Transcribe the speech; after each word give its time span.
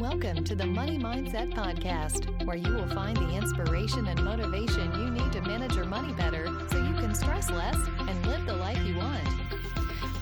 Welcome 0.00 0.44
to 0.44 0.54
the 0.54 0.64
Money 0.64 0.98
Mindset 0.98 1.52
Podcast, 1.52 2.46
where 2.46 2.56
you 2.56 2.72
will 2.72 2.88
find 2.88 3.14
the 3.18 3.36
inspiration 3.36 4.06
and 4.08 4.24
motivation 4.24 4.90
you 4.98 5.10
need 5.10 5.30
to 5.30 5.42
manage 5.42 5.76
your 5.76 5.84
money 5.84 6.14
better 6.14 6.46
so 6.70 6.78
you 6.78 6.94
can 6.94 7.14
stress 7.14 7.50
less 7.50 7.76
and 8.08 8.26
live 8.26 8.39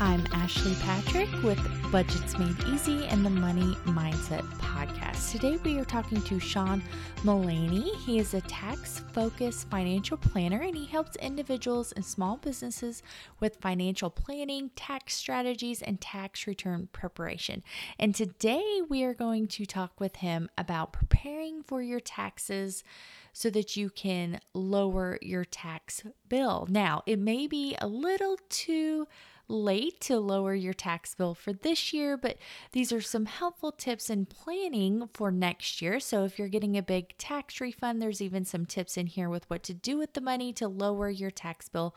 I'm 0.00 0.24
Ashley 0.32 0.76
Patrick 0.76 1.28
with 1.42 1.58
Budgets 1.90 2.38
Made 2.38 2.56
Easy 2.68 3.04
and 3.06 3.26
the 3.26 3.30
Money 3.30 3.74
Mindset 3.84 4.44
Podcast. 4.58 5.32
Today 5.32 5.56
we 5.64 5.76
are 5.80 5.84
talking 5.84 6.22
to 6.22 6.38
Sean 6.38 6.84
Mullaney. 7.24 7.92
He 7.96 8.20
is 8.20 8.32
a 8.32 8.40
tax 8.42 9.00
focused 9.12 9.68
financial 9.70 10.16
planner 10.16 10.60
and 10.62 10.76
he 10.76 10.86
helps 10.86 11.16
individuals 11.16 11.90
and 11.90 12.04
small 12.04 12.36
businesses 12.36 13.02
with 13.40 13.56
financial 13.60 14.08
planning, 14.08 14.70
tax 14.76 15.16
strategies, 15.16 15.82
and 15.82 16.00
tax 16.00 16.46
return 16.46 16.88
preparation. 16.92 17.64
And 17.98 18.14
today 18.14 18.82
we 18.88 19.02
are 19.02 19.14
going 19.14 19.48
to 19.48 19.66
talk 19.66 19.98
with 19.98 20.16
him 20.16 20.48
about 20.56 20.92
preparing 20.92 21.64
for 21.64 21.82
your 21.82 22.00
taxes 22.00 22.84
so 23.32 23.50
that 23.50 23.76
you 23.76 23.90
can 23.90 24.40
lower 24.54 25.18
your 25.22 25.44
tax 25.44 26.04
bill. 26.28 26.68
Now, 26.70 27.02
it 27.04 27.18
may 27.18 27.48
be 27.48 27.76
a 27.80 27.88
little 27.88 28.38
too 28.48 29.08
late 29.48 30.00
to 30.02 30.18
lower 30.18 30.54
your 30.54 30.74
tax 30.74 31.14
bill 31.14 31.34
for 31.34 31.52
this 31.52 31.92
year, 31.92 32.16
but 32.16 32.36
these 32.72 32.92
are 32.92 33.00
some 33.00 33.26
helpful 33.26 33.72
tips 33.72 34.10
in 34.10 34.26
planning 34.26 35.08
for 35.14 35.30
next 35.30 35.80
year. 35.80 35.98
So, 36.00 36.24
if 36.24 36.38
you're 36.38 36.48
getting 36.48 36.76
a 36.76 36.82
big 36.82 37.16
tax 37.18 37.60
refund, 37.60 38.00
there's 38.00 38.22
even 38.22 38.44
some 38.44 38.66
tips 38.66 38.96
in 38.96 39.06
here 39.06 39.28
with 39.28 39.48
what 39.48 39.62
to 39.64 39.74
do 39.74 39.98
with 39.98 40.12
the 40.12 40.20
money 40.20 40.52
to 40.54 40.68
lower 40.68 41.08
your 41.10 41.30
tax 41.30 41.68
bill 41.68 41.94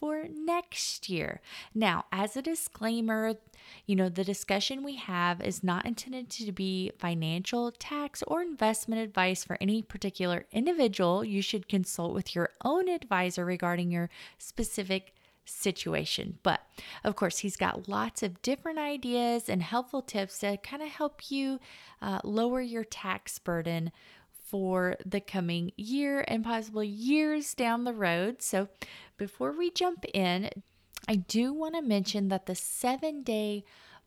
for 0.00 0.26
next 0.28 1.08
year. 1.08 1.40
Now, 1.74 2.04
as 2.12 2.36
a 2.36 2.42
disclaimer, 2.42 3.34
you 3.86 3.96
know, 3.96 4.08
the 4.08 4.24
discussion 4.24 4.82
we 4.82 4.96
have 4.96 5.40
is 5.40 5.64
not 5.64 5.86
intended 5.86 6.30
to 6.30 6.52
be 6.52 6.92
financial, 6.98 7.72
tax, 7.72 8.22
or 8.26 8.42
investment 8.42 9.00
advice 9.02 9.44
for 9.44 9.56
any 9.60 9.82
particular 9.82 10.46
individual. 10.52 11.24
You 11.24 11.42
should 11.42 11.68
consult 11.68 12.14
with 12.14 12.34
your 12.34 12.50
own 12.64 12.88
advisor 12.88 13.44
regarding 13.44 13.90
your 13.90 14.10
specific 14.38 15.14
situation. 15.46 16.38
But 16.42 16.60
of 17.04 17.16
course, 17.16 17.38
he's 17.38 17.56
got 17.56 17.88
lots 17.88 18.22
of 18.22 18.42
different 18.42 18.78
ideas 18.78 19.48
and 19.48 19.62
helpful 19.62 20.02
tips 20.02 20.40
to 20.40 20.56
kind 20.58 20.82
of 20.82 20.88
help 20.88 21.30
you 21.30 21.58
uh, 22.02 22.20
lower 22.24 22.60
your 22.60 22.84
tax 22.84 23.38
burden 23.38 23.92
for 24.30 24.96
the 25.04 25.20
coming 25.20 25.72
year 25.76 26.24
and 26.28 26.44
possibly 26.44 26.86
years 26.86 27.54
down 27.54 27.84
the 27.84 27.92
road. 27.92 28.42
So, 28.42 28.68
before 29.16 29.52
we 29.52 29.70
jump 29.70 30.04
in, 30.12 30.50
I 31.08 31.16
do 31.16 31.52
want 31.52 31.74
to 31.74 31.82
mention 31.82 32.28
that 32.28 32.46
the 32.46 32.54
seven 32.54 33.22
day 33.22 33.64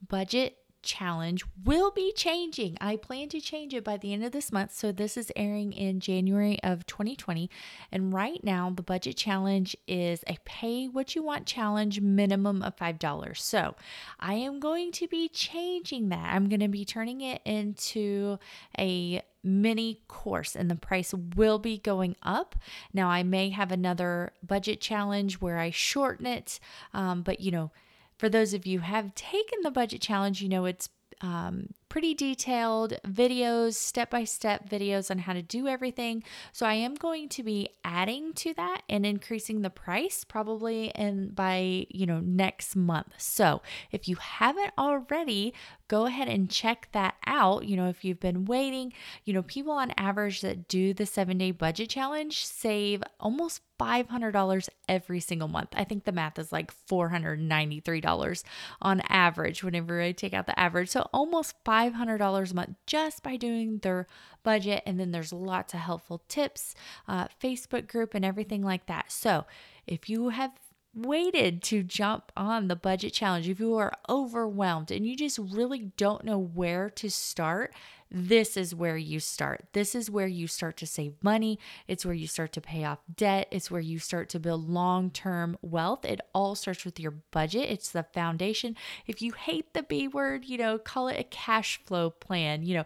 budget 0.08 0.58
challenge 0.82 1.44
will 1.64 1.92
be 1.92 2.12
changing. 2.14 2.78
I 2.80 2.96
plan 2.96 3.30
to 3.30 3.42
change 3.42 3.74
it 3.74 3.84
by 3.84 3.98
the 3.98 4.14
end 4.14 4.24
of 4.24 4.32
this 4.32 4.52
month. 4.52 4.74
So 4.74 4.92
this 4.92 5.18
is 5.18 5.32
airing 5.36 5.74
in 5.74 6.00
January 6.00 6.60
of 6.64 6.86
2020. 6.86 7.50
And 7.92 8.14
right 8.14 8.44
now, 8.44 8.72
the 8.76 8.84
budget 8.84 9.18
challenge 9.18 9.76
is 9.88 10.24
a 10.28 10.38
pay 10.46 10.88
what 10.88 11.16
you 11.16 11.24
want 11.24 11.46
challenge 11.46 12.02
minimum 12.02 12.62
of 12.62 12.76
$5. 12.76 13.38
So 13.38 13.76
I 14.20 14.36
am 14.36 14.60
going 14.60 14.92
to 14.94 15.08
be 15.08 15.30
changing 15.30 16.10
that. 16.10 16.34
I'm 16.34 16.50
going 16.50 16.60
to 16.60 16.68
be 16.68 16.86
turning 16.86 17.22
it 17.22 17.42
into 17.46 18.40
a 18.78 19.22
mini 19.44 20.02
course 20.08 20.56
and 20.56 20.70
the 20.70 20.76
price 20.76 21.14
will 21.36 21.60
be 21.60 21.78
going 21.78 22.16
up. 22.24 22.56
Now, 22.94 23.10
I 23.10 23.24
may 23.24 23.50
have 23.50 23.72
another 23.72 24.34
budget 24.46 24.82
challenge 24.82 25.36
where 25.36 25.58
I 25.58 25.70
shorten 25.70 26.26
it, 26.26 26.60
um, 26.94 27.22
but 27.22 27.40
you 27.40 27.52
know, 27.52 27.72
for 28.20 28.30
those 28.30 28.54
of 28.54 28.68
you 28.68 28.80
who 28.80 28.86
have 28.86 29.16
taken 29.16 29.60
the 29.64 29.72
budget 29.72 30.02
challenge, 30.02 30.42
you 30.42 30.50
know 30.50 30.66
it's 30.66 30.90
um, 31.22 31.70
pretty 31.90 32.14
detailed 32.14 32.94
videos, 33.06 33.74
step 33.74 34.12
by 34.12 34.24
step 34.24 34.70
videos 34.70 35.10
on 35.10 35.20
how 35.20 35.34
to 35.34 35.42
do 35.42 35.68
everything. 35.68 36.24
So 36.54 36.66
I 36.66 36.76
am 36.76 36.96
going 36.96 37.30
to 37.30 37.44
be 37.44 37.70
adding 37.84 38.34
to 38.34 38.54
that 38.54 38.84
and 38.88 39.06
increasing 39.06 39.62
the 39.62 39.70
price 39.70 40.24
probably 40.24 40.90
in 40.90 41.30
by, 41.30 41.88
you 41.90 42.06
know, 42.06 42.20
next 42.20 42.76
month. 42.76 43.14
So 43.18 43.62
if 43.92 44.08
you 44.08 44.16
haven't 44.16 44.72
already, 44.78 45.54
go 45.88 46.06
ahead 46.06 46.28
and 46.28 46.50
check 46.50 46.88
that 46.92 47.16
out. 47.26 47.66
You 47.66 47.76
know, 47.76 47.90
if 47.90 48.06
you've 48.06 48.20
been 48.20 48.46
waiting, 48.46 48.94
you 49.26 49.34
know, 49.34 49.42
people 49.42 49.74
on 49.74 49.92
average 49.98 50.42
that 50.42 50.68
do 50.68 50.94
the 50.94 51.06
seven 51.06 51.38
day 51.38 51.52
budget 51.52 51.90
challenge 51.90 52.46
save 52.46 53.04
almost 53.20 53.62
$500 53.80 54.70
every 54.88 55.20
single 55.20 55.48
month. 55.48 55.70
I 55.74 55.86
think 55.86 56.04
the 56.04 56.12
math 56.12 56.38
is 56.38 56.52
like 56.52 56.74
$493 56.88 58.44
on 58.82 59.02
average 59.08 59.64
whenever 59.64 60.02
I 60.02 60.12
take 60.12 60.34
out 60.34 60.48
the 60.48 60.60
average. 60.60 60.90
So 60.90 61.08
almost 61.14 61.56
5 61.64 61.79
$500 61.80 62.52
a 62.52 62.56
month 62.56 62.76
just 62.86 63.24
by 63.24 63.36
doing 63.36 63.80
their 63.80 64.08
budget. 64.44 64.84
And 64.86 65.00
then 65.00 65.12
there's 65.12 65.34
lots 65.34 65.74
of 65.74 65.80
helpful 65.80 66.22
tips, 66.28 66.76
uh, 67.08 67.28
Facebook 67.42 67.88
group, 67.88 68.14
and 68.14 68.26
everything 68.26 68.62
like 68.62 68.86
that. 68.88 69.12
So 69.12 69.46
if 69.88 70.10
you 70.10 70.30
have 70.30 70.52
waited 70.96 71.62
to 71.62 71.84
jump 71.84 72.32
on 72.36 72.68
the 72.68 72.76
budget 72.76 73.14
challenge, 73.14 73.48
if 73.48 73.60
you 73.60 73.76
are 73.76 73.94
overwhelmed 74.10 74.92
and 74.92 75.06
you 75.06 75.16
just 75.16 75.40
really 75.40 75.92
don't 75.98 76.24
know 76.24 76.40
where 76.40 76.90
to 76.90 77.10
start, 77.10 77.74
this 78.12 78.58
is 78.58 78.74
where 78.74 78.98
you 78.98 79.20
start. 79.20 79.66
This 79.74 79.94
is 79.94 80.10
where 80.10 80.28
you 80.28 80.48
start 80.48 80.78
to 80.78 80.88
save 80.88 81.24
money. 81.24 81.60
It's 81.88 82.06
where 82.06 82.16
you 82.16 82.28
start 82.28 82.52
to 82.54 82.62
pay 82.62 82.84
off 82.84 83.00
debt. 83.16 83.48
It's 83.52 83.70
where 83.70 83.82
you 83.82 84.00
start 84.00 84.30
to 84.30 84.40
build 84.40 84.68
long 84.68 85.12
term 85.12 85.58
wealth. 85.62 86.06
It 86.06 86.22
all 86.34 86.56
starts 86.56 86.86
with 86.86 87.00
your 87.00 87.12
budget, 87.12 87.70
it's 87.70 87.90
the 87.92 88.04
foundation. 88.04 88.76
If 89.06 89.22
you 89.22 89.34
hate 89.34 89.74
the 89.74 89.84
B 89.84 90.08
word, 90.08 90.46
you 90.46 90.58
know, 90.58 90.78
call 90.78 91.08
it 91.08 91.20
a 91.20 91.24
cash 91.24 91.80
flow 91.86 92.10
plan, 92.10 92.64
you 92.64 92.76
know, 92.76 92.86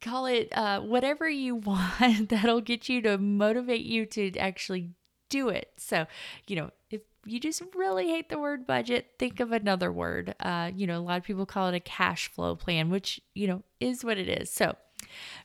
call 0.00 0.26
it 0.26 0.48
uh, 0.52 0.80
whatever 0.80 1.28
you 1.28 1.54
want 1.56 2.28
that'll 2.28 2.60
get 2.60 2.88
you 2.88 3.00
to 3.02 3.18
motivate 3.18 3.84
you 3.84 4.06
to 4.06 4.36
actually 4.38 4.90
do 5.28 5.48
it. 5.48 5.72
So, 5.76 6.06
you 6.46 6.56
know, 6.56 6.70
if 6.90 7.02
you 7.28 7.40
just 7.40 7.62
really 7.74 8.08
hate 8.08 8.28
the 8.28 8.38
word 8.38 8.66
budget, 8.66 9.12
think 9.18 9.40
of 9.40 9.52
another 9.52 9.92
word. 9.92 10.34
Uh, 10.40 10.70
you 10.74 10.86
know, 10.86 10.98
a 10.98 11.02
lot 11.02 11.18
of 11.18 11.24
people 11.24 11.46
call 11.46 11.68
it 11.68 11.74
a 11.74 11.80
cash 11.80 12.28
flow 12.28 12.56
plan, 12.56 12.90
which, 12.90 13.20
you 13.34 13.46
know, 13.46 13.62
is 13.80 14.04
what 14.04 14.18
it 14.18 14.28
is. 14.28 14.50
So 14.50 14.76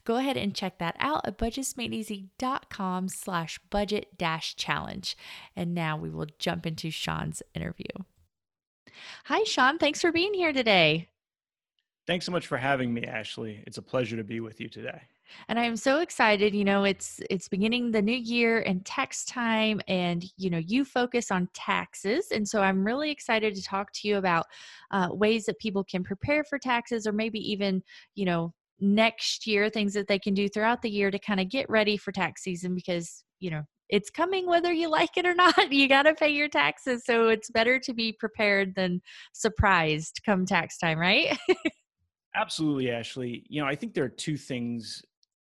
go 0.05 0.15
ahead 0.15 0.37
and 0.37 0.55
check 0.55 0.79
that 0.79 0.95
out 0.99 1.27
at 1.27 1.37
budgetsmadeeasy.com 1.37 3.09
slash 3.09 3.59
budget 3.69 4.17
dash 4.17 4.55
challenge. 4.55 5.17
And 5.55 5.73
now 5.73 5.97
we 5.97 6.09
will 6.09 6.27
jump 6.39 6.65
into 6.65 6.89
Sean's 6.89 7.43
interview. 7.53 7.85
Hi, 9.25 9.43
Sean. 9.43 9.77
Thanks 9.77 10.01
for 10.01 10.11
being 10.11 10.33
here 10.33 10.53
today. 10.53 11.09
Thanks 12.05 12.25
so 12.25 12.31
much 12.31 12.47
for 12.47 12.57
having 12.57 12.93
me, 12.93 13.05
Ashley. 13.05 13.63
It's 13.65 13.77
a 13.77 13.81
pleasure 13.81 14.17
to 14.17 14.23
be 14.23 14.39
with 14.39 14.59
you 14.59 14.67
today 14.67 15.03
and 15.47 15.59
i'm 15.59 15.75
so 15.75 15.99
excited 15.99 16.53
you 16.53 16.63
know 16.63 16.83
it's 16.83 17.19
it's 17.29 17.47
beginning 17.47 17.91
the 17.91 18.01
new 18.01 18.15
year 18.15 18.59
and 18.61 18.85
tax 18.85 19.25
time 19.25 19.79
and 19.87 20.25
you 20.37 20.49
know 20.49 20.57
you 20.57 20.85
focus 20.85 21.31
on 21.31 21.47
taxes. 21.53 22.27
And 22.31 22.47
so 22.47 22.61
i'm 22.61 22.85
really 22.85 23.11
excited 23.11 23.55
to 23.55 23.63
talk 23.63 23.91
to 23.93 24.07
you 24.07 24.17
about 24.17 24.45
uh, 24.91 25.09
ways 25.11 25.45
that 25.45 25.59
people 25.59 25.83
can 25.83 26.03
prepare 26.03 26.43
for 26.43 26.59
taxes 26.59 27.07
or 27.07 27.11
maybe 27.11 27.39
even 27.39 27.83
you 28.15 28.25
know 28.25 28.53
next 28.79 29.47
year 29.47 29.69
things 29.69 29.93
that 29.93 30.07
they 30.07 30.19
can 30.19 30.33
do 30.33 30.49
throughout 30.49 30.81
the 30.81 30.89
year 30.89 31.09
to 31.11 31.19
kind 31.19 31.39
of 31.39 31.49
get 31.49 31.69
ready 31.69 31.95
for 31.97 32.11
tax 32.11 32.43
season 32.43 32.75
because 32.75 33.23
you 33.39 33.49
know 33.49 33.63
it's 33.89 34.09
coming 34.09 34.47
whether 34.47 34.73
you 34.73 34.89
like 34.89 35.17
it 35.17 35.25
or 35.25 35.35
not. 35.35 35.71
You 35.71 35.87
got 35.87 36.03
to 36.03 36.15
pay 36.15 36.29
your 36.29 36.49
taxes. 36.49 37.05
So 37.05 37.27
it's 37.27 37.49
better 37.51 37.79
to 37.79 37.93
be 37.93 38.11
prepared 38.11 38.73
than 38.75 39.01
surprised 39.33 40.21
come 40.25 40.45
tax 40.45 40.77
time 40.77 40.97
right? 40.97 41.37
Absolutely, 42.35 42.89
Ashley. 42.89 43.43
You 43.47 43.61
know, 43.61 43.67
I 43.67 43.75
think 43.75 43.93
there 43.93 44.03
are 44.03 44.09
two 44.09 44.37
things 44.37 45.03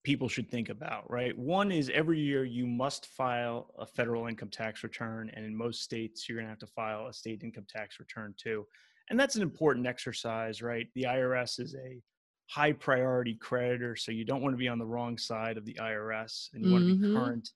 people 0.04 0.28
should 0.28 0.50
think 0.50 0.68
about, 0.68 1.10
right? 1.10 1.36
One 1.36 1.72
is 1.72 1.90
every 1.92 2.20
year 2.20 2.44
you 2.44 2.66
must 2.66 3.06
file 3.06 3.70
a 3.78 3.86
federal 3.86 4.26
income 4.26 4.50
tax 4.50 4.84
return, 4.84 5.30
and 5.34 5.44
in 5.44 5.56
most 5.56 5.82
states, 5.82 6.28
you're 6.28 6.36
going 6.36 6.46
to 6.46 6.50
have 6.50 6.58
to 6.58 6.66
file 6.66 7.06
a 7.06 7.12
state 7.12 7.42
income 7.42 7.66
tax 7.68 7.98
return 7.98 8.34
too. 8.36 8.66
And 9.10 9.18
that's 9.18 9.34
an 9.34 9.42
important 9.42 9.86
exercise, 9.86 10.62
right? 10.62 10.86
The 10.94 11.04
IRS 11.04 11.58
is 11.58 11.74
a 11.74 12.00
high 12.48 12.72
priority 12.72 13.34
creditor, 13.34 13.96
so 13.96 14.12
you 14.12 14.24
don't 14.24 14.42
want 14.42 14.52
to 14.52 14.58
be 14.58 14.68
on 14.68 14.78
the 14.78 14.86
wrong 14.86 15.16
side 15.18 15.56
of 15.56 15.64
the 15.64 15.74
IRS 15.74 16.50
and 16.52 16.64
you 16.64 16.70
mm-hmm. 16.70 16.86
want 16.86 17.00
to 17.00 17.08
be 17.08 17.14
current 17.14 17.50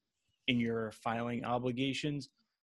in 0.48 0.58
your 0.58 0.92
filing 0.92 1.44
obligations. 1.44 2.30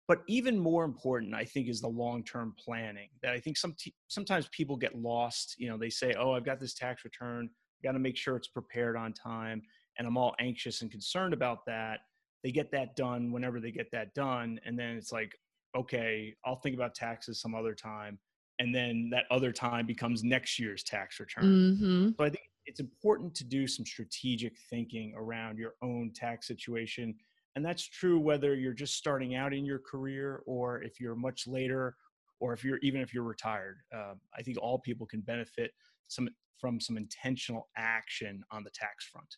But 0.08 0.22
even 0.26 0.58
more 0.58 0.84
important, 0.84 1.34
I 1.34 1.44
think, 1.44 1.68
is 1.68 1.80
the 1.80 1.88
long 1.88 2.24
term 2.24 2.54
planning 2.58 3.08
that 3.22 3.32
I 3.32 3.40
think 3.40 3.56
some 3.56 3.74
t- 3.78 3.94
sometimes 4.08 4.48
people 4.52 4.76
get 4.76 4.98
lost. 4.98 5.54
You 5.58 5.70
know, 5.70 5.78
they 5.78 5.90
say, 5.90 6.14
oh, 6.18 6.32
I've 6.32 6.44
got 6.44 6.60
this 6.60 6.74
tax 6.74 7.04
return 7.04 7.48
got 7.82 7.92
to 7.92 7.98
make 7.98 8.16
sure 8.16 8.36
it's 8.36 8.48
prepared 8.48 8.96
on 8.96 9.12
time. 9.12 9.62
And 9.98 10.06
I'm 10.06 10.16
all 10.16 10.34
anxious 10.40 10.82
and 10.82 10.90
concerned 10.90 11.34
about 11.34 11.66
that. 11.66 12.00
They 12.42 12.52
get 12.52 12.72
that 12.72 12.96
done 12.96 13.30
whenever 13.30 13.60
they 13.60 13.70
get 13.70 13.90
that 13.92 14.14
done. 14.14 14.58
And 14.64 14.78
then 14.78 14.96
it's 14.96 15.12
like, 15.12 15.36
okay, 15.76 16.34
I'll 16.44 16.56
think 16.56 16.74
about 16.74 16.94
taxes 16.94 17.40
some 17.40 17.54
other 17.54 17.74
time. 17.74 18.18
And 18.58 18.74
then 18.74 19.08
that 19.12 19.24
other 19.30 19.52
time 19.52 19.86
becomes 19.86 20.22
next 20.22 20.58
year's 20.58 20.82
tax 20.82 21.18
return. 21.20 21.44
Mm-hmm. 21.44 22.08
So 22.18 22.24
I 22.24 22.30
think 22.30 22.44
it's 22.66 22.80
important 22.80 23.34
to 23.36 23.44
do 23.44 23.66
some 23.66 23.84
strategic 23.84 24.56
thinking 24.70 25.14
around 25.16 25.58
your 25.58 25.74
own 25.82 26.12
tax 26.14 26.46
situation. 26.46 27.14
And 27.56 27.64
that's 27.64 27.82
true 27.82 28.18
whether 28.18 28.54
you're 28.54 28.72
just 28.72 28.94
starting 28.94 29.34
out 29.34 29.52
in 29.52 29.64
your 29.64 29.78
career 29.78 30.42
or 30.46 30.82
if 30.82 31.00
you're 31.00 31.16
much 31.16 31.46
later 31.46 31.96
or 32.40 32.52
if 32.52 32.64
you're 32.64 32.78
even 32.82 33.00
if 33.00 33.12
you're 33.12 33.24
retired. 33.24 33.78
Uh, 33.94 34.14
I 34.36 34.42
think 34.42 34.58
all 34.60 34.78
people 34.78 35.06
can 35.06 35.20
benefit 35.20 35.72
some 36.08 36.28
from 36.62 36.80
some 36.80 36.96
intentional 36.96 37.68
action 37.76 38.42
on 38.52 38.62
the 38.62 38.70
tax 38.70 39.04
front. 39.04 39.36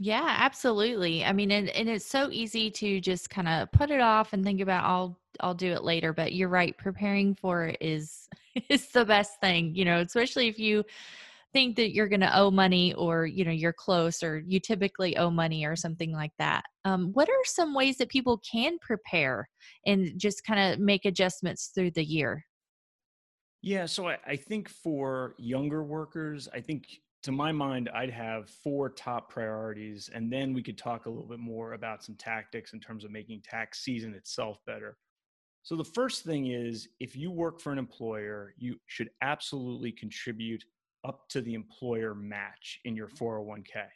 Yeah, 0.00 0.36
absolutely. 0.38 1.24
I 1.24 1.32
mean, 1.32 1.52
and, 1.52 1.68
and 1.70 1.88
it's 1.88 2.04
so 2.06 2.28
easy 2.30 2.70
to 2.72 3.00
just 3.00 3.30
kind 3.30 3.48
of 3.48 3.70
put 3.70 3.90
it 3.90 4.00
off 4.00 4.32
and 4.32 4.44
think 4.44 4.60
about 4.60 4.84
I'll 4.84 5.18
I'll 5.40 5.54
do 5.54 5.72
it 5.72 5.84
later. 5.84 6.12
But 6.12 6.34
you're 6.34 6.48
right, 6.48 6.76
preparing 6.76 7.34
for 7.34 7.66
it 7.66 7.78
is 7.80 8.28
is 8.68 8.88
the 8.88 9.04
best 9.04 9.40
thing, 9.40 9.74
you 9.74 9.84
know, 9.84 10.00
especially 10.00 10.48
if 10.48 10.58
you 10.58 10.84
think 11.52 11.76
that 11.76 11.92
you're 11.92 12.08
going 12.08 12.20
to 12.20 12.38
owe 12.38 12.50
money 12.50 12.94
or 12.94 13.26
you 13.26 13.44
know 13.44 13.50
you're 13.50 13.72
close 13.72 14.22
or 14.22 14.38
you 14.38 14.60
typically 14.60 15.16
owe 15.16 15.30
money 15.30 15.64
or 15.64 15.76
something 15.76 16.12
like 16.12 16.32
that 16.38 16.64
um, 16.84 17.10
what 17.12 17.28
are 17.28 17.44
some 17.44 17.74
ways 17.74 17.96
that 17.96 18.08
people 18.08 18.38
can 18.38 18.78
prepare 18.78 19.48
and 19.86 20.18
just 20.18 20.44
kind 20.44 20.72
of 20.72 20.78
make 20.78 21.04
adjustments 21.04 21.72
through 21.74 21.90
the 21.90 22.04
year 22.04 22.44
yeah 23.62 23.86
so 23.86 24.08
I, 24.08 24.18
I 24.26 24.36
think 24.36 24.68
for 24.68 25.34
younger 25.38 25.82
workers 25.82 26.48
i 26.54 26.60
think 26.60 26.86
to 27.22 27.32
my 27.32 27.52
mind 27.52 27.90
i'd 27.94 28.10
have 28.10 28.48
four 28.48 28.88
top 28.88 29.30
priorities 29.30 30.10
and 30.12 30.32
then 30.32 30.52
we 30.52 30.62
could 30.62 30.78
talk 30.78 31.06
a 31.06 31.10
little 31.10 31.28
bit 31.28 31.38
more 31.40 31.74
about 31.74 32.02
some 32.02 32.14
tactics 32.14 32.72
in 32.72 32.80
terms 32.80 33.04
of 33.04 33.10
making 33.10 33.42
tax 33.42 33.80
season 33.80 34.14
itself 34.14 34.58
better 34.66 34.96
so 35.62 35.76
the 35.76 35.84
first 35.84 36.24
thing 36.24 36.46
is 36.46 36.88
if 37.00 37.14
you 37.14 37.30
work 37.30 37.60
for 37.60 37.72
an 37.72 37.78
employer 37.78 38.54
you 38.56 38.76
should 38.86 39.10
absolutely 39.22 39.92
contribute 39.92 40.64
up 41.04 41.28
to 41.28 41.40
the 41.40 41.54
employer 41.54 42.14
match 42.14 42.80
in 42.84 42.94
your 42.94 43.08
401k. 43.08 43.86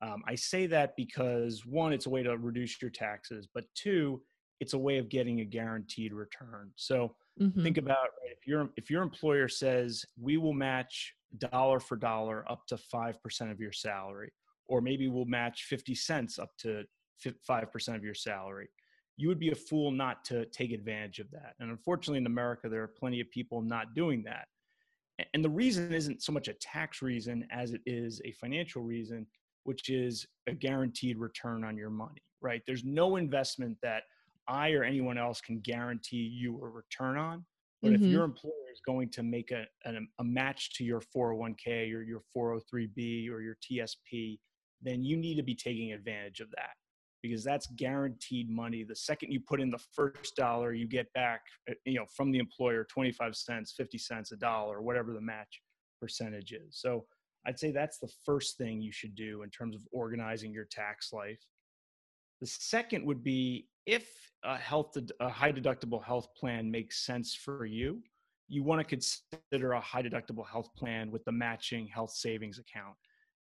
Um, 0.00 0.22
I 0.26 0.34
say 0.34 0.66
that 0.68 0.96
because 0.96 1.66
one, 1.66 1.92
it's 1.92 2.06
a 2.06 2.10
way 2.10 2.22
to 2.22 2.36
reduce 2.36 2.80
your 2.80 2.90
taxes, 2.90 3.48
but 3.52 3.64
two, 3.74 4.22
it's 4.60 4.72
a 4.72 4.78
way 4.78 4.98
of 4.98 5.08
getting 5.08 5.40
a 5.40 5.44
guaranteed 5.44 6.12
return. 6.12 6.70
So 6.76 7.14
mm-hmm. 7.38 7.62
think 7.62 7.78
about 7.78 7.96
right, 7.96 8.32
if 8.36 8.46
your 8.46 8.70
if 8.76 8.90
your 8.90 9.02
employer 9.02 9.48
says 9.48 10.04
we 10.20 10.36
will 10.36 10.52
match 10.52 11.14
dollar 11.38 11.80
for 11.80 11.96
dollar 11.96 12.44
up 12.50 12.66
to 12.68 12.76
five 12.76 13.22
percent 13.22 13.50
of 13.50 13.60
your 13.60 13.72
salary, 13.72 14.32
or 14.66 14.80
maybe 14.80 15.08
we'll 15.08 15.24
match 15.24 15.64
fifty 15.68 15.94
cents 15.94 16.38
up 16.38 16.50
to 16.58 16.84
five 17.46 17.70
percent 17.72 17.96
of 17.96 18.04
your 18.04 18.14
salary, 18.14 18.68
you 19.16 19.28
would 19.28 19.40
be 19.40 19.50
a 19.50 19.54
fool 19.54 19.90
not 19.90 20.24
to 20.24 20.46
take 20.46 20.72
advantage 20.72 21.18
of 21.18 21.30
that. 21.30 21.54
And 21.60 21.70
unfortunately, 21.70 22.18
in 22.18 22.26
America, 22.26 22.68
there 22.68 22.82
are 22.82 22.88
plenty 22.88 23.20
of 23.20 23.30
people 23.30 23.62
not 23.62 23.94
doing 23.94 24.22
that 24.24 24.46
and 25.34 25.44
the 25.44 25.50
reason 25.50 25.92
isn't 25.92 26.22
so 26.22 26.32
much 26.32 26.48
a 26.48 26.54
tax 26.54 27.02
reason 27.02 27.46
as 27.50 27.72
it 27.72 27.80
is 27.86 28.20
a 28.24 28.32
financial 28.32 28.82
reason 28.82 29.26
which 29.64 29.90
is 29.90 30.26
a 30.46 30.52
guaranteed 30.52 31.18
return 31.18 31.64
on 31.64 31.76
your 31.76 31.90
money 31.90 32.22
right 32.40 32.62
there's 32.66 32.84
no 32.84 33.16
investment 33.16 33.76
that 33.82 34.04
i 34.48 34.70
or 34.70 34.84
anyone 34.84 35.18
else 35.18 35.40
can 35.40 35.60
guarantee 35.60 36.16
you 36.16 36.58
a 36.62 36.68
return 36.68 37.16
on 37.16 37.44
but 37.82 37.92
mm-hmm. 37.92 38.04
if 38.04 38.10
your 38.10 38.24
employer 38.24 38.52
is 38.72 38.80
going 38.84 39.08
to 39.08 39.22
make 39.22 39.52
a, 39.52 39.64
a, 39.84 39.92
a 40.18 40.24
match 40.24 40.74
to 40.74 40.84
your 40.84 41.00
401k 41.14 41.94
or 41.94 42.02
your 42.02 42.22
403b 42.36 43.30
or 43.30 43.40
your 43.40 43.56
tsp 43.62 44.38
then 44.82 45.02
you 45.02 45.16
need 45.16 45.36
to 45.36 45.42
be 45.42 45.54
taking 45.54 45.92
advantage 45.92 46.40
of 46.40 46.50
that 46.52 46.70
because 47.22 47.42
that's 47.42 47.66
guaranteed 47.76 48.50
money. 48.50 48.84
The 48.84 48.96
second 48.96 49.32
you 49.32 49.40
put 49.40 49.60
in 49.60 49.70
the 49.70 49.82
first 49.92 50.36
dollar, 50.36 50.72
you 50.72 50.86
get 50.86 51.12
back, 51.14 51.42
uh, 51.68 51.74
you 51.84 51.98
know, 51.98 52.06
from 52.14 52.30
the 52.30 52.38
employer 52.38 52.84
25 52.84 53.34
cents, 53.34 53.74
50 53.76 53.98
cents, 53.98 54.32
a 54.32 54.36
dollar, 54.36 54.80
whatever 54.80 55.12
the 55.12 55.20
match 55.20 55.60
percentage 56.00 56.52
is. 56.52 56.78
So 56.80 57.06
I'd 57.46 57.58
say 57.58 57.70
that's 57.70 57.98
the 57.98 58.10
first 58.24 58.56
thing 58.56 58.80
you 58.80 58.92
should 58.92 59.14
do 59.14 59.42
in 59.42 59.50
terms 59.50 59.74
of 59.74 59.82
organizing 59.92 60.52
your 60.52 60.66
tax 60.66 61.12
life. 61.12 61.40
The 62.40 62.46
second 62.46 63.04
would 63.06 63.22
be 63.22 63.68
if 63.86 64.08
a 64.44 64.56
health 64.56 64.96
a 65.20 65.28
high 65.28 65.52
deductible 65.52 66.02
health 66.02 66.28
plan 66.36 66.70
makes 66.70 67.04
sense 67.04 67.34
for 67.34 67.64
you, 67.64 68.00
you 68.48 68.62
want 68.62 68.80
to 68.80 68.84
consider 68.84 69.72
a 69.72 69.80
high 69.80 70.02
deductible 70.02 70.46
health 70.46 70.74
plan 70.76 71.10
with 71.10 71.24
the 71.24 71.32
matching 71.32 71.86
health 71.86 72.10
savings 72.10 72.58
account. 72.58 72.94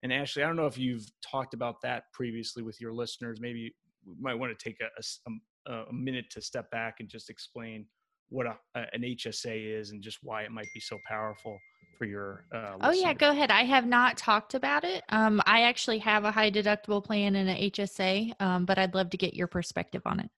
And 0.03 0.13
Ashley, 0.13 0.43
I 0.43 0.47
don't 0.47 0.55
know 0.55 0.67
if 0.67 0.77
you've 0.77 1.09
talked 1.21 1.53
about 1.53 1.81
that 1.81 2.03
previously 2.13 2.63
with 2.63 2.79
your 2.79 2.93
listeners. 2.93 3.39
Maybe 3.41 3.73
we 4.05 4.15
might 4.19 4.35
want 4.35 4.57
to 4.57 4.63
take 4.63 4.77
a, 4.81 5.03
um, 5.25 5.41
a, 5.67 5.89
a 5.89 5.93
minute 5.93 6.29
to 6.31 6.41
step 6.41 6.69
back 6.71 6.95
and 6.99 7.09
just 7.09 7.29
explain 7.29 7.85
what 8.29 8.45
a, 8.45 8.57
an 8.75 9.01
HSA 9.01 9.79
is 9.79 9.91
and 9.91 10.01
just 10.01 10.19
why 10.21 10.43
it 10.43 10.51
might 10.51 10.67
be 10.73 10.79
so 10.79 10.97
powerful 11.07 11.57
for 11.97 12.05
your. 12.05 12.45
Uh, 12.53 12.77
oh 12.81 12.91
yeah, 12.91 13.13
go 13.13 13.31
ahead. 13.31 13.51
I 13.51 13.63
have 13.63 13.85
not 13.85 14.17
talked 14.17 14.53
about 14.53 14.83
it. 14.83 15.03
Um, 15.09 15.41
I 15.45 15.63
actually 15.63 15.99
have 15.99 16.23
a 16.23 16.31
high 16.31 16.51
deductible 16.51 17.03
plan 17.03 17.35
and 17.35 17.49
an 17.49 17.57
HSA, 17.57 18.33
um, 18.39 18.65
but 18.65 18.77
I'd 18.77 18.93
love 18.93 19.09
to 19.11 19.17
get 19.17 19.33
your 19.33 19.47
perspective 19.47 20.01
on 20.05 20.19
it. 20.19 20.29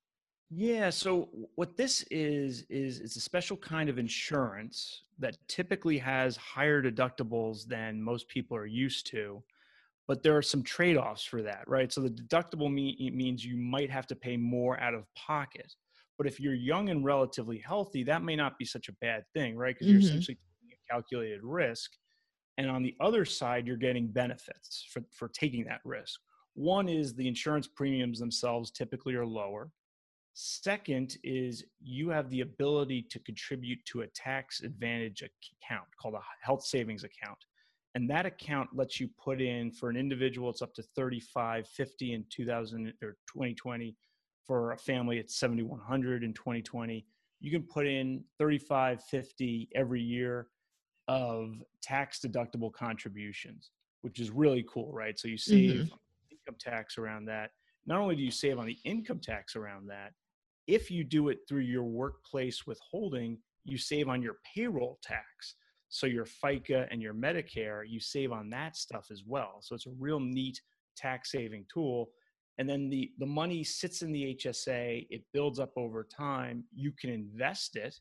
Yeah. 0.52 0.90
So 0.90 1.30
what 1.56 1.78
this 1.78 2.04
is 2.10 2.66
is 2.70 3.00
it's 3.00 3.16
a 3.16 3.22
special 3.22 3.56
kind 3.56 3.90
of 3.90 4.00
insurance 4.00 5.04
that 5.20 5.38
typically 5.48 5.98
has 6.00 6.38
higher 6.38 6.82
deductibles 6.82 7.68
than 7.68 8.02
most 8.02 8.28
people 8.30 8.58
are 8.58 8.66
used 8.66 9.06
to, 9.08 9.44
but 10.08 10.24
there 10.24 10.36
are 10.36 10.42
some 10.42 10.64
trade-offs 10.64 11.24
for 11.24 11.44
that, 11.44 11.64
right? 11.68 11.92
So 11.92 12.02
the 12.02 12.10
deductible 12.10 12.72
me- 12.72 13.12
means 13.14 13.46
you 13.46 13.58
might 13.58 13.92
have 13.92 14.08
to 14.08 14.16
pay 14.16 14.38
more 14.38 14.80
out 14.80 14.96
of 14.96 15.04
pocket. 15.14 15.76
But 16.18 16.26
if 16.26 16.40
you're 16.40 16.56
young 16.56 16.90
and 16.90 17.06
relatively 17.06 17.60
healthy, 17.60 18.04
that 18.06 18.24
may 18.24 18.36
not 18.36 18.58
be 18.58 18.66
such 18.66 18.90
a 18.90 18.94
bad 18.94 19.24
thing, 19.34 19.56
right? 19.56 19.76
Because 19.76 19.88
mm-hmm. 19.88 20.00
you're 20.00 20.10
essentially 20.10 20.38
calculated 20.90 21.42
risk. 21.44 21.92
And 22.58 22.70
on 22.70 22.84
the 22.84 22.96
other 23.00 23.26
side, 23.26 23.68
you're 23.68 23.78
getting 23.78 24.08
benefits 24.08 24.86
for, 24.92 25.02
for 25.12 25.30
taking 25.30 25.64
that 25.66 25.82
risk. 25.86 26.20
One 26.56 26.90
is 26.90 27.14
the 27.14 27.28
insurance 27.28 27.68
premiums 27.68 28.20
themselves 28.20 28.72
typically 28.72 29.16
are 29.16 29.26
lower. 29.26 29.72
Second 30.34 31.18
is 31.24 31.64
you 31.82 32.10
have 32.10 32.30
the 32.30 32.42
ability 32.42 33.06
to 33.12 33.20
contribute 33.20 33.80
to 33.86 34.02
a 34.02 34.08
tax 34.08 34.62
advantage 34.62 35.22
account 35.22 35.88
called 36.02 36.16
a 36.16 36.22
health 36.42 36.64
savings 36.64 37.04
account. 37.04 37.38
And 37.96 38.10
that 38.10 38.26
account 38.26 38.70
lets 38.74 39.00
you 39.00 39.10
put 39.22 39.42
in 39.42 39.72
for 39.72 39.90
an 39.90 39.98
individual, 39.98 40.50
it's 40.50 40.62
up 40.62 40.74
to 40.76 40.84
35, 40.96 41.68
50 41.68 42.14
in 42.14 42.26
2000 42.30 42.94
or 43.02 43.18
2020. 43.28 43.96
For 44.46 44.72
a 44.72 44.78
family, 44.78 45.18
it's 45.18 45.40
7,100 45.40 46.24
in 46.24 46.34
2020. 46.34 47.06
You 47.42 47.52
can 47.52 47.64
put 47.64 47.88
in 47.88 48.24
35, 48.38 49.04
50 49.04 49.70
every 49.76 50.02
year 50.02 50.48
of 51.10 51.56
tax 51.82 52.20
deductible 52.20 52.72
contributions, 52.72 53.72
which 54.04 54.20
is 54.20 54.30
really 54.30 54.64
cool, 54.72 54.94
right? 54.94 55.20
So 55.20 55.28
you 55.28 55.38
save 55.38 55.72
mm-hmm. 55.72 55.96
income 56.32 56.56
tax 56.60 56.98
around 56.98 57.26
that 57.26 57.50
not 57.90 58.00
only 58.00 58.16
do 58.16 58.22
you 58.22 58.32
save 58.32 58.60
on 58.60 58.68
the 58.68 58.78
income 58.86 59.20
tax 59.20 59.56
around 59.56 59.88
that, 59.88 60.14
if 60.68 60.92
you 60.92 61.04
do 61.04 61.30
it 61.30 61.40
through 61.48 61.62
your 61.62 61.84
workplace 61.84 62.68
withholding, 62.68 63.40
you 63.66 63.80
save 63.80 64.08
on 64.08 64.22
your 64.22 64.36
payroll 64.54 65.00
tax. 65.02 65.56
So 65.90 66.06
your 66.06 66.26
FICA 66.26 66.88
and 66.92 67.02
your 67.02 67.16
Medicare, 67.16 67.82
you 67.88 68.00
save 68.00 68.32
on 68.32 68.50
that 68.52 68.78
stuff 68.78 69.08
as 69.12 69.24
well. 69.26 69.58
So 69.62 69.74
it's 69.74 69.88
a 69.88 69.94
real 69.98 70.20
neat 70.20 70.62
tax 70.96 71.32
saving 71.32 71.66
tool. 71.74 72.12
And 72.60 72.70
then 72.70 72.92
the, 72.92 73.12
the 73.18 73.26
money 73.26 73.64
sits 73.64 74.04
in 74.04 74.12
the 74.12 74.38
HSA, 74.40 75.08
it 75.10 75.24
builds 75.34 75.60
up 75.60 75.72
over 75.76 76.04
time. 76.04 76.66
You 76.76 76.92
can 76.92 77.10
invest 77.10 77.76
it 77.76 77.96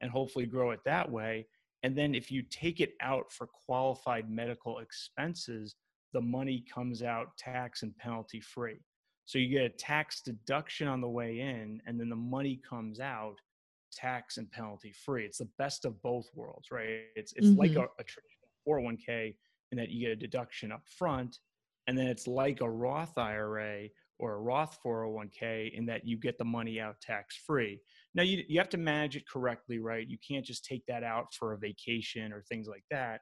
and 0.00 0.10
hopefully 0.10 0.46
grow 0.46 0.70
it 0.70 0.80
that 0.84 1.10
way. 1.10 1.46
And 1.82 1.96
then 1.96 2.14
if 2.14 2.30
you 2.30 2.42
take 2.42 2.80
it 2.80 2.94
out 3.00 3.32
for 3.32 3.48
qualified 3.48 4.30
medical 4.30 4.78
expenses, 4.78 5.74
the 6.12 6.20
money 6.20 6.64
comes 6.72 7.02
out 7.02 7.36
tax 7.36 7.82
and 7.82 7.96
penalty 7.96 8.40
free. 8.40 8.80
So 9.24 9.38
you 9.38 9.48
get 9.48 9.64
a 9.64 9.70
tax 9.70 10.20
deduction 10.20 10.88
on 10.88 11.00
the 11.00 11.08
way 11.08 11.40
in, 11.40 11.80
and 11.86 11.98
then 11.98 12.08
the 12.08 12.16
money 12.16 12.60
comes 12.68 13.00
out 13.00 13.36
tax 13.92 14.36
and 14.36 14.50
penalty 14.50 14.92
free. 14.92 15.24
It's 15.24 15.38
the 15.38 15.48
best 15.58 15.84
of 15.84 16.00
both 16.02 16.26
worlds, 16.34 16.70
right? 16.70 17.04
It's 17.16 17.32
it's 17.34 17.48
mm-hmm. 17.48 17.58
like 17.58 17.76
a, 17.76 17.88
a 17.98 18.04
traditional 18.04 18.48
401k 18.68 19.34
in 19.70 19.78
that 19.78 19.90
you 19.90 20.00
get 20.06 20.12
a 20.12 20.16
deduction 20.16 20.72
up 20.72 20.82
front, 20.86 21.38
and 21.86 21.96
then 21.96 22.06
it's 22.06 22.26
like 22.26 22.60
a 22.60 22.70
Roth 22.70 23.16
IRA 23.16 23.88
or 24.22 24.34
a 24.34 24.40
Roth 24.40 24.78
401k 24.86 25.74
in 25.74 25.84
that 25.86 26.06
you 26.06 26.16
get 26.16 26.38
the 26.38 26.44
money 26.44 26.78
out 26.78 27.00
tax 27.00 27.36
free. 27.44 27.80
Now 28.14 28.22
you 28.22 28.44
you 28.48 28.60
have 28.60 28.68
to 28.68 28.78
manage 28.78 29.16
it 29.16 29.28
correctly, 29.28 29.80
right? 29.80 30.08
You 30.08 30.16
can't 30.26 30.46
just 30.46 30.64
take 30.64 30.86
that 30.86 31.02
out 31.02 31.34
for 31.34 31.52
a 31.52 31.58
vacation 31.58 32.32
or 32.32 32.40
things 32.42 32.68
like 32.68 32.84
that. 32.92 33.20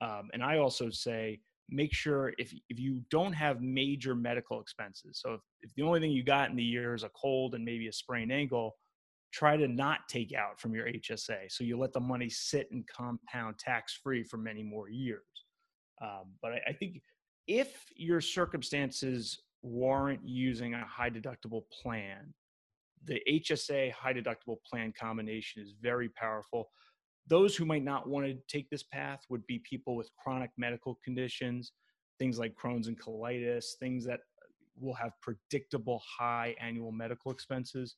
Um, 0.00 0.28
and 0.32 0.44
I 0.44 0.58
also 0.58 0.88
say 0.88 1.40
make 1.68 1.92
sure 1.92 2.32
if 2.38 2.54
if 2.68 2.78
you 2.78 3.00
don't 3.10 3.32
have 3.32 3.60
major 3.60 4.14
medical 4.14 4.60
expenses 4.60 5.20
so 5.20 5.34
if, 5.34 5.40
if 5.62 5.74
the 5.74 5.82
only 5.82 5.98
thing 5.98 6.12
you 6.12 6.22
got 6.22 6.48
in 6.48 6.54
the 6.54 6.62
year 6.62 6.94
is 6.94 7.02
a 7.02 7.10
cold 7.20 7.56
and 7.56 7.64
maybe 7.64 7.88
a 7.88 7.92
sprained 7.92 8.30
ankle 8.30 8.76
try 9.32 9.56
to 9.56 9.66
not 9.66 9.98
take 10.08 10.32
out 10.32 10.60
from 10.60 10.72
your 10.76 10.86
hsa 10.86 11.38
so 11.48 11.64
you 11.64 11.76
let 11.76 11.92
the 11.92 11.98
money 11.98 12.30
sit 12.30 12.68
and 12.70 12.86
compound 12.86 13.58
tax 13.58 13.98
free 14.00 14.22
for 14.22 14.36
many 14.36 14.62
more 14.62 14.88
years 14.88 15.24
um, 16.00 16.34
but 16.40 16.52
I, 16.52 16.60
I 16.68 16.72
think 16.72 17.00
if 17.48 17.84
your 17.96 18.20
circumstances 18.20 19.40
warrant 19.62 20.20
using 20.24 20.74
a 20.74 20.84
high 20.84 21.10
deductible 21.10 21.62
plan 21.82 22.32
the 23.04 23.20
hsa 23.28 23.92
high 23.92 24.12
deductible 24.12 24.56
plan 24.68 24.92
combination 24.98 25.62
is 25.62 25.74
very 25.80 26.08
powerful 26.08 26.70
those 27.28 27.56
who 27.56 27.64
might 27.64 27.84
not 27.84 28.08
want 28.08 28.26
to 28.26 28.34
take 28.48 28.70
this 28.70 28.82
path 28.82 29.24
would 29.28 29.46
be 29.46 29.58
people 29.58 29.96
with 29.96 30.10
chronic 30.16 30.50
medical 30.56 30.98
conditions, 31.04 31.72
things 32.18 32.38
like 32.38 32.54
Crohn's 32.54 32.88
and 32.88 33.00
colitis, 33.00 33.76
things 33.80 34.04
that 34.06 34.20
will 34.78 34.94
have 34.94 35.12
predictable 35.20 36.02
high 36.18 36.54
annual 36.60 36.92
medical 36.92 37.32
expenses. 37.32 37.96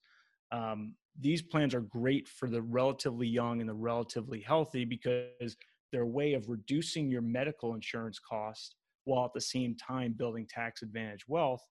Um, 0.50 0.94
these 1.20 1.42
plans 1.42 1.74
are 1.74 1.80
great 1.80 2.26
for 2.26 2.48
the 2.48 2.62
relatively 2.62 3.26
young 3.26 3.60
and 3.60 3.68
the 3.68 3.74
relatively 3.74 4.40
healthy 4.40 4.84
because 4.84 5.56
they're 5.92 6.02
a 6.02 6.06
way 6.06 6.34
of 6.34 6.48
reducing 6.48 7.10
your 7.10 7.22
medical 7.22 7.74
insurance 7.74 8.18
cost 8.18 8.76
while 9.08 9.24
at 9.24 9.32
the 9.34 9.40
same 9.40 9.74
time 9.76 10.14
building 10.16 10.46
tax 10.48 10.82
advantage 10.82 11.24
wealth. 11.26 11.62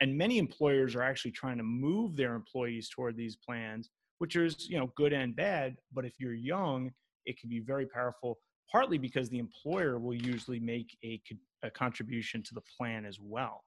And 0.00 0.16
many 0.16 0.38
employers 0.38 0.94
are 0.94 1.02
actually 1.02 1.30
trying 1.32 1.58
to 1.58 1.62
move 1.62 2.16
their 2.16 2.34
employees 2.34 2.88
toward 2.88 3.16
these 3.16 3.36
plans, 3.36 3.90
which 4.18 4.34
is, 4.34 4.68
you 4.68 4.78
know, 4.78 4.92
good 4.96 5.12
and 5.12 5.36
bad. 5.36 5.76
But 5.92 6.04
if 6.04 6.14
you're 6.18 6.34
young, 6.34 6.90
it 7.26 7.38
can 7.38 7.48
be 7.48 7.60
very 7.60 7.86
powerful, 7.86 8.38
partly 8.72 8.98
because 8.98 9.28
the 9.28 9.38
employer 9.38 9.98
will 9.98 10.14
usually 10.14 10.58
make 10.58 10.96
a, 11.04 11.20
a 11.62 11.70
contribution 11.70 12.42
to 12.42 12.54
the 12.54 12.62
plan 12.76 13.04
as 13.04 13.18
well. 13.20 13.62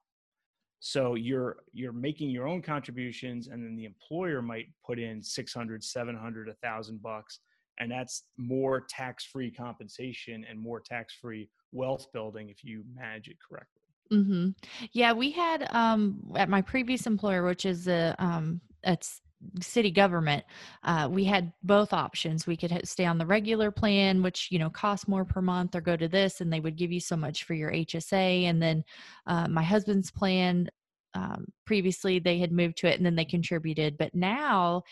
So 0.80 1.14
you're 1.14 1.56
you're 1.72 1.94
making 1.94 2.28
your 2.28 2.46
own 2.46 2.60
contributions, 2.60 3.48
and 3.48 3.64
then 3.64 3.74
the 3.74 3.86
employer 3.86 4.42
might 4.42 4.66
put 4.84 4.98
in 4.98 5.22
600, 5.22 5.82
700, 5.82 6.46
1,000 6.48 7.02
bucks, 7.02 7.40
and 7.78 7.90
that's 7.90 8.24
more 8.36 8.84
tax-free 8.86 9.50
compensation 9.52 10.44
and 10.46 10.60
more 10.60 10.80
tax-free 10.80 11.48
wealth 11.74 12.06
building 12.12 12.48
if 12.48 12.64
you 12.64 12.84
manage 12.94 13.28
it 13.28 13.36
correctly. 13.46 13.82
Mm-hmm. 14.12 14.50
Yeah, 14.92 15.12
we 15.12 15.30
had 15.30 15.66
um, 15.70 16.32
at 16.36 16.48
my 16.48 16.62
previous 16.62 17.06
employer, 17.06 17.44
which 17.44 17.64
is 17.64 17.88
a 17.88 18.14
um, 18.18 18.60
it's 18.82 19.20
city 19.60 19.90
government, 19.90 20.44
uh, 20.82 21.08
we 21.10 21.24
had 21.24 21.52
both 21.62 21.92
options. 21.92 22.46
We 22.46 22.56
could 22.56 22.80
stay 22.84 23.04
on 23.04 23.18
the 23.18 23.26
regular 23.26 23.70
plan, 23.70 24.22
which 24.22 24.48
you 24.50 24.58
know 24.58 24.70
cost 24.70 25.08
more 25.08 25.24
per 25.24 25.40
month, 25.40 25.74
or 25.74 25.80
go 25.80 25.96
to 25.96 26.08
this, 26.08 26.40
and 26.40 26.52
they 26.52 26.60
would 26.60 26.76
give 26.76 26.92
you 26.92 27.00
so 27.00 27.16
much 27.16 27.44
for 27.44 27.54
your 27.54 27.70
HSA. 27.70 28.44
And 28.44 28.62
then 28.62 28.84
uh, 29.26 29.48
my 29.48 29.62
husband's 29.62 30.10
plan, 30.10 30.68
um, 31.14 31.46
previously 31.64 32.18
they 32.18 32.38
had 32.38 32.52
moved 32.52 32.78
to 32.78 32.88
it, 32.88 32.96
and 32.96 33.06
then 33.06 33.16
they 33.16 33.24
contributed. 33.24 33.96
But 33.98 34.14
now 34.14 34.82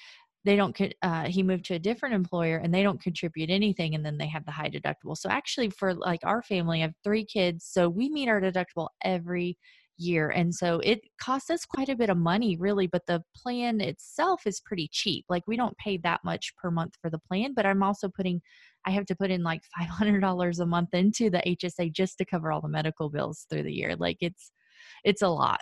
they 0.45 0.57
don't 0.57 0.79
uh, 1.03 1.25
he 1.25 1.43
moved 1.43 1.65
to 1.67 1.75
a 1.75 1.79
different 1.79 2.15
employer 2.15 2.57
and 2.57 2.75
they 2.75 2.83
don't 2.83 3.03
contribute 3.03 3.51
anything 3.51 3.95
and 3.95 4.05
then 4.05 4.19
they 4.19 4.27
have 4.27 4.45
the 4.45 4.51
high 4.51 4.71
deductible. 4.71 5.17
So 5.17 5.29
actually 5.29 5.71
for 5.71 5.95
like 5.95 6.21
our 6.25 6.43
family 6.43 6.79
i 6.79 6.83
have 6.83 6.95
three 7.05 7.25
kids 7.25 7.65
so 7.69 7.89
we 7.89 8.09
meet 8.09 8.29
our 8.29 8.41
deductible 8.41 8.89
every 9.03 9.59
year 9.99 10.31
and 10.31 10.55
so 10.55 10.81
it 10.81 11.01
costs 11.21 11.51
us 11.51 11.65
quite 11.65 11.89
a 11.89 11.97
bit 11.97 12.11
of 12.11 12.17
money 12.17 12.57
really 12.57 12.87
but 12.87 13.07
the 13.07 13.23
plan 13.37 13.81
itself 13.81 14.43
is 14.47 14.61
pretty 14.61 14.89
cheap 14.91 15.25
like 15.29 15.43
we 15.47 15.57
don't 15.57 15.77
pay 15.77 15.97
that 15.99 16.21
much 16.25 16.53
per 16.57 16.71
month 16.71 16.95
for 17.01 17.11
the 17.11 17.19
plan 17.19 17.53
but 17.55 17.67
i'm 17.67 17.83
also 17.83 18.09
putting 18.09 18.41
i 18.87 18.91
have 18.91 19.05
to 19.05 19.15
put 19.15 19.31
in 19.31 19.43
like 19.43 19.63
$500 19.79 20.59
a 20.59 20.67
month 20.67 20.95
into 20.95 21.31
the 21.31 21.43
hsa 21.47 21.93
just 21.93 22.19
to 22.19 22.25
cover 22.25 22.51
all 22.51 22.61
the 22.61 22.69
medical 22.69 23.11
bills 23.11 23.47
through 23.49 23.63
the 23.63 23.73
year 23.73 23.95
like 23.97 24.17
it's 24.21 24.51
it's 25.05 25.23
a 25.23 25.29
lot 25.29 25.61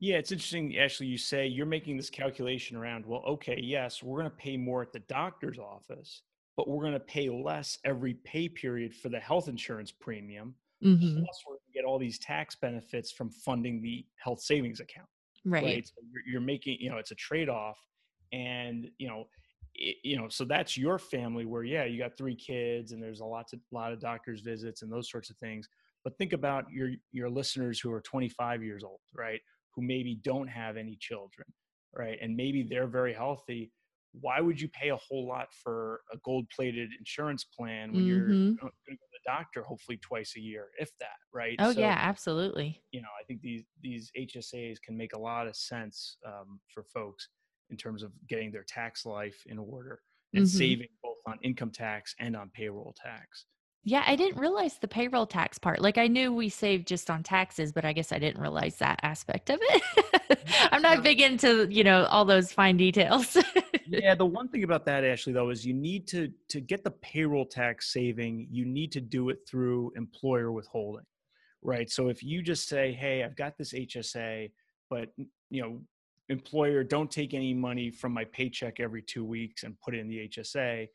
yeah, 0.00 0.16
it's 0.16 0.30
interesting. 0.30 0.78
Actually, 0.78 1.08
you 1.08 1.18
say 1.18 1.46
you're 1.46 1.66
making 1.66 1.96
this 1.96 2.10
calculation 2.10 2.76
around, 2.76 3.04
well, 3.04 3.22
okay, 3.26 3.58
yes, 3.60 4.02
we're 4.02 4.18
going 4.18 4.30
to 4.30 4.36
pay 4.36 4.56
more 4.56 4.82
at 4.82 4.92
the 4.92 5.00
doctor's 5.00 5.58
office, 5.58 6.22
but 6.56 6.68
we're 6.68 6.82
going 6.82 6.92
to 6.92 7.00
pay 7.00 7.28
less 7.28 7.78
every 7.84 8.14
pay 8.24 8.48
period 8.48 8.94
for 8.94 9.08
the 9.08 9.18
health 9.18 9.48
insurance 9.48 9.90
premium. 9.90 10.54
Mm-hmm. 10.84 11.24
Plus, 11.24 11.42
we're 11.46 11.54
going 11.54 11.72
to 11.72 11.78
get 11.78 11.84
all 11.84 11.98
these 11.98 12.18
tax 12.20 12.54
benefits 12.54 13.10
from 13.10 13.30
funding 13.30 13.82
the 13.82 14.06
health 14.22 14.40
savings 14.40 14.78
account. 14.78 15.08
Right. 15.44 15.64
right? 15.64 15.86
So 15.86 15.94
you're, 16.12 16.22
you're, 16.26 16.40
making, 16.40 16.78
you 16.80 16.90
know, 16.90 16.98
it's 16.98 17.10
a 17.10 17.16
trade 17.16 17.48
off. 17.48 17.78
And, 18.32 18.88
you 18.98 19.08
know, 19.08 19.24
it, 19.74 19.96
you 20.04 20.16
know, 20.16 20.28
so 20.28 20.44
that's 20.44 20.76
your 20.76 21.00
family 21.00 21.44
where, 21.44 21.64
yeah, 21.64 21.84
you 21.84 21.98
got 21.98 22.16
three 22.16 22.36
kids 22.36 22.92
and 22.92 23.02
there's 23.02 23.20
a 23.20 23.24
lot, 23.24 23.48
to, 23.48 23.58
lot 23.72 23.92
of 23.92 24.00
doctor's 24.00 24.42
visits 24.42 24.82
and 24.82 24.92
those 24.92 25.10
sorts 25.10 25.30
of 25.30 25.36
things. 25.38 25.68
But 26.04 26.16
think 26.16 26.32
about 26.32 26.70
your 26.70 26.92
your 27.12 27.28
listeners 27.28 27.80
who 27.80 27.92
are 27.92 28.00
25 28.00 28.62
years 28.62 28.84
old, 28.84 29.00
right? 29.14 29.40
Who 29.74 29.82
maybe 29.82 30.18
don't 30.22 30.48
have 30.48 30.76
any 30.76 30.96
children, 31.00 31.46
right? 31.96 32.18
And 32.20 32.36
maybe 32.36 32.62
they're 32.62 32.86
very 32.86 33.12
healthy. 33.12 33.72
Why 34.12 34.40
would 34.40 34.60
you 34.60 34.68
pay 34.68 34.88
a 34.88 34.96
whole 34.96 35.28
lot 35.28 35.48
for 35.62 36.00
a 36.12 36.16
gold 36.24 36.46
plated 36.54 36.90
insurance 36.98 37.44
plan 37.44 37.92
when 37.92 38.02
mm-hmm. 38.02 38.08
you're 38.08 38.26
going 38.26 38.56
to 38.56 38.62
go 38.62 38.68
to 38.68 38.96
the 39.12 39.20
doctor 39.26 39.62
hopefully 39.62 39.98
twice 39.98 40.34
a 40.36 40.40
year, 40.40 40.68
if 40.78 40.90
that, 41.00 41.18
right? 41.32 41.56
Oh, 41.58 41.72
so, 41.72 41.80
yeah, 41.80 41.96
absolutely. 41.98 42.82
You 42.90 43.02
know, 43.02 43.08
I 43.20 43.24
think 43.24 43.42
these, 43.42 43.64
these 43.82 44.10
HSAs 44.18 44.80
can 44.82 44.96
make 44.96 45.12
a 45.14 45.18
lot 45.18 45.46
of 45.46 45.54
sense 45.54 46.16
um, 46.26 46.58
for 46.72 46.82
folks 46.82 47.28
in 47.70 47.76
terms 47.76 48.02
of 48.02 48.12
getting 48.28 48.50
their 48.50 48.64
tax 48.66 49.04
life 49.04 49.42
in 49.46 49.58
order 49.58 50.00
and 50.34 50.44
mm-hmm. 50.44 50.58
saving 50.58 50.88
both 51.02 51.18
on 51.26 51.38
income 51.42 51.70
tax 51.70 52.14
and 52.18 52.34
on 52.36 52.50
payroll 52.50 52.94
tax. 53.02 53.46
Yeah, 53.84 54.04
I 54.06 54.16
didn't 54.16 54.38
realize 54.38 54.76
the 54.78 54.88
payroll 54.88 55.26
tax 55.26 55.58
part. 55.58 55.80
Like 55.80 55.98
I 55.98 56.08
knew 56.08 56.32
we 56.32 56.48
saved 56.48 56.86
just 56.86 57.08
on 57.10 57.22
taxes, 57.22 57.72
but 57.72 57.84
I 57.84 57.92
guess 57.92 58.12
I 58.12 58.18
didn't 58.18 58.40
realize 58.40 58.76
that 58.76 59.00
aspect 59.02 59.50
of 59.50 59.58
it. 59.62 60.38
I'm 60.72 60.82
not 60.82 61.02
big 61.02 61.20
into, 61.20 61.66
you 61.70 61.84
know, 61.84 62.04
all 62.06 62.24
those 62.24 62.52
fine 62.52 62.76
details. 62.76 63.36
yeah, 63.86 64.14
the 64.14 64.26
one 64.26 64.48
thing 64.48 64.64
about 64.64 64.84
that 64.86 65.04
Ashley 65.04 65.32
though 65.32 65.50
is 65.50 65.64
you 65.64 65.74
need 65.74 66.06
to 66.08 66.30
to 66.48 66.60
get 66.60 66.84
the 66.84 66.90
payroll 66.90 67.46
tax 67.46 67.92
saving, 67.92 68.48
you 68.50 68.64
need 68.64 68.92
to 68.92 69.00
do 69.00 69.30
it 69.30 69.38
through 69.48 69.92
employer 69.96 70.52
withholding. 70.52 71.06
Right? 71.62 71.90
So 71.90 72.08
if 72.08 72.22
you 72.22 72.42
just 72.42 72.68
say, 72.68 72.92
"Hey, 72.92 73.24
I've 73.24 73.36
got 73.36 73.56
this 73.56 73.72
HSA, 73.72 74.50
but 74.90 75.08
you 75.50 75.62
know, 75.62 75.80
employer 76.28 76.84
don't 76.84 77.10
take 77.10 77.34
any 77.34 77.54
money 77.54 77.90
from 77.90 78.12
my 78.12 78.24
paycheck 78.24 78.80
every 78.80 79.02
2 79.02 79.24
weeks 79.24 79.62
and 79.64 79.80
put 79.80 79.94
it 79.94 79.98
in 80.00 80.08
the 80.08 80.28
HSA." 80.28 80.88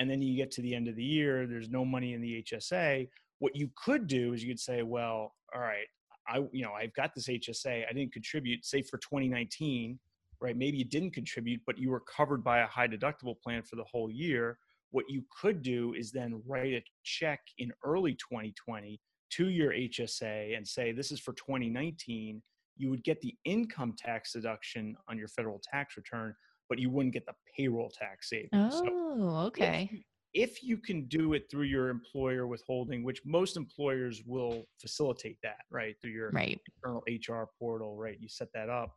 And 0.00 0.10
then 0.10 0.20
you 0.20 0.34
get 0.34 0.50
to 0.50 0.62
the 0.62 0.74
end 0.74 0.88
of 0.88 0.96
the 0.96 1.04
year 1.04 1.46
there's 1.46 1.70
no 1.70 1.84
money 1.84 2.14
in 2.14 2.20
the 2.20 2.42
hsa 2.42 3.06
what 3.38 3.54
you 3.54 3.70
could 3.76 4.08
do 4.08 4.32
is 4.32 4.42
you 4.42 4.50
could 4.50 4.58
say 4.58 4.82
well 4.82 5.34
all 5.54 5.60
right 5.60 5.86
i 6.28 6.38
you 6.52 6.64
know 6.64 6.72
i've 6.72 6.94
got 6.94 7.14
this 7.14 7.28
hsa 7.28 7.84
i 7.88 7.92
didn't 7.92 8.12
contribute 8.12 8.64
say 8.64 8.82
for 8.82 8.98
2019 8.98 9.98
right 10.40 10.56
maybe 10.56 10.78
you 10.78 10.84
didn't 10.84 11.12
contribute 11.12 11.60
but 11.66 11.78
you 11.78 11.90
were 11.90 12.00
covered 12.00 12.42
by 12.42 12.60
a 12.60 12.66
high 12.66 12.88
deductible 12.88 13.38
plan 13.40 13.62
for 13.62 13.76
the 13.76 13.84
whole 13.84 14.10
year 14.10 14.58
what 14.90 15.04
you 15.08 15.22
could 15.40 15.62
do 15.62 15.94
is 15.94 16.10
then 16.10 16.42
write 16.46 16.72
a 16.72 16.82
check 17.04 17.40
in 17.58 17.70
early 17.84 18.14
2020 18.14 18.98
to 19.30 19.48
your 19.48 19.72
hsa 19.72 20.56
and 20.56 20.66
say 20.66 20.90
this 20.90 21.12
is 21.12 21.20
for 21.20 21.32
2019 21.34 22.42
you 22.76 22.88
would 22.88 23.04
get 23.04 23.20
the 23.20 23.34
income 23.44 23.94
tax 23.96 24.32
deduction 24.32 24.96
on 25.08 25.18
your 25.18 25.28
federal 25.28 25.60
tax 25.70 25.96
return 25.96 26.34
but 26.70 26.78
you 26.78 26.88
wouldn't 26.88 27.12
get 27.12 27.26
the 27.26 27.34
payroll 27.54 27.90
tax 27.90 28.30
savings. 28.30 28.48
Oh, 28.54 28.84
so 28.84 29.28
okay. 29.48 29.90
If, 30.32 30.52
if 30.52 30.62
you 30.62 30.78
can 30.78 31.06
do 31.06 31.34
it 31.34 31.50
through 31.50 31.64
your 31.64 31.88
employer 31.88 32.46
withholding, 32.46 33.02
which 33.02 33.20
most 33.26 33.56
employers 33.56 34.22
will 34.24 34.64
facilitate 34.80 35.38
that, 35.42 35.64
right, 35.70 35.96
through 36.00 36.12
your 36.12 36.30
right. 36.30 36.58
internal 36.76 37.02
HR 37.08 37.48
portal, 37.58 37.96
right? 37.96 38.16
You 38.20 38.28
set 38.28 38.48
that 38.54 38.70
up. 38.70 38.94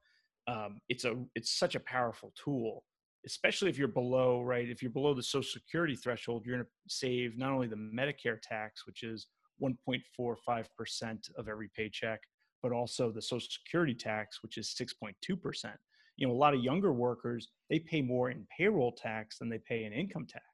Um, 0.47 0.79
it's 0.87 1.03
a 1.03 1.15
it's 1.35 1.57
such 1.57 1.73
a 1.73 1.79
powerful 1.79 2.31
tool, 2.41 2.83
especially 3.25 3.69
if 3.69 3.77
you're 3.77 3.87
below, 3.87 4.41
right? 4.41 4.69
If 4.69 4.83
you're 4.83 4.91
below 4.91 5.15
the 5.15 5.23
Social 5.23 5.49
Security 5.59 5.95
threshold, 5.95 6.43
you're 6.45 6.57
going 6.57 6.65
to 6.65 6.71
save 6.87 7.37
not 7.37 7.51
only 7.51 7.67
the 7.67 7.75
Medicare 7.75 8.39
tax, 8.39 8.85
which 8.85 9.01
is 9.01 9.27
1.45 9.61 10.65
percent 10.77 11.29
of 11.37 11.47
every 11.47 11.71
paycheck, 11.75 12.19
but 12.61 12.71
also 12.71 13.11
the 13.11 13.21
Social 13.21 13.49
Security 13.49 13.95
tax, 13.95 14.43
which 14.43 14.57
is 14.57 14.75
6.2 14.79 15.41
percent 15.41 15.79
you 16.15 16.27
know 16.27 16.33
a 16.33 16.35
lot 16.35 16.53
of 16.53 16.63
younger 16.63 16.93
workers 16.93 17.49
they 17.69 17.79
pay 17.79 18.01
more 18.01 18.29
in 18.29 18.45
payroll 18.55 18.91
tax 18.91 19.39
than 19.39 19.49
they 19.49 19.59
pay 19.59 19.85
in 19.85 19.93
income 19.93 20.25
tax. 20.27 20.45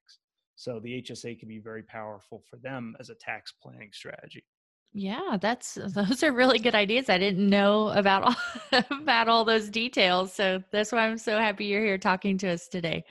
So 0.56 0.80
the 0.80 1.02
hsa 1.02 1.40
can 1.40 1.48
be 1.48 1.60
very 1.60 1.84
powerful 1.84 2.44
for 2.50 2.58
them 2.58 2.96
as 3.00 3.10
a 3.10 3.16
tax 3.16 3.54
planning 3.62 3.92
strategy. 3.94 4.44
Yeah 4.94 5.38
that's 5.40 5.78
those 5.94 6.24
are 6.24 6.32
really 6.32 6.60
good 6.60 6.76
ideas. 6.76 7.10
I 7.10 7.18
didn't 7.18 7.50
know 7.50 7.90
about 7.90 8.24
all 8.24 8.82
about 8.92 9.28
all 9.28 9.46
those 9.46 9.70
details 9.70 10.34
so 10.34 10.62
that's 10.72 10.92
why 10.92 11.08
i'm 11.08 11.18
so 11.18 11.38
happy 11.38 11.66
you're 11.66 11.84
here 11.84 11.98
talking 11.98 12.38
to 12.40 12.50
us 12.50 12.68
today. 12.68 13.04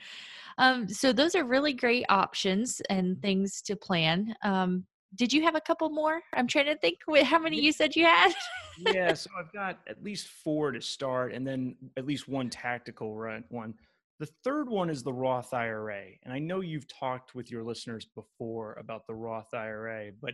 Um, 0.59 0.89
so 0.89 1.13
those 1.13 1.35
are 1.35 1.45
really 1.45 1.73
great 1.73 2.05
options 2.09 2.81
and 2.89 3.19
things 3.21 3.61
to 3.61 3.77
plan. 3.77 4.35
Um, 4.43 4.85
did 5.15 5.33
you 5.33 5.43
have 5.43 5.55
a 5.55 5.61
couple 5.61 5.89
more? 5.89 6.21
I'm 6.33 6.47
trying 6.47 6.67
to 6.67 6.77
think 6.77 6.99
how 7.23 7.39
many 7.39 7.59
you 7.59 7.71
said 7.71 7.95
you 7.95 8.05
had. 8.05 8.33
yeah, 8.77 9.13
so 9.15 9.29
I've 9.37 9.51
got 9.51 9.79
at 9.87 10.03
least 10.03 10.27
four 10.27 10.71
to 10.71 10.81
start, 10.81 11.33
and 11.33 11.45
then 11.45 11.75
at 11.97 12.05
least 12.05 12.27
one 12.27 12.49
tactical 12.49 13.15
run 13.15 13.43
one. 13.49 13.73
The 14.19 14.29
third 14.43 14.67
one 14.67 14.89
is 14.89 15.01
the 15.01 15.13
Roth 15.13 15.53
IRA, 15.53 16.03
and 16.23 16.33
I 16.33 16.39
know 16.39 16.59
you've 16.59 16.87
talked 16.87 17.35
with 17.35 17.49
your 17.49 17.63
listeners 17.63 18.05
before 18.15 18.73
about 18.73 19.07
the 19.07 19.15
Roth 19.15 19.53
IRA, 19.53 20.11
but 20.21 20.33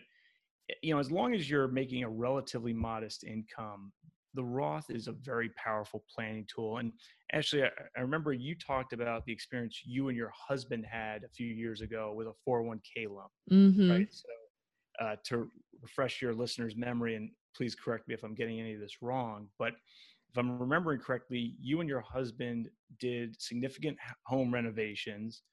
you 0.81 0.93
know, 0.93 0.99
as 0.99 1.11
long 1.11 1.35
as 1.35 1.47
you're 1.47 1.67
making 1.67 2.03
a 2.03 2.09
relatively 2.09 2.73
modest 2.73 3.23
income, 3.23 3.91
the 4.33 4.43
Roth 4.43 4.89
is 4.89 5.07
a 5.07 5.11
very 5.11 5.49
powerful 5.49 6.03
planning 6.13 6.45
tool. 6.53 6.77
And 6.77 6.91
actually, 7.33 7.63
I, 7.63 7.69
I 7.97 8.01
remember 8.01 8.33
you 8.33 8.55
talked 8.55 8.91
about 8.91 9.25
the 9.25 9.31
experience 9.31 9.81
you 9.85 10.09
and 10.09 10.17
your 10.17 10.31
husband 10.35 10.85
had 10.89 11.23
a 11.23 11.29
few 11.29 11.47
years 11.47 11.81
ago 11.81 12.13
with 12.15 12.27
a 12.27 12.33
401k 12.49 13.07
loan, 13.09 13.27
mm-hmm. 13.51 13.91
right? 13.91 14.07
So 14.11 14.27
uh, 14.99 15.15
to 15.25 15.51
refresh 15.81 16.21
your 16.21 16.33
listeners' 16.33 16.75
memory, 16.75 17.15
and 17.15 17.31
please 17.55 17.75
correct 17.75 18.07
me 18.07 18.13
if 18.13 18.23
I'm 18.23 18.35
getting 18.35 18.59
any 18.59 18.73
of 18.73 18.79
this 18.79 19.01
wrong, 19.01 19.49
but 19.57 19.73
if 20.29 20.37
I'm 20.37 20.59
remembering 20.59 20.99
correctly, 20.99 21.55
you 21.59 21.79
and 21.79 21.87
your 21.87 22.01
husband 22.01 22.69
did 22.99 23.39
significant 23.41 23.97
home 24.25 24.53
renovations 24.53 25.43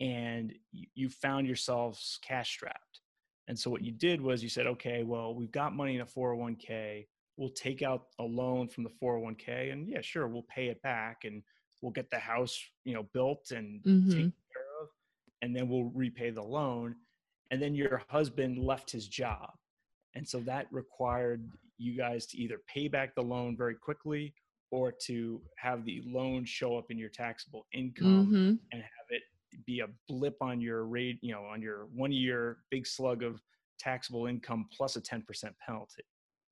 and 0.00 0.52
you 0.72 1.08
found 1.08 1.46
yourselves 1.46 2.18
cash 2.22 2.50
strapped. 2.50 3.00
And 3.48 3.58
so 3.58 3.70
what 3.70 3.82
you 3.82 3.92
did 3.92 4.20
was 4.20 4.42
you 4.42 4.50
said, 4.50 4.66
okay, 4.66 5.04
well, 5.04 5.34
we've 5.34 5.52
got 5.52 5.74
money 5.74 5.94
in 5.94 6.02
a 6.02 6.06
401k. 6.06 7.06
We'll 7.38 7.50
take 7.50 7.80
out 7.82 8.08
a 8.18 8.24
loan 8.24 8.68
from 8.68 8.84
the 8.84 8.90
401k 9.02 9.72
and 9.72 9.88
yeah, 9.88 10.02
sure, 10.02 10.28
we'll 10.28 10.42
pay 10.42 10.68
it 10.68 10.82
back. 10.82 11.24
And 11.24 11.42
we'll 11.80 11.92
get 11.92 12.10
the 12.10 12.18
house 12.18 12.58
you 12.84 12.94
know 12.94 13.04
built 13.14 13.52
and 13.52 13.82
Mhm. 13.84 14.10
taken 14.10 14.32
care 14.52 14.82
of 14.82 14.88
and 15.42 15.54
then 15.54 15.68
we'll 15.68 15.90
repay 15.90 16.30
the 16.30 16.42
loan 16.42 16.96
and 17.50 17.60
then 17.60 17.74
your 17.74 18.02
husband 18.08 18.58
left 18.58 18.90
his 18.90 19.06
job 19.08 19.50
and 20.14 20.26
so 20.26 20.40
that 20.40 20.66
required 20.72 21.50
you 21.78 21.96
guys 21.96 22.26
to 22.26 22.38
either 22.38 22.60
pay 22.66 22.88
back 22.88 23.14
the 23.14 23.22
loan 23.22 23.56
very 23.56 23.74
quickly 23.74 24.34
or 24.70 24.90
to 24.90 25.40
have 25.58 25.84
the 25.84 26.02
loan 26.06 26.44
show 26.44 26.76
up 26.76 26.90
in 26.90 26.98
your 26.98 27.10
taxable 27.10 27.66
income 27.72 28.26
Mhm. 28.32 28.58
and 28.72 28.82
have 28.82 29.06
it 29.10 29.22
be 29.64 29.80
a 29.80 29.88
blip 30.08 30.36
on 30.42 30.60
your 30.60 30.84
rate, 30.86 31.18
you 31.22 31.32
know, 31.32 31.44
on 31.44 31.62
your 31.62 31.86
one 31.86 32.12
year 32.12 32.64
big 32.70 32.86
slug 32.86 33.22
of 33.22 33.40
taxable 33.78 34.26
income 34.26 34.68
plus 34.72 34.96
a 34.96 35.00
10% 35.00 35.56
penalty, 35.58 36.02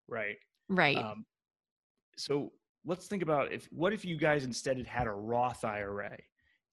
right? 0.08 0.36
Right. 0.68 0.96
Um, 0.96 1.26
so 2.16 2.52
let's 2.84 3.06
think 3.08 3.22
about 3.22 3.50
if 3.52 3.66
what 3.72 3.92
if 3.92 4.04
you 4.04 4.16
guys 4.16 4.44
instead 4.44 4.76
had 4.76 4.86
had 4.86 5.06
a 5.06 5.12
Roth 5.12 5.64
IRA 5.64 6.16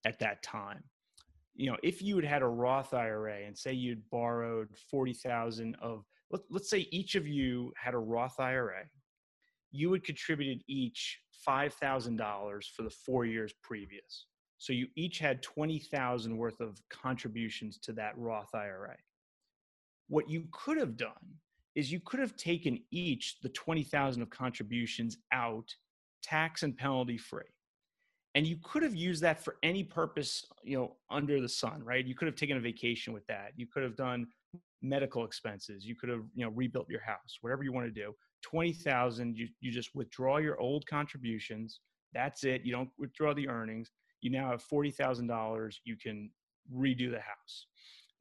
at 0.06 0.20
that 0.20 0.44
time? 0.44 0.84
You 1.56 1.72
know, 1.72 1.78
if 1.84 2.02
you 2.02 2.16
had 2.16 2.26
had 2.26 2.42
a 2.42 2.48
Roth 2.48 2.94
IRA 2.94 3.46
and 3.46 3.58
say 3.58 3.74
you'd 3.74 4.10
borrowed 4.10 4.70
40,000 4.90 5.76
of 5.82 6.06
let, 6.32 6.42
let's 6.50 6.70
say 6.70 6.88
each 6.92 7.16
of 7.16 7.28
you 7.28 7.74
had 7.76 7.94
a 7.94 8.00
Roth 8.00 8.40
IRA, 8.40 8.86
you 9.72 9.90
would 9.90 10.04
contributed 10.04 10.64
each 10.68 11.20
$5,000 11.48 12.64
for 12.76 12.84
the 12.84 12.90
4 12.90 13.26
years 13.26 13.54
previous. 13.62 14.28
So 14.58 14.74
you 14.74 14.88
each 14.96 15.20
had 15.20 15.42
20,000 15.42 16.38
worth 16.38 16.60
of 16.62 16.82
contributions 16.90 17.78
to 17.80 17.94
that 17.94 18.18
Roth 18.18 18.54
IRA. 18.54 18.96
What 20.08 20.30
you 20.30 20.48
could 20.52 20.78
have 20.78 20.98
done 20.98 21.40
is 21.76 21.92
you 21.92 22.00
could 22.00 22.20
have 22.20 22.36
taken 22.36 22.84
each 22.92 23.40
the 23.42 23.50
20,000 23.50 24.22
of 24.22 24.30
contributions 24.30 25.18
out 25.32 25.74
tax 26.22 26.64
and 26.64 26.78
penalty 26.78 27.18
free. 27.18 27.44
And 28.36 28.48
you 28.48 28.58
could 28.64 28.84
have 28.84 28.96
used 28.96 29.22
that 29.24 29.44
for 29.44 29.58
any 29.62 29.84
purpose, 29.84 30.46
you 30.64 30.78
know, 30.78 30.96
under 31.10 31.42
the 31.42 31.50
sun, 31.50 31.84
right? 31.84 32.06
You 32.06 32.16
could 32.16 32.28
have 32.28 32.36
taken 32.36 32.58
a 32.58 32.62
vacation 32.62 33.14
with 33.14 33.28
that. 33.28 33.52
You 33.58 33.68
could 33.68 33.84
have 33.84 33.96
done 33.96 34.28
medical 34.82 35.26
expenses. 35.26 35.86
You 35.86 35.96
could 35.96 36.10
have, 36.10 36.24
you 36.34 36.46
know, 36.46 36.52
rebuilt 36.52 36.90
your 36.90 37.02
house, 37.02 37.38
whatever 37.42 37.64
you 37.64 37.74
want 37.74 37.88
to 37.88 37.92
do. 37.92 38.16
20,000, 38.44 39.36
you, 39.36 39.48
you 39.60 39.72
just 39.72 39.94
withdraw 39.94 40.38
your 40.38 40.60
old 40.60 40.86
contributions. 40.88 41.82
That's 42.14 42.44
it. 42.44 42.62
You 42.64 42.72
don't 42.72 42.90
withdraw 42.98 43.34
the 43.34 43.50
earnings. 43.50 43.92
You 44.22 44.32
now 44.32 44.50
have 44.50 44.64
$40,000. 44.66 45.76
You 45.84 45.98
can 45.98 46.32
redo 46.74 47.12
the 47.12 47.20
house. 47.20 47.68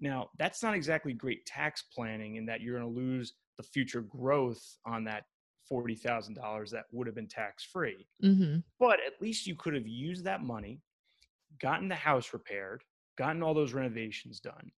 Now, 0.00 0.31
that's 0.38 0.62
not 0.62 0.75
exactly 0.75 1.12
great 1.12 1.45
tax 1.47 1.85
planning 1.95 2.37
in 2.37 2.47
that 2.47 2.61
you're 2.61 2.79
going 2.79 2.93
to 2.93 3.00
lose 3.00 3.35
the 3.59 3.62
future 3.62 4.00
growth 4.00 4.62
on 4.87 5.05
that 5.05 5.25
$40,000 5.70 6.70
that 6.70 6.86
would 6.92 7.06
have 7.06 7.14
been 7.14 7.28
tax 7.28 7.64
free. 7.64 8.06
Mhm. 8.22 8.64
But 8.78 9.00
at 9.00 9.20
least 9.20 9.46
you 9.46 9.54
could 9.54 9.74
have 9.74 9.86
used 9.86 10.24
that 10.24 10.42
money, 10.42 10.82
gotten 11.58 11.88
the 11.88 11.94
house 11.94 12.32
repaired, 12.32 12.82
gotten 13.16 13.42
all 13.42 13.54
those 13.54 13.72
renovations 13.72 14.40
done. 14.40 14.72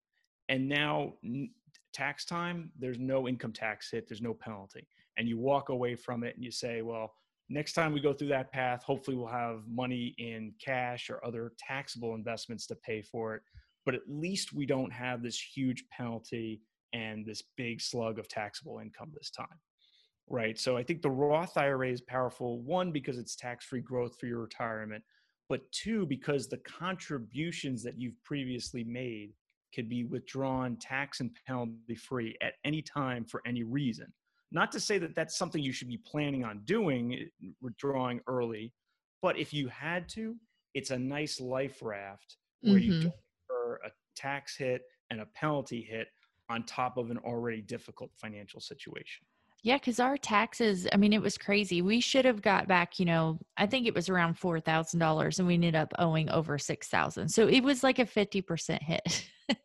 And 0.49 0.67
now, 0.67 1.17
n- 1.23 1.53
tax 1.93 2.25
time, 2.25 2.71
there's 2.77 2.99
no 2.99 3.27
income 3.27 3.53
tax 3.53 3.89
hit, 3.91 4.07
there's 4.07 4.21
no 4.21 4.33
penalty. 4.33 4.87
And 5.17 5.27
you 5.29 5.37
walk 5.37 5.69
away 5.69 5.95
from 5.95 6.23
it 6.23 6.35
and 6.35 6.43
you 6.43 6.51
say, 6.51 6.81
well, 6.81 7.15
next 7.49 7.73
time 7.73 7.93
we 7.93 7.99
go 8.01 8.13
through 8.13 8.29
that 8.29 8.51
path, 8.51 8.83
hopefully 8.83 9.15
we'll 9.15 9.27
have 9.27 9.67
money 9.67 10.15
in 10.17 10.53
cash 10.59 11.09
or 11.09 11.23
other 11.25 11.53
taxable 11.57 12.15
investments 12.15 12.65
to 12.67 12.75
pay 12.75 13.01
for 13.01 13.35
it. 13.35 13.43
But 13.85 13.95
at 13.95 14.01
least 14.09 14.53
we 14.53 14.65
don't 14.65 14.91
have 14.91 15.21
this 15.21 15.39
huge 15.39 15.87
penalty 15.89 16.61
and 16.93 17.25
this 17.25 17.41
big 17.41 17.79
slug 17.81 18.17
of 18.19 18.27
taxable 18.27 18.79
income 18.79 19.11
this 19.13 19.29
time. 19.29 19.59
Right. 20.27 20.57
So 20.57 20.77
I 20.77 20.83
think 20.83 21.01
the 21.01 21.11
Roth 21.11 21.57
IRA 21.57 21.89
is 21.89 22.01
powerful, 22.01 22.61
one, 22.61 22.91
because 22.91 23.17
it's 23.17 23.35
tax 23.35 23.65
free 23.65 23.81
growth 23.81 24.17
for 24.19 24.25
your 24.25 24.39
retirement, 24.39 25.03
but 25.49 25.69
two, 25.71 26.05
because 26.05 26.47
the 26.47 26.59
contributions 26.59 27.83
that 27.83 27.99
you've 27.99 28.21
previously 28.23 28.83
made 28.85 29.33
could 29.75 29.89
be 29.89 30.05
withdrawn 30.05 30.77
tax 30.77 31.19
and 31.19 31.35
penalty 31.45 31.95
free 31.95 32.37
at 32.41 32.53
any 32.63 32.81
time 32.81 33.25
for 33.25 33.41
any 33.45 33.63
reason. 33.63 34.13
Not 34.51 34.71
to 34.73 34.79
say 34.79 34.97
that 34.99 35.15
that's 35.15 35.35
something 35.35 35.61
you 35.61 35.73
should 35.73 35.87
be 35.89 35.97
planning 35.97 36.43
on 36.45 36.63
doing, 36.63 37.13
eh, 37.13 37.47
withdrawing 37.59 38.21
early, 38.27 38.73
but 39.21 39.37
if 39.37 39.51
you 39.53 39.67
had 39.67 40.07
to, 40.09 40.39
it's 40.73 40.91
a 40.91 40.97
nice 40.99 41.39
life 41.41 41.81
raft 41.81 42.37
where 42.61 42.77
you 42.79 42.91
Mhm. 42.91 43.01
don't 43.01 43.13
incur 43.49 43.75
a 43.83 43.91
tax 44.15 44.55
hit 44.55 44.83
and 45.09 45.19
a 45.21 45.25
penalty 45.25 45.81
hit 45.81 46.07
on 46.49 46.65
top 46.65 46.97
of 46.97 47.09
an 47.11 47.17
already 47.17 47.61
difficult 47.61 48.15
financial 48.15 48.59
situation. 48.61 49.25
Yeah, 49.63 49.77
because 49.77 49.99
our 50.01 50.17
taxes, 50.17 50.87
I 50.91 50.97
mean, 50.97 51.13
it 51.13 51.21
was 51.21 51.37
crazy. 51.37 51.81
We 51.81 52.01
should 52.01 52.25
have 52.25 52.41
got 52.41 52.67
back, 52.67 52.99
you 52.99 53.05
know, 53.05 53.39
I 53.55 53.65
think 53.65 53.87
it 53.87 53.95
was 53.95 54.09
around 54.09 54.37
four 54.37 54.59
thousand 54.59 54.99
dollars 54.99 55.39
and 55.39 55.47
we 55.47 55.53
ended 55.53 55.75
up 55.75 55.93
owing 55.97 56.29
over 56.29 56.57
six 56.59 56.89
thousand. 56.89 57.29
So 57.29 57.47
it 57.47 57.61
was 57.63 57.81
like 57.81 57.99
a 57.99 58.05
fifty 58.05 58.41
percent 58.41 58.83
hit. 58.83 59.29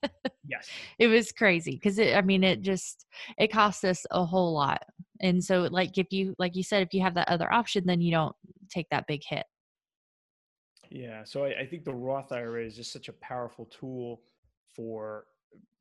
Yes. 0.51 0.69
it 0.99 1.09
was 1.09 1.31
crazy 1.31 1.73
because 1.73 1.99
it 1.99 2.17
i 2.17 2.23
mean 2.23 2.43
it 2.43 2.63
just 2.63 3.05
it 3.37 3.53
cost 3.53 3.85
us 3.85 4.07
a 4.11 4.25
whole 4.25 4.55
lot 4.55 4.83
and 5.21 5.45
so 5.45 5.69
like 5.71 5.99
if 5.99 6.07
you 6.11 6.35
like 6.39 6.57
you 6.57 6.63
said 6.63 6.83
if 6.83 6.95
you 6.95 7.03
have 7.03 7.15
that 7.15 7.29
other 7.29 7.53
option 7.53 7.85
then 7.87 8.01
you 8.01 8.11
don't 8.11 8.35
take 8.71 8.87
that 8.91 9.07
big 9.07 9.23
hit 9.29 9.45
Yeah. 10.91 11.23
So 11.25 11.45
I, 11.45 11.61
I 11.61 11.67
think 11.67 11.85
the 11.85 11.95
Roth 11.95 12.33
IRA 12.33 12.65
is 12.65 12.77
just 12.77 12.93
such 12.93 13.09
a 13.09 13.13
powerful 13.13 13.67
tool 13.67 14.23
for 14.75 15.25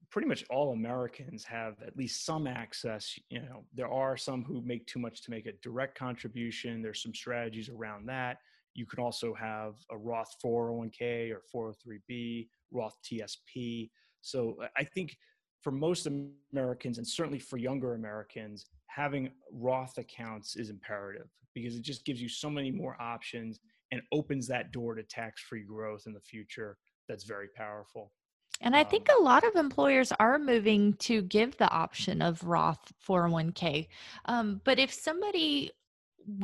pretty 0.10 0.28
much 0.28 0.46
all 0.50 0.74
Americans 0.74 1.44
have 1.44 1.82
at 1.82 1.98
least 1.98 2.26
some 2.26 2.48
access. 2.48 3.20
You 3.30 3.42
know, 3.42 3.66
there 3.74 3.92
are 3.92 4.16
some 4.16 4.44
who 4.44 4.62
make 4.62 4.86
too 4.88 5.00
much 5.00 5.22
to 5.24 5.32
make 5.32 5.46
a 5.46 5.54
direct 5.62 5.98
contribution. 5.98 6.82
There's 6.82 7.04
some 7.04 7.14
strategies 7.14 7.70
around 7.70 8.06
that. 8.08 8.40
You 8.74 8.86
can 8.86 9.04
also 9.04 9.34
have 9.34 9.76
a 9.92 9.98
Roth 9.98 10.36
401k 10.44 11.32
or 11.32 11.42
403b, 11.54 12.48
Roth 12.72 12.98
TSP. 13.04 13.92
So 14.22 14.58
I- 14.76 14.84
think 14.84 15.18
for 15.62 15.72
most 15.72 16.08
Americans, 16.54 16.98
and 16.98 17.08
certainly 17.08 17.40
for 17.40 17.58
younger 17.58 17.94
Americans, 17.96 18.68
having 18.88 19.32
Roth 19.52 19.98
accounts 19.98 20.56
is 20.56 20.70
imperative 20.70 21.30
because 21.54 21.76
it 21.76 21.82
just 21.82 22.06
gives 22.06 22.22
you 22.22 22.30
so 22.30 22.50
many 22.50 22.72
more 22.72 22.96
options 23.02 23.60
and 23.92 24.02
opens 24.12 24.48
that 24.48 24.72
door 24.72 24.96
to 24.96 25.04
tax-free 25.04 25.64
growth 25.64 26.04
in 26.06 26.14
the 26.14 26.22
future. 26.22 26.78
That's 27.08 27.24
very 27.24 27.48
powerful. 27.50 28.14
And 28.62 28.76
i 28.76 28.84
think 28.84 29.08
a 29.10 29.22
lot 29.22 29.44
of 29.44 29.56
employers 29.56 30.12
are 30.20 30.40
moving 30.40 30.94
to 30.94 31.22
give 31.22 31.58
the 31.58 31.70
option 31.70 32.22
of 32.22 32.44
roth 32.44 32.92
401k 33.08 33.88
um, 34.26 34.62
but 34.64 34.80
if 34.80 34.92
somebody 34.92 35.72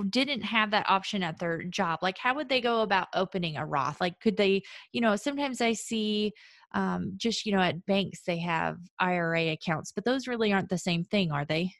didn't 0.10 0.42
have 0.42 0.72
that 0.72 0.90
option 0.90 1.24
at 1.24 1.38
their 1.40 1.64
job 1.64 2.00
like 2.02 2.18
how 2.18 2.34
would 2.36 2.50
they 2.50 2.62
go 2.62 2.82
about 2.82 3.08
opening 3.14 3.58
a 3.58 3.66
roth? 3.66 4.00
Like 4.00 4.20
could 4.20 4.38
they 4.38 4.62
you 4.92 5.02
know 5.02 5.16
sometimes 5.16 5.62
i 5.62 5.74
see 5.74 6.32
um, 6.74 7.14
just 7.18 7.46
you 7.46 7.52
know 7.52 7.62
at 7.62 7.86
banks 7.86 8.22
they 8.26 8.40
have 8.40 8.78
ira 9.00 9.52
accounts 9.52 9.92
but 9.92 10.06
those 10.06 10.28
really 10.28 10.54
aren't 10.54 10.70
the 10.70 10.78
same 10.78 11.04
thing 11.04 11.32
are 11.32 11.46
they 11.46 11.72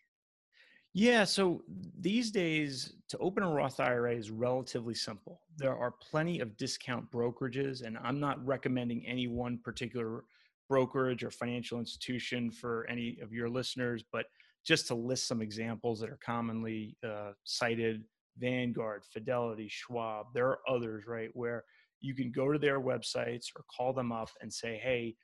Yeah, 0.96 1.24
so 1.24 1.64
these 2.00 2.30
days 2.30 2.94
to 3.10 3.18
open 3.18 3.42
a 3.42 3.50
Roth 3.50 3.80
IRA 3.80 4.14
is 4.16 4.30
relatively 4.30 4.94
simple. 4.94 5.42
There 5.58 5.76
are 5.76 5.92
plenty 5.92 6.40
of 6.40 6.56
discount 6.56 7.10
brokerages, 7.10 7.84
and 7.84 7.98
I'm 8.04 8.20
not 8.20 8.46
recommending 8.46 9.06
any 9.08 9.28
one 9.28 9.58
particular 9.58 10.24
brokerage 10.70 11.24
or 11.24 11.32
financial 11.32 11.80
institution 11.80 12.52
for 12.52 12.86
any 12.88 13.18
of 13.24 13.34
your 13.34 13.50
listeners, 13.50 14.04
but 14.12 14.28
just 14.64 14.88
to 14.88 14.96
list 14.96 15.28
some 15.28 15.42
examples 15.42 16.00
that 16.00 16.12
are 16.12 16.20
commonly 16.24 16.96
uh, 17.04 17.32
cited 17.44 18.04
Vanguard, 18.38 19.04
Fidelity, 19.04 19.68
Schwab, 19.70 20.28
there 20.34 20.48
are 20.48 20.60
others, 20.68 21.06
right, 21.08 21.30
where 21.34 21.64
you 22.02 22.14
can 22.14 22.32
go 22.32 22.52
to 22.52 22.60
their 22.60 22.80
websites 22.80 23.48
or 23.56 23.64
call 23.76 23.94
them 23.94 24.12
up 24.12 24.30
and 24.42 24.54
say, 24.54 24.80
hey, 24.82 25.16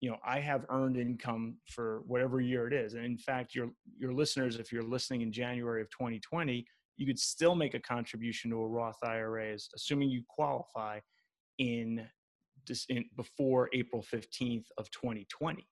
you 0.00 0.10
know 0.10 0.16
i 0.24 0.38
have 0.38 0.64
earned 0.70 0.96
income 0.96 1.56
for 1.66 2.02
whatever 2.06 2.40
year 2.40 2.66
it 2.66 2.72
is. 2.72 2.94
And 2.94 3.04
in 3.04 3.18
fact 3.18 3.54
your 3.54 3.70
your 3.98 4.12
listeners 4.12 4.56
if 4.56 4.72
you're 4.72 4.82
listening 4.82 5.22
in 5.22 5.32
january 5.32 5.80
of 5.80 5.90
2020 5.90 6.66
you 6.96 7.06
could 7.06 7.18
still 7.18 7.54
make 7.54 7.74
a 7.74 7.80
contribution 7.80 8.50
to 8.50 8.56
a 8.56 8.66
roth 8.66 8.98
ira 9.02 9.56
assuming 9.74 10.10
you 10.10 10.22
qualify 10.28 10.98
in, 11.58 12.06
in 12.88 13.04
before 13.16 13.68
april 13.72 14.02
15th 14.02 14.66
of 14.78 14.90
2020 14.90 15.66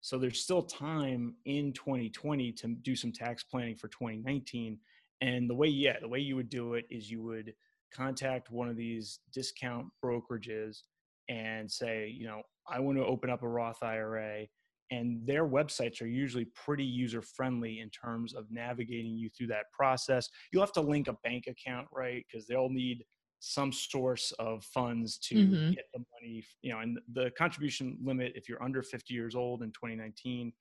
so 0.00 0.18
there's 0.18 0.40
still 0.40 0.62
time 0.62 1.34
in 1.46 1.72
2020 1.72 2.52
to 2.52 2.68
do 2.82 2.94
some 2.94 3.12
tax 3.12 3.42
planning 3.42 3.76
for 3.76 3.88
2019 3.88 4.78
and 5.20 5.50
the 5.50 5.54
way 5.54 5.68
yeah 5.68 5.96
the 6.00 6.08
way 6.08 6.18
you 6.18 6.36
would 6.36 6.50
do 6.50 6.74
it 6.74 6.84
is 6.90 7.10
you 7.10 7.22
would 7.22 7.52
contact 7.92 8.50
one 8.50 8.68
of 8.68 8.76
these 8.76 9.20
discount 9.32 9.86
brokerages 10.04 10.82
and 11.28 11.70
say 11.70 12.08
you 12.08 12.26
know 12.26 12.42
I 12.68 12.80
want 12.80 12.98
to 12.98 13.04
open 13.04 13.30
up 13.30 13.42
a 13.42 13.48
Roth 13.48 13.82
IRA. 13.82 14.46
And 14.90 15.26
their 15.26 15.44
websites 15.48 16.00
are 16.00 16.06
usually 16.06 16.44
pretty 16.44 16.84
user 16.84 17.20
friendly 17.20 17.80
in 17.80 17.90
terms 17.90 18.34
of 18.34 18.50
navigating 18.52 19.16
you 19.16 19.28
through 19.30 19.48
that 19.48 19.66
process. 19.72 20.28
You'll 20.52 20.62
have 20.62 20.72
to 20.74 20.80
link 20.80 21.08
a 21.08 21.14
bank 21.24 21.48
account, 21.48 21.88
right? 21.92 22.24
Because 22.30 22.46
they'll 22.46 22.68
need 22.70 23.04
some 23.40 23.72
source 23.72 24.30
of 24.38 24.64
funds 24.64 25.18
to 25.18 25.56
Mhm. 25.56 25.74
get 25.74 25.84
the 25.92 26.04
money, 26.14 26.44
you 26.62 26.70
know, 26.72 26.78
and 26.80 26.98
the 27.12 27.30
contribution 27.36 27.98
limit, 28.02 28.32
if 28.36 28.48
you're 28.48 28.62
under 28.62 28.82
50 28.82 29.12
years 29.12 29.34
old 29.34 29.62
in 29.62 29.72
2019 29.72 30.52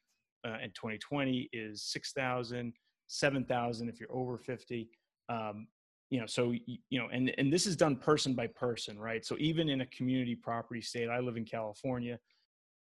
uh, 0.43 0.57
and 0.61 0.73
2020, 0.75 1.49
is 1.53 1.83
6,000, 1.91 2.73
7,000 3.07 3.89
if 3.89 3.99
you're 3.99 4.11
over 4.11 4.37
50. 4.39 4.89
Um, 5.29 5.67
you 6.15 6.21
know 6.21 6.27
so 6.37 6.53
you 6.65 6.99
know 6.99 7.07
and 7.11 7.33
and 7.37 7.51
this 7.51 7.65
is 7.65 7.75
done 7.75 7.95
person 7.95 8.33
by 8.33 8.47
person 8.47 8.97
right? 8.97 9.23
So 9.25 9.35
even 9.39 9.69
in 9.69 9.81
a 9.81 9.85
community 9.97 10.35
property 10.35 10.81
state 10.81 11.09
i 11.09 11.19
live 11.19 11.37
in 11.37 11.45
california 11.45 12.17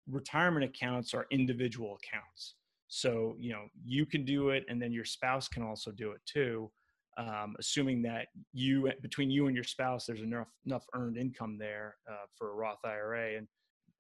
retirement 0.09 0.65
accounts 0.65 1.15
are 1.15 1.27
individual 1.31 1.97
accounts. 2.03 2.57
So 2.89 3.35
you 3.39 3.53
know 3.53 3.65
you 3.85 4.07
can 4.07 4.25
do 4.25 4.51
it 4.51 4.65
and 4.69 4.81
then 4.81 4.93
your 4.93 5.05
spouse 5.05 5.49
can 5.49 5.63
also 5.63 5.91
do 5.91 6.13
it 6.13 6.21
too 6.27 6.71
um, 7.17 7.57
assuming 7.59 8.03
that 8.03 8.27
you 8.53 8.91
between 9.01 9.31
you 9.31 9.47
and 9.47 9.55
your 9.55 9.65
spouse 9.65 10.05
there's 10.07 10.21
enough 10.21 10.49
enough 10.67 10.85
earned 10.95 11.17
income 11.17 11.57
there 11.59 11.97
uh, 12.11 12.27
for 12.37 12.51
a 12.51 12.55
roth 12.55 12.85
ira 12.85 13.37
and 13.37 13.49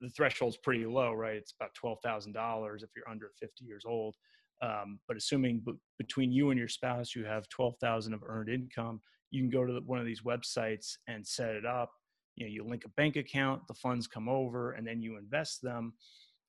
the 0.00 0.10
threshold's 0.10 0.58
pretty 0.58 0.84
low 0.84 1.12
right? 1.12 1.36
It's 1.36 1.54
about 1.58 1.70
$12000 1.82 2.82
if 2.82 2.90
you're 2.94 3.08
under 3.08 3.30
50 3.40 3.64
years 3.64 3.84
old. 3.86 4.14
Um, 4.62 5.00
but 5.08 5.16
assuming 5.16 5.62
b- 5.64 5.72
between 5.98 6.30
you 6.30 6.50
and 6.50 6.58
your 6.58 6.68
spouse 6.68 7.14
you 7.14 7.24
have 7.24 7.48
12000 7.48 8.14
of 8.14 8.22
earned 8.26 8.50
income 8.50 9.00
you 9.34 9.42
can 9.42 9.50
go 9.50 9.66
to 9.66 9.80
one 9.84 9.98
of 9.98 10.06
these 10.06 10.22
websites 10.22 10.96
and 11.08 11.26
set 11.26 11.56
it 11.56 11.66
up. 11.66 11.90
You 12.36 12.46
know 12.46 12.52
you 12.52 12.64
link 12.64 12.84
a 12.84 12.88
bank 12.90 13.16
account 13.16 13.66
the 13.68 13.74
funds 13.74 14.06
come 14.06 14.28
over 14.28 14.72
and 14.72 14.86
then 14.86 15.02
you 15.02 15.18
invest 15.18 15.60
them. 15.60 15.94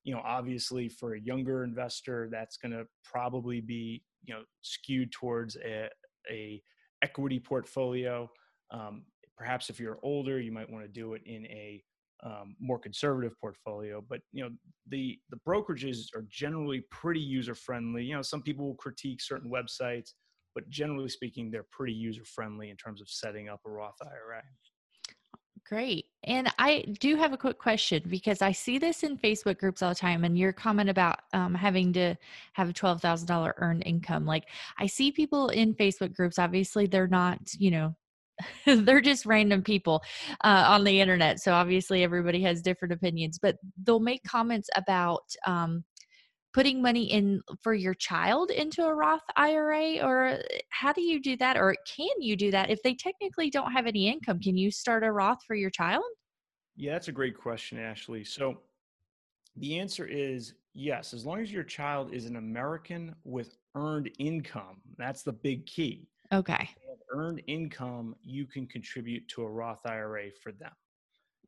You 0.04 0.14
know 0.14 0.22
obviously 0.24 0.88
for 0.88 1.14
a 1.14 1.20
younger 1.20 1.64
investor 1.64 2.28
that's 2.30 2.56
going 2.56 2.72
to 2.72 2.84
probably 3.04 3.60
be 3.60 4.02
you 4.24 4.34
know 4.34 4.42
skewed 4.62 5.10
towards 5.10 5.56
a, 5.56 5.88
a 6.30 6.62
equity 7.02 7.40
portfolio. 7.40 8.30
Um, 8.70 9.04
perhaps 9.36 9.68
if 9.68 9.78
you're 9.78 9.98
older 10.02 10.40
you 10.40 10.52
might 10.52 10.70
want 10.70 10.84
to 10.84 10.88
do 10.88 11.14
it 11.14 11.22
in 11.26 11.44
a 11.46 11.82
um, 12.24 12.56
more 12.58 12.78
conservative 12.78 13.38
portfolio 13.38 14.02
but 14.08 14.20
you 14.32 14.42
know 14.42 14.50
the 14.88 15.18
the 15.30 15.38
brokerages 15.46 16.06
are 16.16 16.24
generally 16.30 16.82
pretty 16.90 17.20
user 17.20 17.54
friendly 17.54 18.02
you 18.02 18.14
know 18.14 18.22
some 18.22 18.42
people 18.42 18.66
will 18.66 18.74
critique 18.76 19.20
certain 19.20 19.50
websites 19.50 20.12
but 20.56 20.68
generally 20.70 21.10
speaking, 21.10 21.50
they're 21.50 21.66
pretty 21.70 21.92
user 21.92 22.24
friendly 22.24 22.70
in 22.70 22.76
terms 22.78 23.02
of 23.02 23.10
setting 23.10 23.50
up 23.50 23.60
a 23.66 23.70
Roth 23.70 23.98
IRA. 24.02 24.42
Great. 25.68 26.06
And 26.24 26.48
I 26.58 26.86
do 26.98 27.14
have 27.16 27.34
a 27.34 27.36
quick 27.36 27.58
question 27.58 28.02
because 28.08 28.40
I 28.40 28.52
see 28.52 28.78
this 28.78 29.02
in 29.02 29.18
Facebook 29.18 29.58
groups 29.58 29.82
all 29.82 29.90
the 29.90 29.94
time. 29.96 30.24
And 30.24 30.38
your 30.38 30.54
comment 30.54 30.88
about 30.88 31.18
um, 31.34 31.54
having 31.54 31.92
to 31.92 32.14
have 32.54 32.70
a 32.70 32.72
$12,000 32.72 33.52
earned 33.58 33.82
income. 33.84 34.24
Like, 34.24 34.44
I 34.78 34.86
see 34.86 35.12
people 35.12 35.50
in 35.50 35.74
Facebook 35.74 36.14
groups, 36.14 36.38
obviously, 36.38 36.86
they're 36.86 37.06
not, 37.06 37.38
you 37.58 37.70
know, 37.70 37.96
they're 38.66 39.02
just 39.02 39.26
random 39.26 39.62
people 39.62 40.02
uh, 40.42 40.64
on 40.68 40.84
the 40.84 41.00
internet. 41.00 41.40
So 41.40 41.52
obviously, 41.52 42.02
everybody 42.02 42.40
has 42.42 42.62
different 42.62 42.94
opinions, 42.94 43.38
but 43.38 43.56
they'll 43.84 44.00
make 44.00 44.22
comments 44.24 44.70
about, 44.74 45.24
um, 45.46 45.84
putting 46.56 46.80
money 46.80 47.04
in 47.12 47.42
for 47.62 47.74
your 47.74 47.92
child 47.92 48.50
into 48.50 48.82
a 48.86 48.94
Roth 48.94 49.20
IRA 49.36 49.98
or 50.02 50.28
uh, 50.28 50.38
how 50.70 50.90
do 50.90 51.02
you 51.02 51.20
do 51.20 51.36
that 51.36 51.58
or 51.58 51.76
can 51.86 52.08
you 52.18 52.34
do 52.34 52.50
that 52.50 52.70
if 52.70 52.82
they 52.82 52.94
technically 52.94 53.50
don't 53.50 53.72
have 53.72 53.86
any 53.86 54.08
income 54.08 54.40
can 54.40 54.56
you 54.56 54.70
start 54.70 55.04
a 55.04 55.12
Roth 55.12 55.44
for 55.46 55.54
your 55.54 55.68
child? 55.68 56.04
Yeah, 56.74 56.92
that's 56.92 57.08
a 57.08 57.12
great 57.12 57.36
question 57.36 57.78
Ashley. 57.78 58.24
So 58.24 58.60
the 59.56 59.78
answer 59.78 60.06
is 60.06 60.54
yes, 60.72 61.12
as 61.12 61.26
long 61.26 61.40
as 61.42 61.52
your 61.52 61.62
child 61.62 62.14
is 62.14 62.24
an 62.24 62.36
American 62.36 63.14
with 63.24 63.58
earned 63.74 64.10
income. 64.18 64.80
That's 64.96 65.22
the 65.22 65.34
big 65.34 65.66
key. 65.66 66.08
Okay. 66.32 66.70
earned 67.12 67.42
income, 67.46 68.16
you 68.22 68.46
can 68.46 68.66
contribute 68.66 69.28
to 69.28 69.42
a 69.42 69.48
Roth 69.48 69.84
IRA 69.84 70.30
for 70.42 70.52
them. 70.52 70.72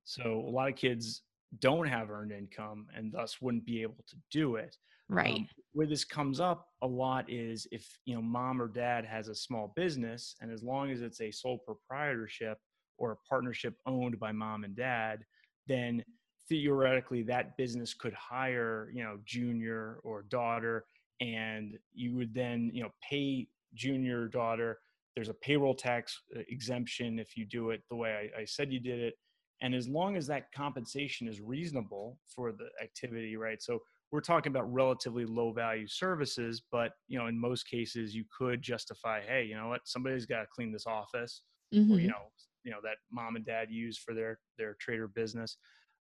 So 0.05 0.45
a 0.47 0.51
lot 0.51 0.69
of 0.69 0.77
kids 0.77 1.23
don't 1.61 1.87
have 1.87 2.11
earned 2.11 2.33
income 2.33 2.87
and 2.95 3.11
thus 3.11 3.41
wouldn't 3.41 3.65
be 3.65 3.81
able 3.81 4.05
to 4.07 4.17
do 4.31 4.57
it. 4.57 4.77
Right. 5.09 5.35
Um, 5.35 5.49
where 5.73 5.87
this 5.87 6.05
comes 6.05 6.41
up 6.41 6.69
a 6.83 6.87
lot 6.87 7.31
is 7.31 7.67
if 7.71 7.87
you 8.05 8.15
know 8.15 8.23
mom 8.23 8.61
or 8.61 8.69
dad 8.69 9.05
has 9.05 9.29
a 9.29 9.35
small 9.35 9.73
business, 9.77 10.35
and 10.41 10.51
as 10.51 10.63
long 10.63 10.91
as 10.91 11.03
it's 11.03 11.21
a 11.21 11.31
sole 11.31 11.59
proprietorship 11.59 12.59
or 12.99 13.13
a 13.13 13.17
partnership 13.29 13.75
owned 13.87 14.19
by 14.19 14.33
mom 14.33 14.65
and 14.65 14.75
dad, 14.77 15.25
then 15.67 16.05
theoretically 16.49 17.23
that 17.23 17.57
business 17.57 17.95
could 17.95 18.15
hire 18.15 18.91
you 18.93 19.03
know 19.03 19.19
junior 19.25 20.01
or 20.03 20.23
daughter, 20.23 20.85
and 21.21 21.79
you 21.93 22.17
would 22.17 22.35
then 22.35 22.71
you 22.73 22.83
know 22.83 22.91
pay 23.09 23.49
junior 23.75 24.29
daughter. 24.29 24.79
There's 25.15 25.29
a 25.29 25.35
payroll 25.35 25.75
tax 25.75 26.21
uh, 26.37 26.41
exemption 26.49 27.19
if 27.19 27.37
you 27.37 27.45
do 27.45 27.71
it 27.71 27.83
the 27.91 27.97
way 27.97 28.31
I, 28.37 28.43
I 28.43 28.45
said 28.45 28.73
you 28.73 28.81
did 28.81 29.01
it 29.01 29.15
and 29.61 29.75
as 29.75 29.89
long 29.89 30.17
as 30.17 30.27
that 30.29 30.53
compensation 30.53 31.27
is 31.29 31.41
reasonable 31.41 32.19
for 32.35 32.53
the 32.53 32.69
activity 32.83 33.37
right 33.37 33.61
so 33.63 33.81
we're 34.11 34.21
talking 34.21 34.51
about 34.51 34.73
relatively 34.73 35.25
low 35.25 35.53
value 35.53 35.87
services 35.87 36.63
but 36.71 36.93
you 37.09 37.19
know 37.19 37.27
in 37.27 37.39
most 37.39 37.69
cases 37.69 38.15
you 38.15 38.25
could 38.37 38.63
justify 38.63 39.21
hey 39.27 39.45
you 39.45 39.57
know 39.57 39.69
what 39.69 39.81
somebody's 39.85 40.27
got 40.27 40.41
to 40.41 40.47
clean 40.55 40.73
this 40.73 40.87
office 40.87 41.43
mm-hmm. 41.75 41.93
or 41.93 41.99
you 41.99 42.09
know 42.09 42.31
you 42.65 42.71
know 42.71 42.79
that 42.83 42.97
mom 43.11 43.37
and 43.37 43.45
dad 43.45 43.71
use 43.71 43.99
for 43.99 44.15
their 44.15 44.39
their 44.57 44.75
trader 44.81 45.09
business 45.09 45.57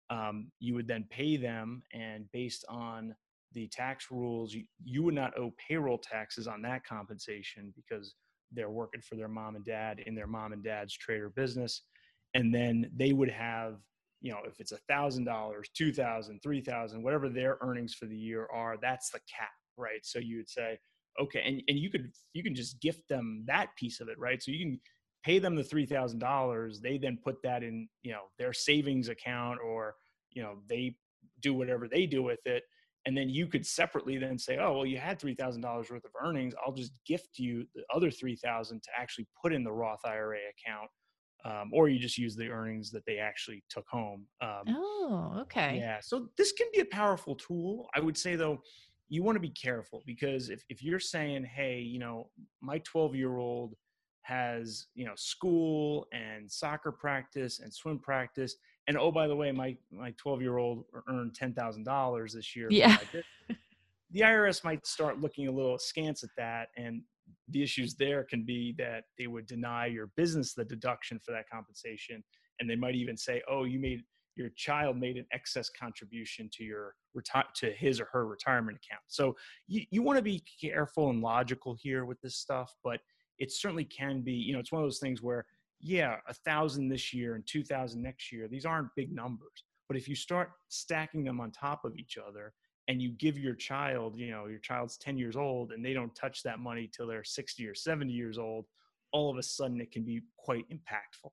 um, 0.10 0.50
you 0.60 0.74
would 0.74 0.88
then 0.88 1.06
pay 1.10 1.36
them 1.36 1.82
and 1.94 2.32
based 2.32 2.64
on 2.70 3.14
the 3.54 3.68
tax 3.68 4.08
rules 4.10 4.54
you, 4.54 4.64
you 4.84 5.04
would 5.04 5.14
not 5.14 5.38
owe 5.38 5.54
payroll 5.68 5.98
taxes 5.98 6.48
on 6.48 6.62
that 6.62 6.86
compensation 6.86 7.74
because 7.76 8.16
they're 8.54 8.70
working 8.70 9.02
for 9.02 9.16
their 9.16 9.28
mom 9.28 9.56
and 9.56 9.66
dad 9.66 10.00
in 10.06 10.16
their 10.16 10.28
mom 10.28 10.54
and 10.54 10.64
dad's 10.64 10.94
trader 10.94 11.30
business 11.30 11.84
and 12.34 12.54
then 12.54 12.90
they 12.96 13.12
would 13.12 13.30
have 13.30 13.78
you 14.22 14.32
know 14.32 14.40
if 14.46 14.60
it's 14.60 14.72
a 14.72 14.78
thousand 14.90 15.26
dollars 15.26 15.70
two 15.76 15.92
thousand 15.94 16.40
three 16.42 16.62
thousand 16.62 17.04
whatever 17.04 17.30
their 17.30 17.58
earnings 17.62 17.94
for 17.94 18.06
the 18.06 18.18
year 18.18 18.48
are 18.54 18.78
that's 18.82 19.10
the 19.12 19.20
cap 19.20 19.50
right? 19.78 20.04
So 20.04 20.20
you 20.20 20.38
would 20.38 20.50
say 20.50 20.78
okay 21.22 21.42
and, 21.46 21.62
and 21.68 21.78
you 21.78 21.90
could 21.90 22.12
you 22.34 22.44
can 22.44 22.56
just 22.56 22.82
gift 22.82 23.08
them 23.10 23.44
that 23.48 23.70
piece 23.78 24.00
of 24.00 24.10
it 24.10 24.20
right? 24.20 24.42
So 24.42 24.52
you 24.52 24.60
can 24.60 24.80
pay 25.24 25.40
them 25.40 25.56
the 25.56 25.64
three 25.64 25.86
thousand 25.86 26.20
dollars 26.20 26.80
they 26.80 26.98
then 26.98 27.18
put 27.24 27.42
that 27.44 27.64
in 27.64 27.88
you 28.04 28.12
know 28.12 28.24
their 28.38 28.54
savings 28.54 29.10
account 29.10 29.60
or 29.66 29.96
you 30.32 30.42
know 30.42 30.56
they 30.68 30.96
do 31.42 31.54
whatever 31.54 31.88
they 31.88 32.06
do 32.06 32.24
with 32.24 32.46
it. 32.46 32.64
And 33.06 33.16
then 33.16 33.30
you 33.30 33.48
could 33.48 33.66
separately 33.66 34.18
then 34.18 34.38
say 34.38 34.58
oh 34.58 34.74
well 34.74 34.86
you 34.86 34.98
had 34.98 35.20
$3000 35.20 35.64
worth 35.64 35.92
of 35.92 36.12
earnings. 36.22 36.54
I'll 36.66 36.74
just 36.74 36.94
gift 37.06 37.38
you 37.38 37.66
the 37.76 37.84
other 37.94 38.12
3000 38.12 38.82
to 38.82 38.90
actually 38.98 39.28
put 39.42 39.54
in 39.54 39.64
the 39.64 39.72
roth 39.72 40.02
ira 40.06 40.38
account 40.38 40.90
um, 41.46 41.72
or 41.72 41.88
you 41.90 42.00
just 42.00 42.18
use 42.18 42.36
the 42.36 42.50
earnings 42.50 42.92
that 42.92 43.06
they 43.06 43.18
actually 43.18 43.64
took 43.70 43.88
home. 43.88 44.26
Um, 44.42 44.64
oh, 44.70 45.38
okay. 45.42 45.78
Yeah. 45.80 46.00
So 46.02 46.30
this 46.38 46.52
can 46.52 46.68
be 46.74 46.80
a 46.80 46.86
powerful 46.86 47.36
tool. 47.36 47.88
I 47.96 48.00
would 48.00 48.18
say 48.18 48.36
though, 48.36 48.62
you 49.10 49.24
want 49.24 49.38
to 49.38 49.42
be 49.42 49.50
careful 49.50 50.04
because 50.06 50.50
if, 50.50 50.64
if 50.70 50.84
you're 50.84 51.00
saying, 51.00 51.46
hey, 51.46 51.80
you 51.80 52.00
know, 52.00 52.30
my 52.62 52.80
12 52.80 53.16
year 53.16 53.38
old 53.38 53.76
has, 54.24 54.88
you 54.94 55.06
know, 55.06 55.14
school 55.16 56.08
and 56.12 56.52
soccer 56.52 56.92
practice 56.92 57.60
and 57.60 57.74
swim 57.74 58.00
practice. 58.00 58.56
And 58.88 58.98
oh, 58.98 59.12
by 59.12 59.28
the 59.28 59.36
way, 59.36 59.52
my, 59.52 59.78
my 59.92 60.14
12 60.18 60.42
year 60.42 60.58
old 60.58 60.84
earned 61.08 61.38
$10,000 61.40 62.34
this 62.34 62.56
year. 62.56 62.68
Yeah. 62.70 62.98
the 64.12 64.22
IRS 64.22 64.64
might 64.66 64.86
start 64.86 65.22
looking 65.22 65.48
a 65.48 65.52
little 65.52 65.76
askance 65.76 66.24
at 66.24 66.30
that 66.36 66.70
and 66.76 67.02
the 67.50 67.64
issues 67.64 67.96
there 67.96 68.24
can 68.24 68.44
be 68.44 68.76
that 68.78 69.06
they 69.18 69.28
would 69.28 69.48
deny 69.48 69.86
your 69.86 70.08
business 70.16 70.54
the 70.54 70.66
deduction 70.66 71.20
for 71.26 71.32
that 71.32 71.50
compensation. 71.50 72.24
And 72.60 72.70
they 72.70 72.76
might 72.76 72.96
even 72.96 73.18
say 73.18 73.42
oh 73.50 73.64
you 73.64 73.80
made 73.80 74.04
your 74.36 74.50
child 74.56 74.98
made 74.98 75.18
an 75.18 75.26
excess 75.32 75.70
contribution 75.70 76.48
to 76.54 76.64
your 76.64 76.94
reti- 77.18 77.54
to 77.56 77.72
his 77.72 78.00
or 78.00 78.08
her 78.12 78.28
retirement 78.28 78.78
account. 78.78 79.02
So 79.08 79.36
you, 79.68 79.84
you 79.90 80.04
want 80.04 80.18
to 80.18 80.24
be 80.24 80.44
careful 80.62 81.10
and 81.10 81.22
logical 81.22 81.76
here 81.80 82.06
with 82.06 82.20
this 82.22 82.36
stuff 82.36 82.74
but 82.84 83.00
it 83.40 83.52
certainly 83.52 83.86
can 83.86 84.22
be 84.22 84.34
you 84.34 84.54
know 84.54 84.60
it's 84.60 84.72
one 84.72 84.82
of 84.82 84.86
those 84.86 85.00
things 85.00 85.22
where 85.22 85.46
yeah 85.80 86.18
a 86.28 86.34
thousand 86.34 86.90
this 86.90 87.14
year 87.14 87.36
and 87.36 87.46
two 87.48 87.64
thousand 87.64 88.02
next 88.02 88.32
year 88.32 88.48
these 88.48 88.66
aren't 88.66 88.90
big 88.96 89.14
numbers. 89.14 89.64
But 89.88 89.98
if 89.98 90.10
you 90.10 90.16
start 90.16 90.52
stacking 90.68 91.24
them 91.24 91.40
on 91.40 91.52
top 91.52 91.86
of 91.86 91.96
each 91.96 92.18
other 92.18 92.54
and 92.88 93.02
you 93.02 93.10
give 93.12 93.38
your 93.38 93.56
child, 93.56 94.16
you 94.18 94.32
know, 94.32 94.48
your 94.48 94.60
child's 94.60 94.98
10 94.98 95.18
years 95.18 95.36
old 95.36 95.72
and 95.72 95.84
they 95.84 95.94
don't 95.94 96.16
touch 96.16 96.44
that 96.44 96.60
money 96.60 96.90
till 96.92 97.08
they're 97.08 97.24
60 97.24 97.68
or 97.68 97.76
70 97.76 98.12
years 98.12 98.38
old, 98.38 98.66
all 99.12 99.30
of 99.30 99.38
a 99.38 99.44
sudden 99.44 99.82
it 99.82 99.92
can 99.92 100.04
be 100.04 100.22
quite 100.38 100.66
impactful. 100.70 101.32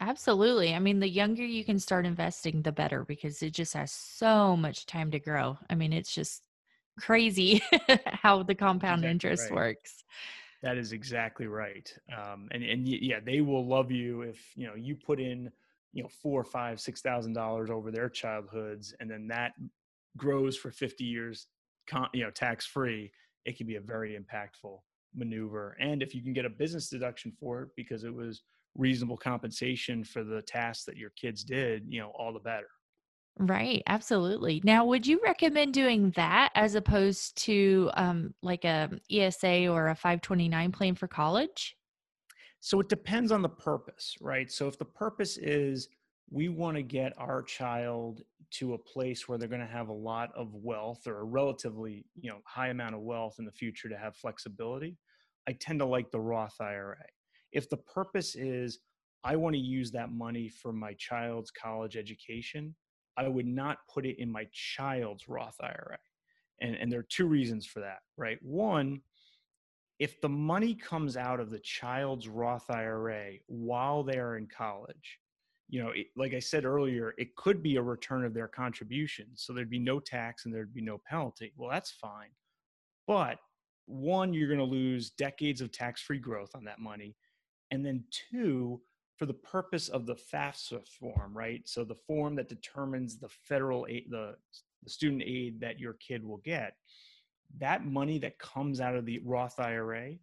Absolutely. 0.00 0.74
I 0.74 0.80
mean, 0.80 1.00
the 1.00 1.08
younger 1.08 1.44
you 1.44 1.64
can 1.64 1.78
start 1.78 2.04
investing, 2.04 2.62
the 2.62 2.72
better 2.72 3.04
because 3.04 3.42
it 3.42 3.52
just 3.52 3.74
has 3.74 3.92
so 3.92 4.56
much 4.56 4.86
time 4.86 5.10
to 5.12 5.18
grow. 5.18 5.56
I 5.70 5.74
mean, 5.74 5.92
it's 5.92 6.14
just 6.14 6.42
crazy 6.98 7.62
how 8.06 8.42
the 8.42 8.54
compound 8.54 9.04
exactly 9.04 9.10
interest 9.10 9.50
right. 9.50 9.54
works. 9.54 10.04
That 10.62 10.78
is 10.78 10.92
exactly 10.92 11.46
right. 11.46 11.92
Um, 12.16 12.48
and 12.50 12.62
and 12.64 12.88
yeah, 12.88 13.20
they 13.24 13.40
will 13.40 13.66
love 13.66 13.90
you 13.90 14.22
if 14.22 14.40
you 14.56 14.66
know 14.66 14.74
you 14.74 14.96
put 14.96 15.20
in 15.20 15.50
you 15.92 16.02
know 16.02 16.08
four, 16.08 16.42
five, 16.42 16.80
six 16.80 17.02
thousand 17.02 17.34
dollars 17.34 17.70
over 17.70 17.90
their 17.90 18.08
childhoods, 18.08 18.94
and 18.98 19.10
then 19.10 19.28
that 19.28 19.52
grows 20.16 20.56
for 20.56 20.70
50 20.70 21.04
years, 21.04 21.48
you 22.12 22.22
know, 22.22 22.30
tax 22.30 22.66
free, 22.66 23.10
it 23.44 23.56
can 23.56 23.66
be 23.66 23.76
a 23.76 23.80
very 23.80 24.18
impactful 24.18 24.78
maneuver. 25.14 25.76
And 25.80 26.02
if 26.02 26.14
you 26.14 26.22
can 26.22 26.32
get 26.32 26.44
a 26.44 26.50
business 26.50 26.88
deduction 26.88 27.32
for 27.38 27.62
it 27.62 27.68
because 27.76 28.04
it 28.04 28.14
was 28.14 28.42
reasonable 28.76 29.16
compensation 29.16 30.02
for 30.04 30.24
the 30.24 30.42
tasks 30.42 30.84
that 30.84 30.96
your 30.96 31.10
kids 31.10 31.44
did, 31.44 31.84
you 31.88 32.00
know, 32.00 32.12
all 32.18 32.32
the 32.32 32.40
better. 32.40 32.68
Right, 33.38 33.82
absolutely. 33.88 34.60
Now, 34.64 34.84
would 34.84 35.06
you 35.06 35.20
recommend 35.22 35.74
doing 35.74 36.10
that 36.12 36.50
as 36.54 36.76
opposed 36.76 37.36
to 37.44 37.90
um, 37.94 38.34
like 38.42 38.64
a 38.64 38.90
ESA 39.10 39.66
or 39.66 39.88
a 39.88 39.94
529 39.94 40.70
plan 40.70 40.94
for 40.94 41.08
college? 41.08 41.76
So 42.60 42.80
it 42.80 42.88
depends 42.88 43.32
on 43.32 43.42
the 43.42 43.48
purpose, 43.48 44.14
right? 44.20 44.50
So 44.50 44.68
if 44.68 44.78
the 44.78 44.84
purpose 44.84 45.36
is 45.36 45.88
we 46.30 46.48
want 46.48 46.76
to 46.76 46.82
get 46.82 47.12
our 47.18 47.42
child 47.42 48.22
to 48.58 48.74
a 48.74 48.78
place 48.78 49.28
where 49.28 49.38
they're 49.38 49.48
going 49.48 49.60
to 49.60 49.66
have 49.66 49.88
a 49.88 49.92
lot 49.92 50.30
of 50.36 50.54
wealth 50.54 51.06
or 51.06 51.20
a 51.20 51.24
relatively, 51.24 52.04
you 52.20 52.30
know, 52.30 52.38
high 52.44 52.68
amount 52.68 52.94
of 52.94 53.00
wealth 53.00 53.36
in 53.38 53.44
the 53.44 53.52
future 53.52 53.88
to 53.88 53.96
have 53.96 54.16
flexibility, 54.16 54.96
I 55.48 55.52
tend 55.52 55.80
to 55.80 55.86
like 55.86 56.10
the 56.10 56.20
Roth 56.20 56.56
IRA. 56.60 57.04
If 57.52 57.68
the 57.68 57.76
purpose 57.76 58.34
is 58.34 58.78
I 59.24 59.36
want 59.36 59.54
to 59.54 59.60
use 59.60 59.90
that 59.92 60.12
money 60.12 60.48
for 60.48 60.72
my 60.72 60.92
child's 60.94 61.50
college 61.50 61.96
education, 61.96 62.74
I 63.16 63.28
would 63.28 63.46
not 63.46 63.78
put 63.92 64.06
it 64.06 64.18
in 64.18 64.30
my 64.30 64.46
child's 64.52 65.28
Roth 65.28 65.56
IRA. 65.60 65.98
And, 66.60 66.76
and 66.76 66.92
there 66.92 67.00
are 67.00 67.06
two 67.08 67.26
reasons 67.26 67.66
for 67.66 67.80
that, 67.80 68.00
right? 68.16 68.38
One, 68.42 69.00
if 69.98 70.20
the 70.20 70.28
money 70.28 70.74
comes 70.74 71.16
out 71.16 71.40
of 71.40 71.50
the 71.50 71.60
child's 71.60 72.28
Roth 72.28 72.70
IRA 72.70 73.34
while 73.46 74.02
they're 74.02 74.36
in 74.36 74.46
college, 74.46 75.18
you 75.68 75.82
know, 75.82 75.90
it, 75.90 76.08
like 76.16 76.34
I 76.34 76.38
said 76.38 76.64
earlier, 76.64 77.14
it 77.18 77.34
could 77.36 77.62
be 77.62 77.76
a 77.76 77.82
return 77.82 78.24
of 78.24 78.34
their 78.34 78.48
contribution. 78.48 79.26
So 79.34 79.52
there'd 79.52 79.70
be 79.70 79.78
no 79.78 79.98
tax 79.98 80.44
and 80.44 80.54
there'd 80.54 80.74
be 80.74 80.82
no 80.82 81.00
penalty. 81.08 81.52
Well, 81.56 81.70
that's 81.70 81.90
fine. 81.90 82.28
But 83.06 83.38
one, 83.86 84.32
you're 84.32 84.48
going 84.48 84.58
to 84.58 84.64
lose 84.64 85.10
decades 85.10 85.60
of 85.60 85.72
tax 85.72 86.00
free 86.02 86.18
growth 86.18 86.50
on 86.54 86.64
that 86.64 86.78
money. 86.78 87.16
And 87.70 87.84
then 87.84 88.04
two, 88.30 88.80
for 89.16 89.26
the 89.26 89.34
purpose 89.34 89.88
of 89.88 90.06
the 90.06 90.16
FAFSA 90.16 90.86
form, 90.88 91.36
right? 91.36 91.62
So 91.66 91.84
the 91.84 91.94
form 91.94 92.34
that 92.36 92.48
determines 92.48 93.18
the 93.18 93.28
federal 93.28 93.86
aid, 93.88 94.06
the, 94.10 94.36
the 94.82 94.90
student 94.90 95.22
aid 95.24 95.60
that 95.60 95.78
your 95.78 95.94
kid 95.94 96.24
will 96.24 96.38
get, 96.38 96.74
that 97.58 97.86
money 97.86 98.18
that 98.18 98.38
comes 98.38 98.80
out 98.80 98.96
of 98.96 99.06
the 99.06 99.20
Roth 99.24 99.60
IRA 99.60 100.14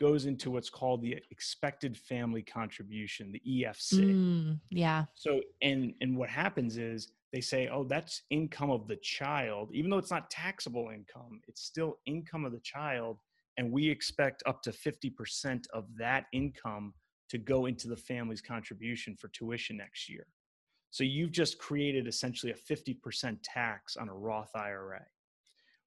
goes 0.00 0.26
into 0.26 0.50
what's 0.50 0.70
called 0.70 1.02
the 1.02 1.18
expected 1.30 1.96
family 1.96 2.42
contribution, 2.42 3.32
the 3.32 3.42
EFC. 3.46 4.00
Mm, 4.00 4.60
yeah. 4.70 5.04
So 5.14 5.40
and 5.62 5.94
and 6.00 6.16
what 6.16 6.30
happens 6.30 6.78
is 6.78 7.12
they 7.32 7.40
say, 7.40 7.68
"Oh, 7.68 7.84
that's 7.84 8.22
income 8.30 8.70
of 8.70 8.88
the 8.88 8.96
child." 8.96 9.70
Even 9.72 9.90
though 9.90 9.98
it's 9.98 10.10
not 10.10 10.30
taxable 10.30 10.90
income, 10.92 11.40
it's 11.46 11.62
still 11.62 11.98
income 12.06 12.44
of 12.44 12.52
the 12.52 12.60
child 12.60 13.18
and 13.60 13.70
we 13.70 13.88
expect 13.88 14.42
up 14.46 14.62
to 14.62 14.70
50% 14.70 15.66
of 15.74 15.84
that 15.98 16.24
income 16.32 16.94
to 17.28 17.36
go 17.36 17.66
into 17.66 17.88
the 17.88 17.96
family's 17.96 18.40
contribution 18.40 19.14
for 19.16 19.28
tuition 19.28 19.76
next 19.76 20.08
year. 20.08 20.26
So 20.90 21.04
you've 21.04 21.30
just 21.30 21.58
created 21.58 22.08
essentially 22.08 22.52
a 22.52 22.72
50% 22.72 23.38
tax 23.44 23.96
on 23.96 24.08
a 24.08 24.14
Roth 24.14 24.50
IRA 24.54 25.02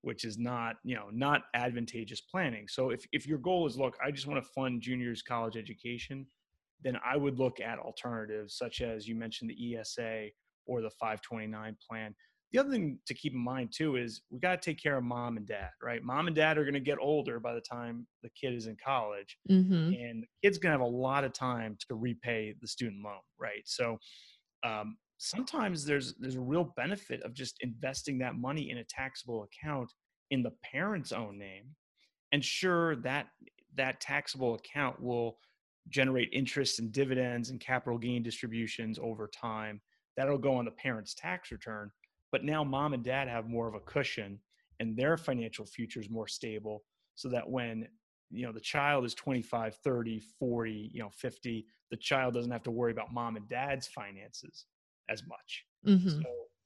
which 0.04 0.26
is 0.26 0.38
not 0.38 0.76
you 0.84 0.96
know 0.96 1.08
not 1.12 1.44
advantageous 1.56 2.22
planning. 2.22 2.68
So 2.68 2.92
if, 2.92 3.06
if 3.12 3.26
your 3.26 3.40
goal 3.40 3.66
is 3.66 3.78
look 3.78 3.98
i 4.06 4.12
just 4.12 4.28
want 4.28 4.44
to 4.44 4.50
fund 4.52 4.82
juniors 4.82 5.22
college 5.22 5.58
education 5.58 6.26
then 6.84 6.98
i 7.06 7.18
would 7.18 7.40
look 7.40 7.60
at 7.60 7.80
alternatives 7.80 8.58
such 8.58 8.82
as 8.82 9.08
you 9.08 9.16
mentioned 9.16 9.50
the 9.50 9.76
esa 9.78 10.28
or 10.66 10.82
the 10.82 10.90
529 10.90 11.76
plan. 11.90 12.16
The 12.52 12.60
other 12.60 12.70
thing 12.70 13.00
to 13.08 13.14
keep 13.16 13.34
in 13.34 13.44
mind 13.44 13.74
too 13.76 13.96
is 13.96 14.22
we 14.30 14.40
got 14.40 14.62
to 14.62 14.70
take 14.70 14.82
care 14.82 14.98
of 14.98 15.04
mom 15.04 15.38
and 15.38 15.48
dad 15.48 15.72
right? 15.82 16.04
Mom 16.04 16.28
and 16.28 16.36
dad 16.36 16.58
are 16.58 16.64
going 16.64 16.74
to 16.76 16.80
get 16.80 16.98
older 17.02 17.40
by 17.40 17.54
the 17.54 17.62
time 17.62 18.06
the 18.22 18.30
kid 18.30 18.54
is 18.54 18.68
in 18.68 18.78
college 18.86 19.38
mm-hmm. 19.50 19.94
and 19.94 20.24
the 20.24 20.28
kid's 20.44 20.58
going 20.58 20.72
to 20.72 20.80
have 20.80 20.88
a 20.88 20.98
lot 20.98 21.24
of 21.24 21.34
time 21.34 21.78
to 21.88 21.96
repay 21.96 22.54
the 22.62 22.68
student 22.68 23.04
loan 23.04 23.22
right? 23.40 23.64
So 23.66 23.98
um, 24.64 24.98
sometimes 25.24 25.86
there's 25.86 26.14
there's 26.20 26.36
a 26.36 26.42
real 26.42 26.74
benefit 26.76 27.22
of 27.24 27.34
just 27.34 27.56
investing 27.62 28.18
that 28.20 28.36
money 28.36 28.70
in 28.70 28.80
a 28.80 28.84
taxable 28.84 29.44
account 29.44 29.92
in 30.32 30.44
the 30.44 30.52
parent's 30.64 31.12
own 31.12 31.38
name 31.38 31.66
and 32.32 32.44
sure 32.44 32.96
that 32.98 33.28
that 33.76 34.02
taxable 34.02 34.56
account 34.56 35.02
will 35.02 35.38
generate 35.90 36.30
interest 36.32 36.80
and 36.80 36.92
dividends 36.92 37.50
and 37.50 37.60
capital 37.60 37.98
gain 37.98 38.24
distributions 38.24 39.00
over 39.02 39.28
time. 39.28 39.82
That'll 40.16 40.38
go 40.38 40.56
on 40.56 40.66
the 40.66 40.72
parent's 40.72 41.14
tax 41.14 41.52
return 41.52 41.90
but 42.34 42.44
now 42.44 42.64
mom 42.64 42.94
and 42.94 43.04
dad 43.04 43.30
have 43.30 43.48
more 43.48 43.68
of 43.68 43.76
a 43.76 43.80
cushion 43.80 44.40
and 44.82 44.98
their 44.98 45.16
financial 45.16 45.66
future 45.66 46.02
is 46.02 46.10
more 46.10 46.28
stable 46.28 46.84
so 47.16 47.30
that 47.30 47.50
when 47.50 47.88
you 48.32 48.46
know 48.46 48.52
the 48.52 48.60
child 48.60 49.06
is 49.06 49.14
25 49.14 49.76
30 49.76 50.22
40 50.40 50.92
you 50.92 51.02
know 51.02 51.10
50 51.10 51.66
the 51.92 51.98
child 51.98 52.34
doesn't 52.34 52.52
have 52.52 52.64
to 52.64 52.72
worry 52.72 52.92
about 52.92 53.14
mom 53.14 53.38
and 53.38 53.48
dad's 53.48 53.88
finances 53.88 54.66
as 55.10 55.24
much. 55.28 55.66
Mm-hmm. 55.88 56.22
So 56.22 56.24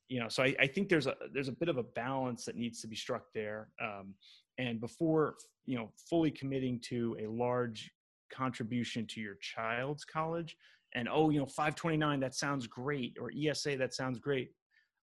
you 0.09 0.21
know, 0.21 0.29
so 0.29 0.43
I, 0.43 0.55
I, 0.59 0.67
think 0.67 0.87
there's 0.87 1.07
a 1.07 1.15
there's 1.33 1.49
a 1.49 1.53
bit 1.53 1.67
of 1.67 1.77
a 1.77 1.83
balance 1.83 2.45
that 2.45 2.55
needs 2.55 2.81
to 2.81 2.87
be 2.87 2.95
struck 2.95 3.23
there. 3.33 3.69
Um, 3.81 4.13
and 4.57 4.79
before 4.79 5.35
you 5.65 5.77
know, 5.77 5.91
fully 6.09 6.31
committing 6.31 6.79
to 6.79 7.15
a 7.21 7.27
large 7.27 7.91
contribution 8.33 9.05
to 9.07 9.19
your 9.19 9.35
child's 9.35 10.05
college, 10.05 10.55
and 10.95 11.07
oh, 11.11 11.29
you 11.29 11.39
know, 11.39 11.45
529 11.45 12.19
that 12.21 12.33
sounds 12.33 12.67
great, 12.67 13.17
or 13.19 13.31
ESA 13.37 13.75
that 13.77 13.93
sounds 13.93 14.17
great. 14.17 14.51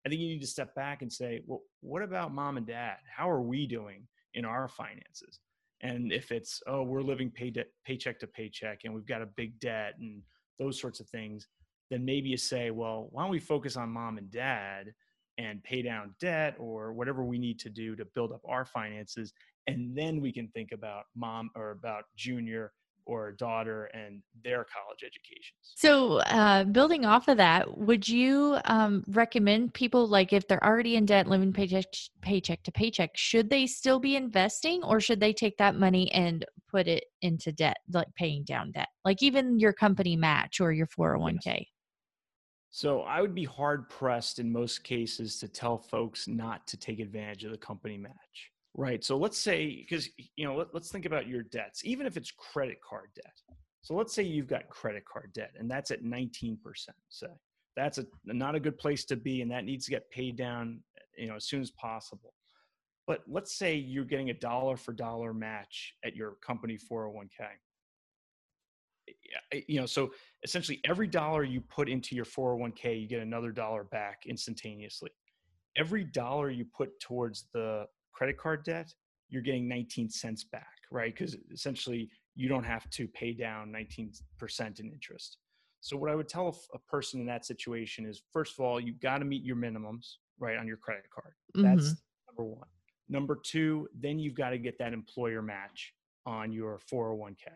I 0.05 0.09
think 0.09 0.21
you 0.21 0.29
need 0.29 0.41
to 0.41 0.47
step 0.47 0.75
back 0.75 1.03
and 1.03 1.13
say, 1.13 1.43
well, 1.47 1.63
what 1.81 2.03
about 2.03 2.35
mom 2.35 2.57
and 2.57 2.67
dad? 2.67 2.97
How 3.15 3.31
are 3.31 3.41
we 3.41 3.67
doing 3.67 4.07
in 4.35 4.45
our 4.45 4.69
finances? 4.69 5.41
And 5.83 6.13
if 6.13 6.33
it's 6.33 6.63
oh, 6.67 6.83
we're 6.83 7.03
living 7.03 7.31
pay 7.31 7.51
de- 7.51 7.65
paycheck 7.87 8.19
to 8.21 8.27
paycheck, 8.27 8.81
and 8.85 8.95
we've 8.95 9.07
got 9.07 9.23
a 9.23 9.27
big 9.27 9.61
debt 9.61 9.95
and 10.01 10.23
those 10.59 10.81
sorts 10.81 11.01
of 11.01 11.09
things, 11.09 11.47
then 11.91 12.05
maybe 12.05 12.29
you 12.29 12.37
say, 12.37 12.71
well, 12.71 13.09
why 13.11 13.23
don't 13.23 13.31
we 13.31 13.39
focus 13.39 13.77
on 13.77 13.89
mom 13.91 14.19
and 14.19 14.31
dad 14.31 14.93
and 15.39 15.63
pay 15.63 15.83
down 15.83 16.15
debt 16.21 16.55
or 16.59 16.93
whatever 16.93 17.25
we 17.25 17.39
need 17.39 17.59
to 17.61 17.69
do 17.69 17.97
to 17.97 18.05
build 18.15 18.33
up 18.33 18.41
our 18.49 18.65
finances. 18.65 19.33
And 19.67 19.97
then 19.97 20.21
we 20.21 20.33
can 20.33 20.49
think 20.49 20.73
about 20.73 21.05
mom 21.17 21.51
or 21.57 21.73
about 21.73 22.05
junior 22.17 22.73
or 23.07 23.33
daughter 23.33 23.85
and 23.87 24.23
their 24.43 24.65
college 24.65 25.03
educations. 25.03 25.75
So, 25.77 26.19
uh, 26.21 26.65
building 26.65 27.05
off 27.05 27.29
of 27.29 27.37
that, 27.37 27.77
would 27.77 28.09
you 28.09 28.59
um, 28.65 29.05
recommend 29.09 29.75
people 29.75 30.07
like 30.07 30.33
if 30.33 30.49
they're 30.49 30.65
already 30.65 30.97
in 30.97 31.05
debt, 31.05 31.27
living 31.27 31.53
paycheck 31.53 31.85
paycheck 32.23 32.63
to 32.63 32.73
paycheck, 32.73 33.11
should 33.15 33.51
they 33.51 33.67
still 33.67 33.99
be 33.99 34.17
investing, 34.17 34.83
or 34.83 35.01
should 35.01 35.21
they 35.21 35.33
take 35.33 35.59
that 35.59 35.77
money 35.77 36.11
and 36.13 36.47
put 36.71 36.89
it 36.89 37.05
into 37.21 37.53
debt, 37.53 37.77
like 37.93 38.09
paying 38.15 38.43
down 38.45 38.73
debt, 38.73 38.89
like 39.05 39.23
even 39.23 39.59
your 39.59 39.73
company 39.73 40.17
match 40.17 40.61
or 40.61 40.73
your 40.73 40.87
four 40.87 41.11
hundred 41.11 41.21
oh 41.21 41.25
one 41.25 41.39
k? 41.39 41.69
So 42.77 43.03
I 43.03 43.21
would 43.21 43.37
be 43.37 43.45
hard 43.45 43.89
pressed 43.89 44.41
in 44.41 44.51
most 44.51 44.83
cases 44.83 45.39
to 45.39 45.47
tell 45.47 45.79
folks 45.79 46.27
not 46.27 46.67
to 46.67 46.77
take 46.77 46.99
advantage 46.99 47.45
of 47.45 47.53
the 47.53 47.57
company 47.57 47.97
match. 47.97 48.51
Right. 48.77 49.05
So 49.05 49.17
let's 49.17 49.39
say, 49.39 49.77
because, 49.89 50.09
you 50.35 50.45
know, 50.45 50.57
let, 50.57 50.75
us 50.75 50.91
think 50.91 51.07
about 51.07 51.29
your 51.29 51.45
debts, 51.45 51.85
even 51.85 52.05
if 52.05 52.17
it's 52.17 52.33
credit 52.33 52.79
card 52.83 53.11
debt. 53.15 53.33
So 53.83 53.95
let's 53.95 54.13
say 54.13 54.25
you've 54.25 54.49
got 54.49 54.69
credit 54.71 55.05
card 55.05 55.31
debt 55.33 55.53
and 55.57 55.71
that's 55.71 55.93
at 55.93 56.03
19%. 56.03 56.59
Say 57.11 57.29
that's 57.77 57.99
a, 57.99 58.07
not 58.25 58.57
a 58.57 58.61
good 58.61 58.77
place 58.77 59.05
to 59.05 59.15
be 59.15 59.41
and 59.41 59.53
that 59.53 59.65
needs 59.65 59.85
to 59.85 59.93
get 59.93 60.11
paid 60.11 60.35
down, 60.35 60.81
you 61.17 61.29
know, 61.29 61.37
as 61.37 61.45
soon 61.45 61.63
as 61.63 61.71
possible. 61.71 62.35
But 63.07 63.23
let's 63.29 63.57
say 63.57 63.77
you're 63.77 64.05
getting 64.05 64.31
a 64.31 64.35
dollar 64.35 64.77
for 64.77 64.93
dollar 64.93 65.33
match 65.33 65.95
at 66.05 66.17
your 66.17 66.39
company 66.45 66.77
401k 66.91 67.51
you 69.69 69.81
know 69.81 69.87
so 69.87 70.11
essentially 70.43 70.81
every 70.85 71.07
dollar 71.07 71.45
you 71.45 71.61
put 71.61 71.89
into 71.89 72.15
your 72.15 72.25
401k 72.25 73.01
you 73.01 73.09
get 73.09 73.21
another 73.21 73.53
dollar 73.53 73.85
back 73.85 74.23
instantaneously. 74.27 75.11
Every 75.77 76.05
dollar 76.05 76.51
you 76.51 76.65
put 76.77 76.99
towards 77.01 77.47
the 77.53 77.87
credit 78.13 78.39
card 78.39 78.65
debt 78.65 78.93
you're 79.29 79.43
getting 79.43 79.69
19 79.69 80.11
cents 80.11 80.45
back 80.45 80.69
right? 80.95 81.13
Because 81.13 81.37
essentially 81.53 82.09
you 82.37 82.49
don't 82.49 82.65
have 82.65 82.89
to 82.91 83.09
pay 83.09 83.33
down 83.33 83.73
19% 83.73 84.81
in 84.81 84.93
interest. 84.93 85.39
So 85.81 85.99
what 85.99 86.11
i 86.11 86.15
would 86.15 86.29
tell 86.29 86.57
a 86.73 86.79
person 86.79 87.21
in 87.21 87.27
that 87.27 87.45
situation 87.45 88.07
is 88.07 88.23
first 88.33 88.55
of 88.59 88.65
all 88.65 88.81
you've 88.81 89.01
got 89.01 89.19
to 89.19 89.27
meet 89.27 89.45
your 89.45 89.57
minimums 89.57 90.15
right 90.39 90.57
on 90.57 90.67
your 90.67 90.79
credit 90.79 91.05
card. 91.15 91.35
That's 91.55 91.89
mm-hmm. 91.89 92.39
number 92.39 92.51
one. 92.51 92.69
Number 93.09 93.39
two 93.45 93.89
then 93.99 94.19
you've 94.19 94.35
got 94.35 94.51
to 94.51 94.59
get 94.59 94.79
that 94.79 94.93
employer 94.95 95.43
match 95.43 95.93
on 96.25 96.53
your 96.53 96.81
401k 96.91 97.49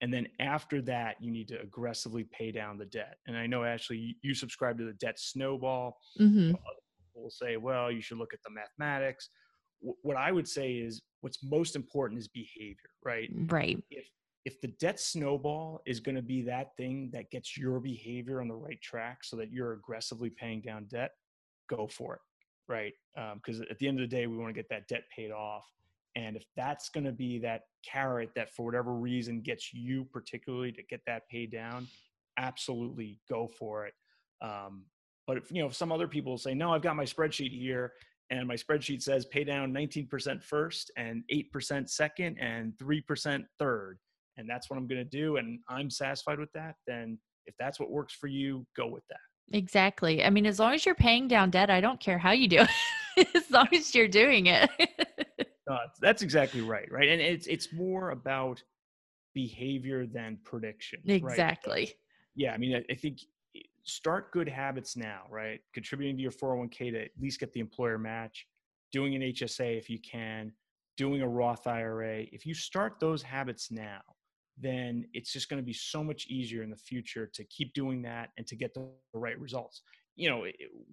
and 0.00 0.12
then 0.12 0.26
after 0.38 0.80
that 0.82 1.16
you 1.20 1.30
need 1.30 1.48
to 1.48 1.60
aggressively 1.60 2.24
pay 2.24 2.50
down 2.52 2.78
the 2.78 2.86
debt. 2.86 3.16
And 3.26 3.36
i 3.36 3.46
know 3.46 3.64
actually 3.64 4.16
you 4.22 4.34
subscribe 4.34 4.78
to 4.78 4.84
the 4.84 4.94
debt 4.94 5.18
snowball. 5.18 5.98
Mm-hmm. 6.20 6.48
people 6.50 7.22
will 7.22 7.30
say 7.30 7.56
well 7.56 7.90
you 7.90 8.00
should 8.00 8.18
look 8.18 8.34
at 8.34 8.40
the 8.44 8.50
mathematics. 8.50 9.30
What 9.80 10.16
i 10.16 10.30
would 10.32 10.48
say 10.48 10.72
is 10.74 11.02
what's 11.20 11.42
most 11.42 11.76
important 11.76 12.20
is 12.20 12.28
behavior 12.28 12.90
right? 13.04 13.30
Right. 13.48 13.82
If 13.90 14.06
if 14.46 14.60
the 14.62 14.68
debt 14.68 14.98
snowball 14.98 15.82
is 15.86 16.00
going 16.00 16.14
to 16.14 16.22
be 16.22 16.40
that 16.42 16.74
thing 16.78 17.10
that 17.12 17.30
gets 17.30 17.58
your 17.58 17.78
behavior 17.78 18.40
on 18.40 18.48
the 18.48 18.54
right 18.54 18.80
track 18.80 19.18
so 19.22 19.36
that 19.36 19.52
you're 19.52 19.74
aggressively 19.74 20.30
paying 20.30 20.62
down 20.62 20.86
debt 20.90 21.10
go 21.68 21.86
for 21.86 22.14
it 22.14 22.20
right? 22.70 22.92
Because 23.34 23.60
um, 23.60 23.66
at 23.70 23.78
the 23.78 23.88
end 23.88 24.00
of 24.00 24.08
the 24.08 24.16
day 24.16 24.26
we 24.26 24.38
want 24.38 24.48
to 24.48 24.54
get 24.54 24.68
that 24.70 24.88
debt 24.88 25.02
paid 25.14 25.32
off 25.32 25.64
and 26.16 26.36
if 26.36 26.44
that's 26.56 26.88
going 26.88 27.04
to 27.04 27.12
be 27.12 27.38
that 27.38 27.62
carrot 27.84 28.30
that 28.34 28.50
for 28.54 28.64
whatever 28.64 28.94
reason 28.94 29.40
gets 29.40 29.72
you 29.72 30.04
particularly 30.12 30.72
to 30.72 30.82
get 30.82 31.00
that 31.06 31.28
paid 31.28 31.52
down, 31.52 31.86
absolutely 32.38 33.20
go 33.28 33.48
for 33.58 33.86
it. 33.86 33.94
Um, 34.42 34.84
but 35.26 35.36
if 35.36 35.52
you 35.52 35.60
know, 35.62 35.68
if 35.68 35.74
some 35.74 35.92
other 35.92 36.08
people 36.08 36.36
say, 36.38 36.54
no, 36.54 36.72
I've 36.72 36.82
got 36.82 36.96
my 36.96 37.04
spreadsheet 37.04 37.56
here 37.56 37.92
and 38.30 38.46
my 38.46 38.54
spreadsheet 38.54 39.02
says 39.02 39.26
pay 39.26 39.44
down 39.44 39.72
19% 39.72 40.42
first 40.42 40.90
and 40.96 41.22
8% 41.32 41.88
second 41.88 42.38
and 42.38 42.72
3% 42.80 43.44
third. 43.58 43.98
and 44.36 44.48
that's 44.48 44.70
what 44.70 44.78
I'm 44.78 44.86
going 44.86 45.04
to 45.04 45.10
do, 45.10 45.36
and 45.36 45.58
I'm 45.68 45.90
satisfied 45.90 46.38
with 46.38 46.52
that, 46.54 46.76
then 46.86 47.18
if 47.46 47.54
that's 47.58 47.78
what 47.78 47.90
works 47.90 48.14
for 48.14 48.26
you, 48.26 48.66
go 48.76 48.86
with 48.86 49.02
that. 49.10 49.18
Exactly. 49.52 50.24
I 50.24 50.30
mean, 50.30 50.46
as 50.46 50.58
long 50.58 50.72
as 50.72 50.86
you're 50.86 50.94
paying 50.94 51.28
down 51.28 51.50
debt, 51.50 51.68
I 51.68 51.80
don't 51.80 52.00
care 52.00 52.18
how 52.18 52.30
you 52.30 52.48
do 52.48 52.64
it, 53.16 53.28
as 53.34 53.50
long 53.50 53.68
as 53.72 53.94
you're 53.94 54.08
doing 54.08 54.46
it. 54.46 54.70
that's 56.00 56.22
exactly 56.22 56.60
right, 56.60 56.90
right? 56.90 57.08
And 57.08 57.20
it's 57.20 57.46
it's 57.46 57.72
more 57.72 58.10
about 58.10 58.62
behavior 59.34 60.06
than 60.06 60.38
prediction. 60.44 61.00
Exactly. 61.06 61.80
Right? 61.80 61.94
Yeah, 62.36 62.52
I 62.52 62.58
mean, 62.58 62.76
I, 62.76 62.84
I 62.92 62.94
think 62.94 63.20
eh, 63.56 63.60
start 63.84 64.32
good 64.32 64.48
habits 64.48 64.96
now, 64.96 65.22
right? 65.30 65.60
Contributing 65.72 66.16
to 66.16 66.22
your 66.22 66.32
401k 66.32 66.92
to 66.92 67.02
at 67.02 67.10
least 67.20 67.40
get 67.40 67.52
the 67.52 67.60
employer 67.60 67.98
match, 67.98 68.46
doing 68.92 69.14
an 69.14 69.22
HSA 69.22 69.78
if 69.78 69.90
you 69.90 69.98
can, 70.00 70.52
doing 70.96 71.22
a 71.22 71.28
Roth 71.28 71.66
IRA. 71.66 72.24
If 72.32 72.46
you 72.46 72.54
start 72.54 73.00
those 73.00 73.22
habits 73.22 73.70
now, 73.70 74.00
then 74.58 75.06
it's 75.14 75.32
just 75.32 75.48
going 75.48 75.62
to 75.62 75.66
be 75.66 75.72
so 75.72 76.04
much 76.04 76.26
easier 76.26 76.62
in 76.62 76.70
the 76.70 76.76
future 76.76 77.26
to 77.32 77.44
keep 77.44 77.72
doing 77.72 78.02
that 78.02 78.30
and 78.36 78.46
to 78.46 78.56
get 78.56 78.74
the 78.74 78.86
right 79.14 79.38
results. 79.40 79.82
You 80.20 80.28
know, 80.28 80.44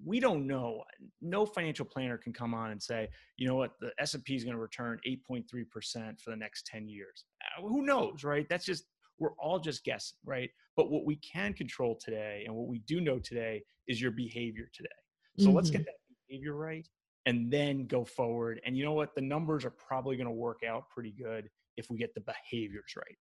we 0.05 0.21
don't 0.21 0.47
know. 0.47 0.83
No 1.21 1.45
financial 1.45 1.85
planner 1.85 2.17
can 2.17 2.31
come 2.31 2.53
on 2.53 2.71
and 2.71 2.81
say, 2.81 3.09
you 3.35 3.45
know 3.45 3.55
what, 3.55 3.73
the 3.81 3.91
S&P 3.99 4.35
is 4.35 4.45
going 4.45 4.55
to 4.55 4.61
return 4.61 4.99
8.3% 5.05 6.21
for 6.21 6.29
the 6.29 6.37
next 6.37 6.65
10 6.67 6.87
years. 6.87 7.25
Uh, 7.57 7.67
who 7.67 7.85
knows, 7.85 8.23
right? 8.23 8.47
That's 8.49 8.65
just 8.65 8.85
we're 9.19 9.33
all 9.33 9.59
just 9.59 9.83
guessing, 9.83 10.17
right? 10.25 10.49
But 10.77 10.89
what 10.89 11.05
we 11.05 11.17
can 11.17 11.53
control 11.53 11.97
today 11.99 12.43
and 12.45 12.55
what 12.55 12.67
we 12.67 12.79
do 12.79 13.01
know 13.01 13.19
today 13.19 13.63
is 13.87 14.01
your 14.01 14.11
behavior 14.11 14.69
today. 14.73 14.89
So 15.37 15.47
mm-hmm. 15.47 15.55
let's 15.57 15.71
get 15.71 15.81
mm-hmm. 15.81 15.85
that 15.85 16.27
behavior 16.29 16.53
right 16.53 16.87
and 17.25 17.51
then 17.51 17.85
go 17.87 18.05
forward. 18.05 18.61
And 18.65 18.77
you 18.77 18.85
know 18.85 18.93
what? 18.93 19.13
The 19.13 19.21
numbers 19.21 19.65
are 19.65 19.71
probably 19.71 20.15
going 20.15 20.27
to 20.27 20.33
work 20.33 20.61
out 20.67 20.89
pretty 20.89 21.11
good 21.11 21.49
if 21.75 21.89
we 21.89 21.97
get 21.97 22.13
the 22.15 22.21
behaviors 22.21 22.93
right. 22.95 23.17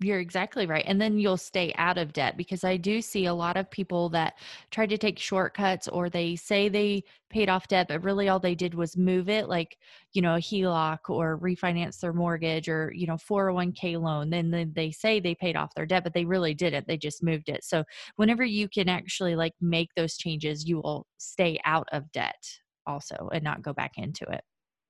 You're 0.00 0.18
exactly 0.18 0.66
right. 0.66 0.84
And 0.86 1.00
then 1.00 1.18
you'll 1.18 1.36
stay 1.36 1.72
out 1.78 1.98
of 1.98 2.12
debt 2.12 2.36
because 2.36 2.64
I 2.64 2.76
do 2.76 3.00
see 3.00 3.26
a 3.26 3.34
lot 3.34 3.56
of 3.56 3.70
people 3.70 4.08
that 4.10 4.34
try 4.72 4.86
to 4.86 4.98
take 4.98 5.20
shortcuts 5.20 5.86
or 5.86 6.10
they 6.10 6.34
say 6.34 6.68
they 6.68 7.04
paid 7.30 7.48
off 7.48 7.68
debt, 7.68 7.86
but 7.88 8.02
really 8.02 8.28
all 8.28 8.40
they 8.40 8.56
did 8.56 8.74
was 8.74 8.96
move 8.96 9.28
it, 9.28 9.48
like, 9.48 9.78
you 10.12 10.20
know, 10.20 10.34
a 10.34 10.38
HELOC 10.38 10.98
or 11.08 11.38
refinance 11.38 12.00
their 12.00 12.12
mortgage 12.12 12.68
or, 12.68 12.92
you 12.92 13.06
know, 13.06 13.14
401k 13.14 14.00
loan. 14.00 14.30
Then 14.30 14.72
they 14.74 14.90
say 14.90 15.20
they 15.20 15.34
paid 15.34 15.54
off 15.54 15.74
their 15.76 15.86
debt, 15.86 16.02
but 16.02 16.12
they 16.12 16.24
really 16.24 16.54
didn't. 16.54 16.88
They 16.88 16.98
just 16.98 17.22
moved 17.22 17.48
it. 17.48 17.62
So 17.62 17.84
whenever 18.16 18.44
you 18.44 18.68
can 18.68 18.88
actually 18.88 19.36
like 19.36 19.54
make 19.60 19.90
those 19.94 20.16
changes, 20.16 20.66
you 20.68 20.78
will 20.78 21.06
stay 21.18 21.60
out 21.64 21.88
of 21.92 22.10
debt 22.10 22.44
also 22.84 23.30
and 23.32 23.44
not 23.44 23.62
go 23.62 23.72
back 23.72 23.92
into 23.96 24.24
it. 24.24 24.42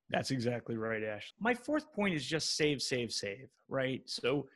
That's 0.08 0.30
exactly 0.30 0.76
right, 0.76 1.02
Ash. 1.02 1.32
My 1.38 1.54
fourth 1.54 1.92
point 1.92 2.14
is 2.14 2.24
just 2.24 2.56
save, 2.56 2.80
save, 2.80 3.12
save, 3.12 3.48
right? 3.68 4.00
So, 4.06 4.46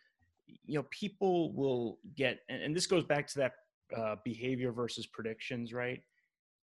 you 0.64 0.74
know 0.74 0.84
people 0.90 1.52
will 1.52 1.98
get 2.16 2.40
and, 2.48 2.62
and 2.62 2.76
this 2.76 2.86
goes 2.86 3.04
back 3.04 3.26
to 3.28 3.38
that 3.38 3.52
uh, 3.96 4.16
behavior 4.24 4.72
versus 4.72 5.06
predictions 5.06 5.72
right? 5.72 6.02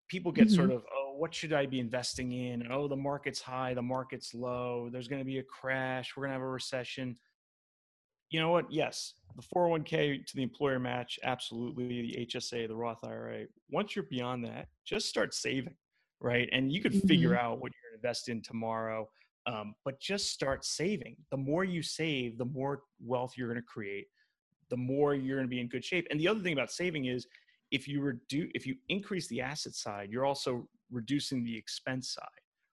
People 0.08 0.32
get 0.32 0.46
mm-hmm. 0.46 0.56
sort 0.56 0.70
of 0.70 0.84
oh 0.92 1.14
what 1.16 1.34
should 1.34 1.52
i 1.52 1.66
be 1.66 1.80
investing 1.80 2.32
in? 2.32 2.70
Oh 2.70 2.88
the 2.88 2.96
market's 2.96 3.40
high 3.40 3.74
the 3.74 3.82
market's 3.82 4.34
low 4.34 4.88
there's 4.90 5.08
going 5.08 5.20
to 5.20 5.26
be 5.26 5.38
a 5.38 5.42
crash 5.42 6.14
we're 6.16 6.22
going 6.22 6.30
to 6.30 6.34
have 6.34 6.42
a 6.42 6.46
recession. 6.46 7.16
You 8.30 8.40
know 8.40 8.50
what? 8.50 8.70
Yes 8.70 9.14
the 9.36 9.42
401k 9.54 10.26
to 10.26 10.36
the 10.36 10.42
employer 10.42 10.80
match 10.80 11.18
absolutely 11.22 11.86
the 12.02 12.26
hsa 12.26 12.66
the 12.66 12.74
roth 12.74 13.04
ira 13.04 13.44
once 13.70 13.94
you're 13.94 14.06
beyond 14.10 14.44
that 14.44 14.66
just 14.84 15.08
start 15.08 15.32
saving 15.32 15.76
right? 16.20 16.48
And 16.52 16.72
you 16.72 16.80
could 16.80 16.92
mm-hmm. 16.92 17.08
figure 17.08 17.38
out 17.38 17.60
what 17.60 17.72
you're 17.72 17.90
going 17.90 18.00
to 18.00 18.06
invest 18.06 18.28
in 18.28 18.42
tomorrow 18.42 19.08
um, 19.48 19.74
but 19.84 19.98
just 19.98 20.30
start 20.30 20.64
saving. 20.64 21.16
The 21.30 21.36
more 21.36 21.64
you 21.64 21.82
save, 21.82 22.36
the 22.36 22.44
more 22.44 22.82
wealth 23.00 23.32
you're 23.36 23.48
going 23.48 23.60
to 23.60 23.66
create, 23.66 24.06
the 24.68 24.76
more 24.76 25.14
you're 25.14 25.38
going 25.38 25.48
to 25.48 25.50
be 25.50 25.60
in 25.60 25.68
good 25.68 25.84
shape. 25.84 26.06
And 26.10 26.20
the 26.20 26.28
other 26.28 26.40
thing 26.40 26.52
about 26.52 26.70
saving 26.70 27.06
is 27.06 27.26
if 27.70 27.88
you 27.88 28.02
reduce, 28.02 28.50
if 28.54 28.66
you 28.66 28.76
increase 28.90 29.26
the 29.28 29.40
asset 29.40 29.74
side, 29.74 30.10
you're 30.10 30.26
also 30.26 30.68
reducing 30.90 31.42
the 31.42 31.56
expense 31.56 32.12
side, 32.12 32.24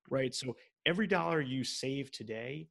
right? 0.09 0.35
So 0.35 0.53
every 0.85 1.07
dollar 1.07 1.39
you 1.41 1.63
save 1.63 2.11
today 2.11 2.67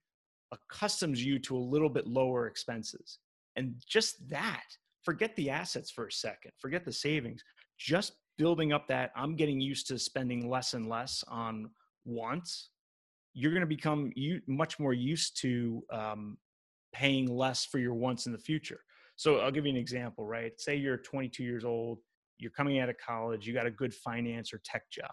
accustoms 0.52 1.18
you 1.18 1.38
to 1.38 1.56
a 1.56 1.58
little 1.58 1.88
bit 1.88 2.06
lower 2.06 2.46
expenses. 2.46 3.18
And 3.56 3.74
just 3.88 4.28
that, 4.28 4.64
forget 5.02 5.34
the 5.36 5.48
assets 5.48 5.90
for 5.90 6.06
a 6.06 6.12
second, 6.12 6.52
forget 6.58 6.84
the 6.84 6.92
savings, 6.92 7.42
just 7.78 8.12
building 8.36 8.72
up 8.72 8.86
that 8.88 9.12
I'm 9.16 9.34
getting 9.34 9.60
used 9.60 9.86
to 9.88 9.98
spending 9.98 10.48
less 10.50 10.74
and 10.74 10.88
less 10.88 11.24
on 11.28 11.70
wants 12.04 12.68
you're 13.34 13.50
going 13.50 13.60
to 13.60 13.66
become 13.66 14.12
you 14.14 14.40
much 14.46 14.78
more 14.78 14.92
used 14.92 15.40
to 15.42 15.82
um, 15.92 16.38
paying 16.92 17.26
less 17.26 17.64
for 17.64 17.78
your 17.78 17.94
wants 17.94 18.26
in 18.26 18.32
the 18.32 18.38
future. 18.38 18.80
So 19.16 19.38
I'll 19.38 19.50
give 19.50 19.66
you 19.66 19.72
an 19.72 19.76
example, 19.76 20.24
right? 20.24 20.52
Say 20.58 20.76
you're 20.76 20.96
22 20.96 21.42
years 21.42 21.64
old, 21.64 21.98
you're 22.38 22.52
coming 22.52 22.78
out 22.78 22.88
of 22.88 22.96
college, 23.04 23.46
you 23.46 23.52
got 23.52 23.66
a 23.66 23.70
good 23.70 23.92
finance 23.92 24.52
or 24.52 24.60
tech 24.64 24.82
job, 24.90 25.10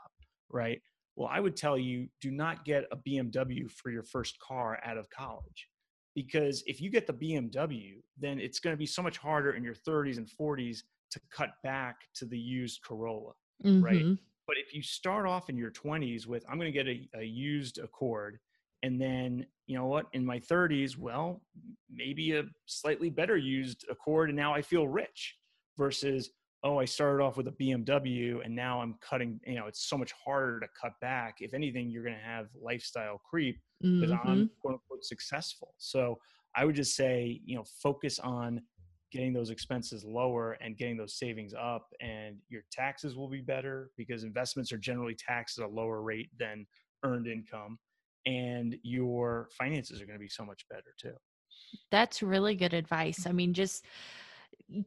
right? 0.49 0.81
Well, 1.15 1.29
I 1.31 1.39
would 1.39 1.55
tell 1.55 1.77
you 1.77 2.07
do 2.21 2.31
not 2.31 2.63
get 2.63 2.85
a 2.91 2.97
BMW 2.97 3.69
for 3.69 3.91
your 3.91 4.03
first 4.03 4.39
car 4.39 4.79
out 4.85 4.97
of 4.97 5.09
college. 5.09 5.67
Because 6.15 6.63
if 6.67 6.81
you 6.81 6.89
get 6.89 7.07
the 7.07 7.13
BMW, 7.13 7.93
then 8.19 8.39
it's 8.39 8.59
going 8.59 8.73
to 8.73 8.77
be 8.77 8.85
so 8.85 9.01
much 9.01 9.17
harder 9.17 9.51
in 9.51 9.63
your 9.63 9.75
30s 9.75 10.17
and 10.17 10.27
40s 10.39 10.79
to 11.11 11.21
cut 11.31 11.51
back 11.63 11.95
to 12.15 12.25
the 12.25 12.37
used 12.37 12.81
Corolla, 12.83 13.31
mm-hmm. 13.65 13.83
right? 13.83 14.17
But 14.47 14.57
if 14.57 14.73
you 14.73 14.81
start 14.81 15.27
off 15.27 15.49
in 15.49 15.57
your 15.57 15.71
20s 15.71 16.27
with, 16.27 16.43
I'm 16.49 16.57
going 16.57 16.71
to 16.71 16.77
get 16.77 16.87
a, 16.87 17.07
a 17.19 17.23
used 17.23 17.77
Accord, 17.77 18.39
and 18.83 18.99
then, 18.99 19.45
you 19.67 19.77
know 19.77 19.85
what, 19.85 20.07
in 20.13 20.25
my 20.25 20.39
30s, 20.39 20.97
well, 20.97 21.41
maybe 21.89 22.33
a 22.33 22.43
slightly 22.65 23.09
better 23.09 23.37
used 23.37 23.85
Accord, 23.89 24.29
and 24.29 24.35
now 24.35 24.53
I 24.53 24.61
feel 24.61 24.87
rich 24.87 25.35
versus, 25.77 26.31
oh, 26.63 26.79
I 26.79 26.85
started 26.85 27.23
off 27.23 27.37
with 27.37 27.47
a 27.47 27.51
BMW 27.51 28.43
and 28.43 28.55
now 28.55 28.81
I'm 28.81 28.95
cutting, 29.01 29.39
you 29.45 29.55
know, 29.55 29.67
it's 29.67 29.87
so 29.89 29.97
much 29.97 30.11
harder 30.11 30.59
to 30.59 30.67
cut 30.79 30.93
back. 31.01 31.37
If 31.39 31.53
anything, 31.53 31.89
you're 31.89 32.03
going 32.03 32.17
to 32.17 32.21
have 32.21 32.47
lifestyle 32.59 33.19
creep 33.27 33.59
because 33.81 34.11
mm-hmm. 34.11 34.27
I'm 34.27 34.49
quote 34.61 34.75
unquote 34.75 35.03
successful. 35.03 35.73
So 35.77 36.19
I 36.55 36.65
would 36.65 36.75
just 36.75 36.95
say, 36.95 37.41
you 37.45 37.55
know, 37.55 37.63
focus 37.81 38.19
on 38.19 38.61
getting 39.11 39.33
those 39.33 39.49
expenses 39.49 40.03
lower 40.05 40.53
and 40.61 40.77
getting 40.77 40.97
those 40.97 41.15
savings 41.15 41.53
up 41.53 41.87
and 41.99 42.37
your 42.49 42.61
taxes 42.71 43.15
will 43.15 43.29
be 43.29 43.41
better 43.41 43.91
because 43.97 44.23
investments 44.23 44.71
are 44.71 44.77
generally 44.77 45.15
taxed 45.15 45.59
at 45.59 45.65
a 45.65 45.67
lower 45.67 46.01
rate 46.01 46.29
than 46.39 46.65
earned 47.03 47.27
income 47.27 47.77
and 48.25 48.75
your 48.83 49.49
finances 49.57 50.01
are 50.01 50.05
going 50.05 50.17
to 50.17 50.23
be 50.23 50.29
so 50.29 50.45
much 50.45 50.65
better 50.69 50.93
too. 50.99 51.13
That's 51.89 52.23
really 52.23 52.55
good 52.55 52.73
advice. 52.73 53.25
I 53.27 53.31
mean 53.31 53.53
just 53.53 53.85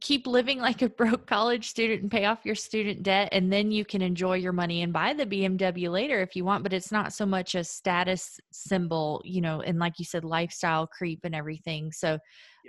keep 0.01 0.27
living 0.27 0.59
like 0.59 0.81
a 0.83 0.89
broke 0.89 1.27
college 1.27 1.69
student 1.69 2.03
and 2.03 2.11
pay 2.11 2.25
off 2.25 2.45
your 2.45 2.55
student 2.55 3.03
debt 3.03 3.29
and 3.33 3.53
then 3.53 3.71
you 3.71 3.85
can 3.85 4.01
enjoy 4.01 4.35
your 4.35 4.53
money 4.53 4.83
and 4.83 4.93
buy 4.93 5.13
the 5.13 5.27
BMW 5.27 5.91
later 5.91 6.23
if 6.23 6.35
you 6.35 6.45
want 6.45 6.63
but 6.63 6.73
it's 6.73 6.93
not 6.93 7.13
so 7.13 7.27
much 7.27 7.55
a 7.55 7.63
status 7.63 8.41
symbol 8.51 9.21
you 9.25 9.41
know 9.43 9.61
and 9.61 9.79
like 9.79 9.99
you 9.99 10.05
said 10.05 10.25
lifestyle 10.25 10.87
creep 10.87 11.21
and 11.25 11.35
everything. 11.35 11.93
So 11.93 12.19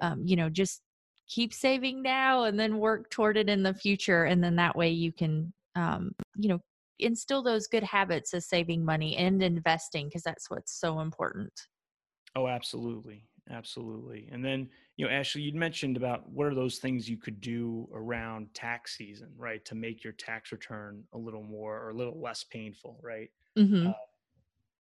um, 0.01 0.23
you 0.25 0.35
know 0.35 0.49
just 0.49 0.81
keep 1.27 1.53
saving 1.53 2.01
now 2.01 2.43
and 2.43 2.59
then 2.59 2.77
work 2.77 3.09
toward 3.09 3.37
it 3.37 3.49
in 3.49 3.63
the 3.63 3.73
future 3.73 4.25
and 4.25 4.43
then 4.43 4.55
that 4.55 4.75
way 4.75 4.89
you 4.89 5.11
can 5.11 5.51
um, 5.75 6.13
you 6.35 6.49
know 6.49 6.59
instill 6.99 7.43
those 7.43 7.67
good 7.67 7.83
habits 7.83 8.33
of 8.33 8.43
saving 8.43 8.83
money 8.83 9.17
and 9.17 9.43
investing 9.43 10.07
because 10.07 10.23
that's 10.23 10.49
what's 10.49 10.79
so 10.79 11.01
important. 11.01 11.51
Oh 12.35 12.47
absolutely 12.47 13.23
absolutely 13.51 14.27
and 14.31 14.43
then 14.43 14.67
you 14.97 15.05
know 15.05 15.11
ashley 15.11 15.39
you'd 15.39 15.53
mentioned 15.53 15.97
about 15.97 16.27
what 16.31 16.47
are 16.47 16.55
those 16.55 16.79
things 16.79 17.07
you 17.07 17.15
could 17.15 17.39
do 17.41 17.87
around 17.93 18.51
tax 18.55 18.97
season 18.97 19.29
right 19.37 19.63
to 19.65 19.75
make 19.75 20.03
your 20.03 20.13
tax 20.13 20.51
return 20.51 21.03
a 21.13 21.17
little 21.17 21.43
more 21.43 21.77
or 21.77 21.89
a 21.89 21.93
little 21.93 22.19
less 22.19 22.43
painful 22.43 22.99
right? 23.03 23.29
Mm-hmm. 23.55 23.87
uh, 23.87 23.93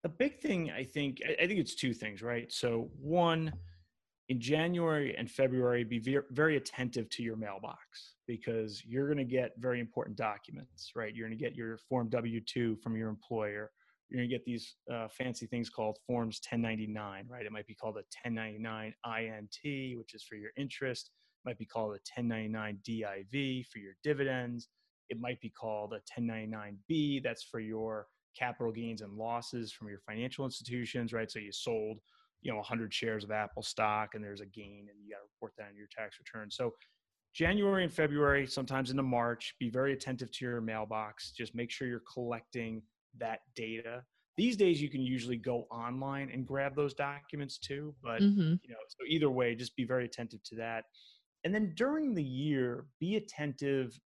a 0.05 0.09
big 0.09 0.39
thing 0.39 0.71
i 0.71 0.81
think 0.81 1.21
I, 1.27 1.43
I 1.43 1.47
think 1.47 1.59
it's 1.59 1.75
two 1.75 1.93
things 1.93 2.21
right? 2.21 2.51
So 2.53 2.89
one 3.01 3.51
in 4.33 4.39
January 4.39 5.15
and 5.15 5.29
February, 5.29 5.83
be 5.83 5.99
very, 6.31 6.57
attentive 6.57 7.07
to 7.11 7.21
your 7.21 7.35
mailbox 7.35 8.15
because 8.25 8.83
you're 8.83 9.05
going 9.05 9.19
to 9.19 9.23
get 9.23 9.51
very 9.59 9.79
important 9.79 10.17
documents, 10.17 10.91
right? 10.95 11.13
You're 11.13 11.27
going 11.27 11.37
to 11.37 11.43
get 11.43 11.55
your 11.55 11.77
Form 11.77 12.09
W 12.09 12.41
2 12.41 12.77
from 12.77 12.97
your 12.97 13.09
employer. 13.09 13.69
You're 14.09 14.21
going 14.21 14.29
to 14.29 14.35
get 14.35 14.43
these 14.43 14.75
uh, 14.91 15.07
fancy 15.07 15.45
things 15.45 15.69
called 15.69 15.99
Forms 16.07 16.41
1099, 16.49 17.27
right? 17.29 17.45
It 17.45 17.51
might 17.51 17.67
be 17.67 17.75
called 17.75 17.97
a 17.97 18.05
1099 18.25 18.95
INT, 19.05 19.97
which 19.99 20.15
is 20.15 20.23
for 20.23 20.33
your 20.33 20.49
interest. 20.57 21.11
It 21.45 21.49
might 21.49 21.59
be 21.59 21.65
called 21.67 21.89
a 21.91 22.01
1099 22.19 22.79
DIV 22.89 23.67
for 23.67 23.77
your 23.77 23.93
dividends. 24.03 24.69
It 25.09 25.19
might 25.19 25.39
be 25.41 25.51
called 25.51 25.93
a 25.93 26.19
1099B, 26.19 27.21
that's 27.21 27.43
for 27.43 27.59
your 27.59 28.07
capital 28.35 28.71
gains 28.71 29.01
and 29.01 29.13
losses 29.13 29.71
from 29.71 29.89
your 29.89 29.99
financial 29.99 30.43
institutions, 30.43 31.13
right? 31.13 31.29
So 31.29 31.37
you 31.37 31.51
sold 31.51 31.99
you 32.43 32.51
know 32.51 32.57
100 32.57 32.93
shares 32.93 33.23
of 33.23 33.31
apple 33.31 33.63
stock 33.63 34.13
and 34.13 34.23
there's 34.23 34.41
a 34.41 34.45
gain 34.45 34.87
and 34.89 34.99
you 35.03 35.09
got 35.09 35.17
to 35.17 35.27
report 35.33 35.53
that 35.57 35.69
in 35.71 35.77
your 35.77 35.87
tax 35.95 36.17
return. 36.19 36.51
So 36.51 36.73
january 37.33 37.83
and 37.83 37.91
february 37.91 38.45
sometimes 38.45 38.91
into 38.91 39.01
march 39.01 39.55
be 39.59 39.69
very 39.69 39.93
attentive 39.93 40.31
to 40.31 40.45
your 40.45 40.61
mailbox. 40.61 41.31
Just 41.31 41.55
make 41.55 41.71
sure 41.71 41.87
you're 41.87 42.03
collecting 42.13 42.83
that 43.17 43.39
data. 43.55 44.03
These 44.37 44.57
days 44.57 44.81
you 44.81 44.89
can 44.89 45.01
usually 45.01 45.37
go 45.37 45.67
online 45.71 46.29
and 46.31 46.45
grab 46.45 46.75
those 46.75 46.93
documents 46.93 47.57
too 47.57 47.95
but 48.03 48.21
Mm-hmm. 48.21 48.53
you 48.63 48.69
know 48.69 48.83
so 48.87 49.05
either 49.07 49.29
way 49.29 49.55
just 49.55 49.75
be 49.75 49.85
very 49.85 50.05
attentive 50.05 50.43
to 50.43 50.55
that. 50.55 50.85
And 51.45 51.53
then 51.53 51.73
during 51.75 52.13
the 52.13 52.23
year 52.23 52.85
be 52.99 53.15
attentive 53.15 53.99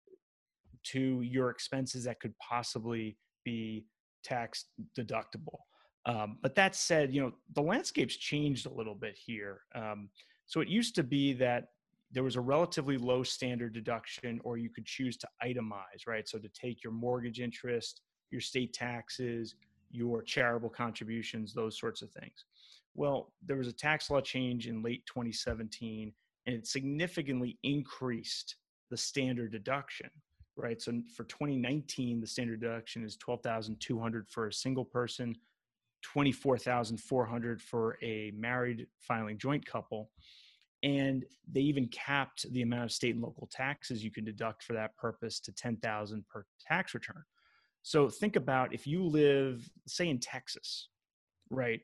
to 0.85 1.21
your 1.21 1.49
expenses 1.49 2.05
that 2.05 2.19
could 2.19 2.33
possibly 2.39 3.17
be 3.43 3.85
tax 4.23 4.65
deductible 4.97 5.59
um, 6.07 6.37
but 6.41 6.55
that 6.55 6.73
said 6.73 7.13
you 7.13 7.21
know 7.21 7.33
the 7.53 7.61
landscape's 7.61 8.15
changed 8.15 8.65
a 8.65 8.73
little 8.73 8.95
bit 8.95 9.15
here. 9.15 9.61
Um, 9.75 10.09
so 10.47 10.61
it 10.61 10.69
used 10.69 10.95
to 10.95 11.03
be 11.03 11.33
that 11.33 11.65
there 12.11 12.23
was 12.23 12.37
a 12.37 12.41
relatively 12.41 12.97
low 12.97 13.21
standard 13.21 13.73
deduction 13.73 14.39
or 14.45 14.57
you 14.57 14.69
could 14.69 14.85
choose 14.85 15.17
to 15.17 15.27
itemize 15.43 16.07
right? 16.07 16.27
So 16.27 16.39
to 16.39 16.49
take 16.49 16.83
your 16.83 16.93
mortgage 16.93 17.39
interest 17.39 18.01
your 18.31 18.41
state 18.41 18.73
taxes 18.73 19.55
your 19.91 20.21
charitable 20.21 20.69
contributions 20.69 21.53
those 21.53 21.77
sorts 21.77 22.01
of 22.01 22.09
things. 22.11 22.45
Well 22.95 23.33
there 23.45 23.57
was 23.57 23.67
a 23.67 23.73
tax 23.73 24.09
law 24.09 24.21
change 24.21 24.67
in 24.67 24.81
late 24.81 25.05
2017 25.07 26.13
and 26.45 26.55
it 26.55 26.65
significantly 26.65 27.57
increased 27.63 28.55
the 28.89 28.97
standard 28.97 29.51
deduction 29.51 30.09
right? 30.55 30.81
So 30.81 31.01
for 31.15 31.25
2019 31.25 32.21
the 32.21 32.27
standard 32.27 32.61
deduction 32.61 33.03
is 33.03 33.17
12200 33.17 34.29
for 34.29 34.47
a 34.47 34.53
single 34.53 34.85
person 34.85 35.35
24400 36.03 37.61
for 37.61 37.97
a 38.01 38.31
married 38.35 38.87
filing 38.99 39.37
joint 39.37 39.65
couple 39.65 40.09
and 40.83 41.25
they 41.51 41.61
even 41.61 41.87
capped 41.87 42.45
the 42.51 42.61
amount 42.61 42.85
of 42.85 42.91
state 42.91 43.15
and 43.15 43.23
local 43.23 43.47
taxes 43.51 44.03
you 44.03 44.11
can 44.11 44.23
deduct 44.23 44.63
for 44.63 44.73
that 44.73 44.95
purpose 44.95 45.39
to 45.39 45.51
10,000 45.51 46.27
per 46.27 46.45
tax 46.61 46.93
return. 46.93 47.23
So 47.81 48.09
think 48.09 48.35
about 48.35 48.73
if 48.73 48.85
you 48.85 49.03
live 49.03 49.67
say 49.87 50.09
in 50.09 50.19
Texas, 50.19 50.89
right? 51.49 51.81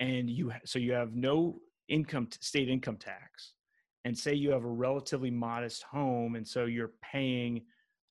And 0.00 0.30
you 0.30 0.52
so 0.64 0.78
you 0.78 0.92
have 0.92 1.14
no 1.14 1.60
income 1.88 2.28
state 2.40 2.68
income 2.68 2.96
tax 2.96 3.52
and 4.04 4.16
say 4.16 4.34
you 4.34 4.50
have 4.50 4.64
a 4.64 4.68
relatively 4.68 5.30
modest 5.30 5.82
home 5.82 6.36
and 6.36 6.46
so 6.46 6.64
you're 6.64 6.92
paying 7.02 7.62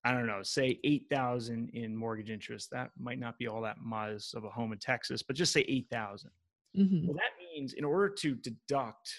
I 0.06 0.12
don't 0.12 0.28
know, 0.28 0.44
say 0.44 0.80
8,000 0.84 1.70
in 1.70 1.96
mortgage 1.96 2.30
interest. 2.30 2.70
That 2.72 2.92
might 3.00 3.20
not 3.20 3.38
be 3.38 3.48
all 3.48 3.62
that 3.62 3.78
modest 3.82 4.36
of 4.36 4.44
a 4.44 4.50
home 4.50 4.74
in 4.74 4.80
Texas, 4.80 5.24
but 5.24 5.36
just 5.36 5.54
say 5.54 5.62
8,000. 5.68 6.30
Mm-hmm. 6.78 7.08
Well, 7.08 7.16
that 7.16 7.32
means 7.40 7.74
in 7.74 7.86
order 7.86 8.10
to 8.10 8.36
deduct 8.36 9.14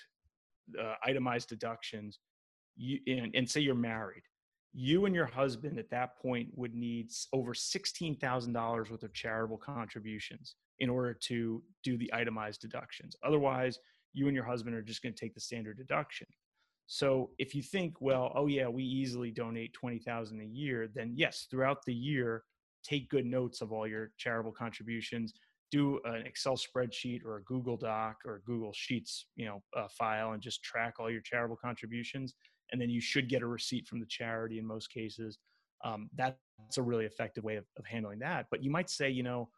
uh, 0.80 0.94
itemized 1.04 1.48
deductions, 1.48 2.18
you 2.76 2.98
and, 3.06 3.34
and 3.34 3.48
say 3.48 3.60
you're 3.60 3.74
married, 3.74 4.22
you 4.72 5.06
and 5.06 5.14
your 5.14 5.26
husband 5.26 5.78
at 5.78 5.90
that 5.90 6.18
point 6.18 6.48
would 6.56 6.74
need 6.74 7.10
over 7.32 7.54
sixteen 7.54 8.16
thousand 8.16 8.52
dollars 8.52 8.90
worth 8.90 9.04
of 9.04 9.12
charitable 9.12 9.58
contributions 9.58 10.56
in 10.80 10.90
order 10.90 11.14
to 11.14 11.62
do 11.84 11.96
the 11.96 12.12
itemized 12.12 12.60
deductions. 12.60 13.14
Otherwise, 13.22 13.78
you 14.12 14.26
and 14.26 14.34
your 14.34 14.44
husband 14.44 14.74
are 14.74 14.82
just 14.82 15.02
going 15.02 15.14
to 15.14 15.20
take 15.20 15.34
the 15.34 15.40
standard 15.40 15.76
deduction. 15.76 16.26
So 16.86 17.30
if 17.38 17.54
you 17.54 17.62
think, 17.62 18.00
well, 18.00 18.32
oh 18.34 18.46
yeah, 18.46 18.68
we 18.68 18.84
easily 18.84 19.30
donate 19.30 19.72
twenty 19.72 19.98
thousand 19.98 20.40
a 20.40 20.44
year, 20.44 20.88
then 20.94 21.12
yes, 21.16 21.46
throughout 21.50 21.78
the 21.86 21.94
year, 21.94 22.44
take 22.82 23.08
good 23.08 23.26
notes 23.26 23.62
of 23.62 23.72
all 23.72 23.86
your 23.86 24.12
charitable 24.18 24.52
contributions 24.52 25.32
do 25.74 25.98
an 26.04 26.24
Excel 26.24 26.56
spreadsheet 26.56 27.24
or 27.24 27.38
a 27.38 27.42
Google 27.42 27.76
Doc 27.76 28.18
or 28.24 28.36
a 28.36 28.40
Google 28.42 28.72
Sheets, 28.72 29.26
you 29.34 29.44
know, 29.44 29.60
uh, 29.76 29.88
file 29.88 30.30
and 30.30 30.40
just 30.40 30.62
track 30.62 30.94
all 31.00 31.10
your 31.10 31.20
charitable 31.20 31.56
contributions, 31.56 32.34
and 32.70 32.80
then 32.80 32.90
you 32.90 33.00
should 33.00 33.28
get 33.28 33.42
a 33.42 33.46
receipt 33.46 33.88
from 33.88 33.98
the 33.98 34.06
charity 34.06 34.58
in 34.60 34.66
most 34.66 34.92
cases. 34.92 35.38
Um, 35.84 36.08
that's 36.14 36.36
a 36.76 36.82
really 36.82 37.06
effective 37.06 37.42
way 37.42 37.56
of, 37.56 37.64
of 37.76 37.84
handling 37.86 38.20
that. 38.20 38.46
But 38.52 38.62
you 38.62 38.70
might 38.70 38.88
say, 38.88 39.10
you 39.10 39.24
know, 39.24 39.48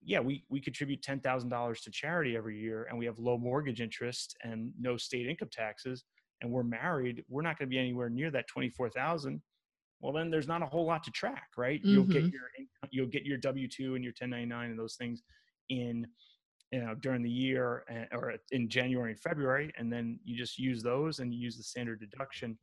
yeah, 0.00 0.20
we 0.20 0.44
we 0.48 0.60
contribute 0.60 1.02
ten 1.02 1.18
thousand 1.18 1.48
dollars 1.48 1.80
to 1.80 1.90
charity 1.90 2.36
every 2.36 2.56
year, 2.56 2.86
and 2.88 2.96
we 2.96 3.06
have 3.06 3.18
low 3.18 3.36
mortgage 3.36 3.80
interest 3.80 4.36
and 4.44 4.72
no 4.78 4.96
state 4.96 5.26
income 5.26 5.48
taxes, 5.50 6.04
and 6.44 6.52
we're 6.52 6.62
married. 6.62 7.24
We're 7.28 7.42
not 7.42 7.58
going 7.58 7.68
to 7.68 7.70
be 7.70 7.78
anywhere 7.78 8.10
near 8.10 8.30
that 8.30 8.46
twenty 8.46 8.68
four 8.68 8.90
thousand. 8.90 9.40
Well, 10.00 10.12
then 10.12 10.30
there's 10.30 10.46
not 10.46 10.62
a 10.62 10.66
whole 10.66 10.84
lot 10.84 11.02
to 11.04 11.10
track, 11.10 11.48
right? 11.56 11.80
You'll 11.82 12.04
get 12.04 12.24
mm-hmm. 12.24 12.32
your 12.32 12.66
you'll 12.90 13.08
get 13.08 13.24
your 13.24 13.38
W 13.38 13.66
two 13.66 13.94
and 13.94 14.04
your 14.04 14.12
ten 14.12 14.30
ninety 14.30 14.46
nine 14.46 14.70
and 14.70 14.78
those 14.78 14.96
things 14.96 15.22
in 15.70 16.06
you 16.70 16.84
know 16.84 16.94
during 16.94 17.22
the 17.22 17.30
year 17.30 17.84
and, 17.88 18.06
or 18.12 18.34
in 18.52 18.68
January 18.68 19.12
and 19.12 19.20
February, 19.20 19.72
and 19.78 19.90
then 19.90 20.20
you 20.24 20.36
just 20.36 20.58
use 20.58 20.82
those 20.82 21.18
and 21.18 21.32
you 21.32 21.40
use 21.40 21.56
the 21.56 21.62
standard 21.62 22.00
deduction. 22.00 22.58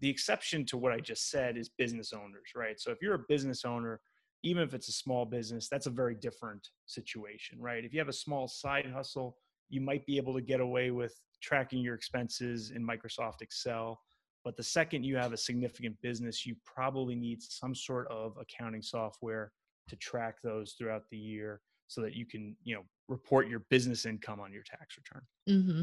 The 0.00 0.10
exception 0.10 0.66
to 0.66 0.76
what 0.76 0.92
I 0.92 0.98
just 0.98 1.30
said 1.30 1.56
is 1.56 1.68
business 1.68 2.12
owners, 2.12 2.50
right? 2.56 2.80
So 2.80 2.90
if 2.90 2.98
you're 3.00 3.14
a 3.14 3.24
business 3.28 3.64
owner, 3.64 4.00
even 4.42 4.64
if 4.64 4.74
it's 4.74 4.88
a 4.88 4.92
small 4.92 5.24
business, 5.24 5.68
that's 5.68 5.86
a 5.86 5.90
very 5.90 6.16
different 6.16 6.66
situation, 6.86 7.60
right? 7.60 7.84
If 7.84 7.92
you 7.92 8.00
have 8.00 8.08
a 8.08 8.12
small 8.12 8.48
side 8.48 8.90
hustle, 8.92 9.36
you 9.68 9.80
might 9.80 10.04
be 10.06 10.16
able 10.16 10.34
to 10.34 10.40
get 10.40 10.60
away 10.60 10.90
with 10.90 11.14
tracking 11.42 11.80
your 11.80 11.94
expenses 11.94 12.72
in 12.74 12.86
Microsoft 12.86 13.42
Excel. 13.42 14.00
But 14.44 14.56
the 14.56 14.62
second 14.62 15.04
you 15.04 15.16
have 15.16 15.32
a 15.32 15.36
significant 15.36 15.96
business, 16.02 16.46
you 16.46 16.56
probably 16.64 17.14
need 17.14 17.42
some 17.42 17.74
sort 17.74 18.08
of 18.08 18.36
accounting 18.40 18.82
software 18.82 19.52
to 19.88 19.96
track 19.96 20.36
those 20.42 20.74
throughout 20.78 21.04
the 21.10 21.18
year 21.18 21.60
so 21.86 22.00
that 22.00 22.14
you 22.14 22.24
can, 22.26 22.56
you 22.64 22.74
know, 22.74 22.82
report 23.08 23.48
your 23.48 23.60
business 23.70 24.06
income 24.06 24.40
on 24.40 24.52
your 24.52 24.62
tax 24.62 24.96
return. 24.96 25.22
Mm-hmm. 25.48 25.82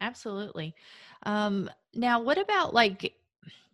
Absolutely. 0.00 0.74
Um, 1.24 1.70
now, 1.94 2.20
what 2.20 2.36
about 2.36 2.74
like, 2.74 3.14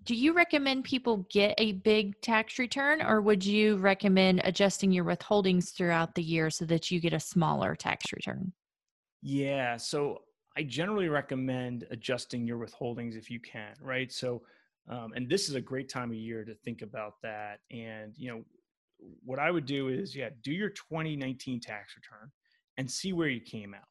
do 0.04 0.14
you 0.14 0.32
recommend 0.32 0.84
people 0.84 1.26
get 1.30 1.54
a 1.58 1.72
big 1.72 2.20
tax 2.20 2.58
return 2.58 3.02
or 3.02 3.20
would 3.20 3.44
you 3.44 3.76
recommend 3.76 4.40
adjusting 4.44 4.92
your 4.92 5.04
withholdings 5.04 5.72
throughout 5.72 6.14
the 6.14 6.22
year 6.22 6.50
so 6.50 6.64
that 6.66 6.90
you 6.90 7.00
get 7.00 7.12
a 7.12 7.20
smaller 7.20 7.74
tax 7.74 8.12
return? 8.12 8.52
Yeah. 9.22 9.76
So 9.76 10.22
I 10.56 10.62
generally 10.62 11.08
recommend 11.08 11.86
adjusting 11.90 12.46
your 12.46 12.58
withholdings 12.58 13.16
if 13.16 13.30
you 13.30 13.40
can, 13.40 13.74
right? 13.80 14.10
So, 14.12 14.42
um, 14.88 15.12
and 15.14 15.28
this 15.28 15.48
is 15.48 15.54
a 15.54 15.60
great 15.60 15.88
time 15.88 16.10
of 16.10 16.16
year 16.16 16.44
to 16.44 16.54
think 16.54 16.82
about 16.82 17.14
that. 17.22 17.60
And, 17.70 18.14
you 18.16 18.30
know, 18.30 18.42
what 19.24 19.38
I 19.38 19.50
would 19.50 19.66
do 19.66 19.88
is, 19.88 20.14
yeah, 20.14 20.30
do 20.42 20.52
your 20.52 20.70
2019 20.70 21.60
tax 21.60 21.94
return 21.96 22.30
and 22.76 22.90
see 22.90 23.12
where 23.12 23.28
you 23.28 23.40
came 23.40 23.74
out. 23.74 23.88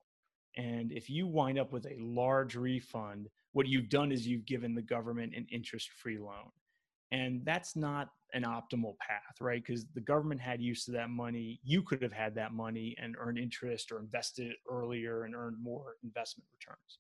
And 0.58 0.92
if 0.92 1.10
you 1.10 1.28
wind 1.28 1.58
up 1.58 1.72
with 1.72 1.86
a 1.86 1.96
large 2.00 2.56
refund, 2.56 3.30
what 3.54 3.68
you've 3.68 3.90
done 3.90 4.12
is 4.12 4.28
you've 4.28 4.46
given 4.46 4.76
the 4.76 4.82
government 4.82 5.34
an 5.36 5.48
interest 5.52 5.90
free 5.92 6.18
loan. 6.18 6.52
And 7.12 7.44
that's 7.44 7.76
not 7.76 8.10
an 8.34 8.44
optimal 8.44 8.98
path, 9.00 9.42
right? 9.42 9.64
Because 9.66 9.86
the 9.96 10.02
government 10.02 10.40
had 10.40 10.62
use 10.62 10.88
of 10.88 10.94
that 10.94 11.10
money. 11.10 11.60
You 11.64 11.82
could 11.82 12.02
have 12.04 12.12
had 12.14 12.36
that 12.36 12.54
money 12.54 12.96
and 13.02 13.16
earned 13.20 13.40
interest 13.40 13.92
or 13.92 14.00
invested 14.00 14.48
it 14.48 14.58
earlier 14.70 15.24
and 15.24 15.36
earned 15.36 15.58
more 15.62 15.96
investment 16.04 16.48
returns. 16.54 17.00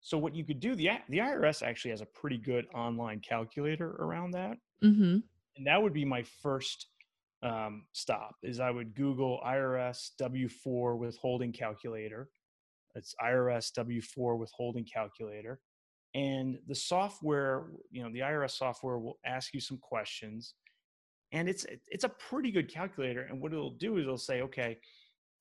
So 0.00 0.18
what 0.18 0.34
you 0.34 0.44
could 0.44 0.60
do, 0.60 0.74
the 0.74 0.90
the 1.08 1.18
IRS 1.18 1.62
actually 1.62 1.90
has 1.92 2.00
a 2.00 2.06
pretty 2.06 2.38
good 2.38 2.66
online 2.74 3.20
calculator 3.20 3.90
around 3.96 4.32
that, 4.32 4.56
Mm-hmm. 4.82 5.18
and 5.56 5.66
that 5.66 5.82
would 5.82 5.92
be 5.92 6.04
my 6.04 6.22
first 6.22 6.86
um, 7.42 7.84
stop. 7.92 8.34
Is 8.42 8.58
I 8.60 8.70
would 8.70 8.94
Google 8.94 9.40
IRS 9.46 10.10
W4 10.20 10.98
withholding 10.98 11.52
calculator. 11.52 12.28
It's 12.94 13.14
IRS 13.22 13.72
W4 13.76 14.38
withholding 14.38 14.84
calculator, 14.84 15.60
and 16.14 16.58
the 16.66 16.74
software, 16.74 17.66
you 17.90 18.02
know, 18.02 18.10
the 18.10 18.20
IRS 18.20 18.52
software 18.52 18.98
will 18.98 19.18
ask 19.24 19.52
you 19.52 19.60
some 19.60 19.78
questions, 19.78 20.54
and 21.32 21.48
it's 21.48 21.66
it's 21.88 22.04
a 22.04 22.08
pretty 22.08 22.50
good 22.50 22.72
calculator. 22.72 23.22
And 23.22 23.40
what 23.40 23.52
it'll 23.52 23.76
do 23.76 23.98
is 23.98 24.04
it'll 24.04 24.16
say, 24.16 24.42
okay, 24.42 24.78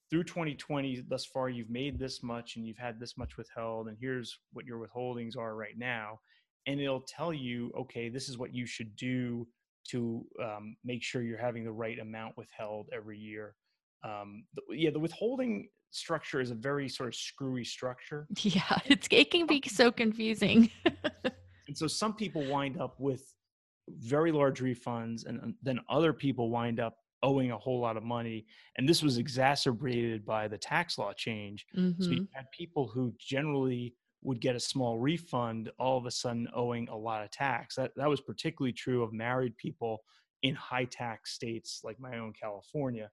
through 0.10 0.24
2020 0.24 1.06
thus 1.08 1.26
far 1.26 1.50
you've 1.50 1.70
made 1.70 2.00
this 2.00 2.24
much 2.24 2.56
and 2.56 2.66
you've 2.66 2.78
had 2.78 3.00
this 3.00 3.18
much 3.18 3.38
withheld 3.38 3.88
and 3.88 3.98
here's 4.00 4.40
what 4.54 4.66
your 4.66 4.86
withholdings 4.86 5.38
are 5.38 5.56
right 5.56 5.78
now 5.78 6.20
and 6.66 6.80
it'll 6.80 7.02
tell 7.02 7.34
you 7.34 7.72
okay 7.78 8.10
this 8.10 8.30
is 8.30 8.38
what 8.38 8.54
you 8.54 8.66
should 8.66 8.96
do 8.96 9.48
to 9.88 10.26
um, 10.44 10.76
make 10.84 11.04
sure 11.04 11.22
you're 11.22 11.38
having 11.38 11.64
the 11.64 11.72
right 11.72 12.00
amount 12.00 12.36
withheld 12.38 12.88
every 12.94 13.18
year 13.18 13.56
um, 14.04 14.44
yeah 14.70 14.90
the 14.90 15.00
withholding 15.00 15.68
structure 15.92 16.40
is 16.40 16.52
a 16.52 16.56
very 16.56 16.90
sort 16.90 17.08
of 17.10 17.16
screwy 17.16 17.64
structure. 17.64 18.28
Yeah, 18.42 18.80
it's 18.86 19.08
it 19.12 19.32
can 19.32 19.48
be 19.48 19.62
so 19.68 19.92
confusing. 19.92 20.70
and 21.68 21.78
so 21.78 21.88
some 21.88 22.14
people 22.14 22.46
wind 22.46 22.80
up 22.80 23.00
with 23.00 23.34
very 23.90 24.32
large 24.32 24.62
refunds 24.62 25.26
and 25.26 25.56
then 25.62 25.80
other 25.90 26.14
people 26.14 26.50
wind 26.50 26.80
up 26.80 26.98
owing 27.24 27.52
a 27.52 27.58
whole 27.58 27.80
lot 27.80 27.98
of 27.98 28.04
money. 28.04 28.46
And 28.78 28.88
this 28.88 29.02
was 29.02 29.18
exacerbated 29.18 30.26
by 30.26 30.48
the 30.48 30.58
tax 30.58 30.98
law 30.98 31.14
change. 31.14 31.66
So 32.00 32.10
hmm 32.10 32.14
you 32.14 32.28
had 32.34 32.46
people 32.52 32.88
who 32.88 33.14
generally 33.20 33.96
would 34.24 34.42
get 34.42 34.56
a 34.56 34.60
small 34.60 35.00
refund 35.00 35.72
all 35.80 35.98
of 35.98 36.06
a 36.06 36.12
sudden 36.12 36.48
owing 36.54 36.90
a 36.90 36.98
lot 36.98 37.24
of 37.24 37.32
tax. 37.32 37.76
That 37.76 37.92
that 37.96 38.10
was 38.10 38.22
particularly 38.22 38.74
true 38.74 39.04
of 39.04 39.14
married 39.14 39.58
people 39.58 40.04
in 40.44 40.54
high 40.54 40.86
tax 40.86 41.34
states 41.34 41.82
like 41.84 42.00
my 42.00 42.18
own 42.18 42.34
California, 42.34 43.10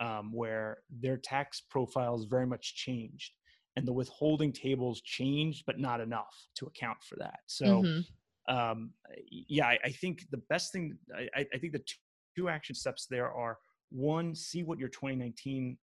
um, 0.00 0.32
where 0.32 0.78
their 0.90 1.16
tax 1.16 1.60
profiles 1.60 2.24
very 2.26 2.46
much 2.46 2.74
changed, 2.76 3.32
and 3.76 3.86
the 3.86 3.92
withholding 3.92 4.52
tables 4.52 5.00
changed, 5.02 5.64
but 5.66 5.78
not 5.78 6.00
enough 6.00 6.48
to 6.56 6.66
account 6.66 6.98
for 7.02 7.16
that. 7.16 7.40
So 7.46 7.82
hmm 7.82 8.00
um, 8.48 8.94
yeah, 9.30 9.66
I, 9.66 9.78
I 9.84 9.90
think 9.90 10.24
the 10.30 10.38
best 10.48 10.72
thing, 10.72 10.96
I, 11.14 11.28
I 11.36 11.46
I 11.52 11.58
think 11.58 11.74
the 11.74 11.80
two, 11.80 11.96
two 12.36 12.48
action 12.48 12.74
steps 12.74 13.06
there 13.06 13.30
are 13.30 13.58
one, 13.90 14.34
see 14.34 14.62
what 14.62 14.78
your 14.78 14.88
2019 14.88 15.76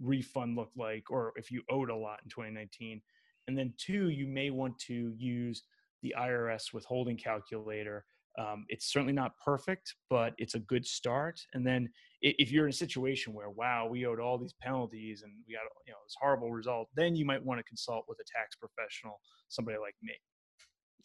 refund 0.00 0.56
looked 0.56 0.76
like, 0.76 1.10
or 1.10 1.32
if 1.36 1.50
you 1.50 1.62
owed 1.70 1.90
a 1.90 1.94
lot 1.96 2.20
in 2.24 2.30
2019. 2.30 3.00
And 3.46 3.56
then 3.58 3.74
two, 3.76 4.08
you 4.10 4.26
may 4.26 4.50
want 4.50 4.78
to 4.80 5.14
use 5.16 5.64
the 6.02 6.14
IRS 6.18 6.72
withholding 6.72 7.16
calculator. 7.16 8.06
Um, 8.38 8.64
it's 8.68 8.92
certainly 8.92 9.12
not 9.12 9.32
perfect, 9.44 9.94
but 10.08 10.34
it's 10.38 10.54
a 10.54 10.60
good 10.60 10.86
start. 10.86 11.40
And 11.54 11.66
then 11.66 11.88
if 12.22 12.52
you're 12.52 12.66
in 12.66 12.70
a 12.70 12.72
situation 12.72 13.32
where, 13.32 13.50
wow, 13.50 13.88
we 13.90 14.06
owed 14.06 14.20
all 14.20 14.38
these 14.38 14.54
penalties 14.60 15.22
and 15.22 15.32
we 15.46 15.54
got 15.54 15.62
you 15.86 15.92
know 15.92 15.98
this 16.04 16.14
horrible 16.20 16.52
result, 16.52 16.88
then 16.94 17.16
you 17.16 17.24
might 17.24 17.44
want 17.44 17.58
to 17.58 17.64
consult 17.64 18.04
with 18.08 18.18
a 18.20 18.38
tax 18.38 18.56
professional, 18.56 19.20
somebody 19.48 19.78
like 19.78 19.94
me. 20.02 20.14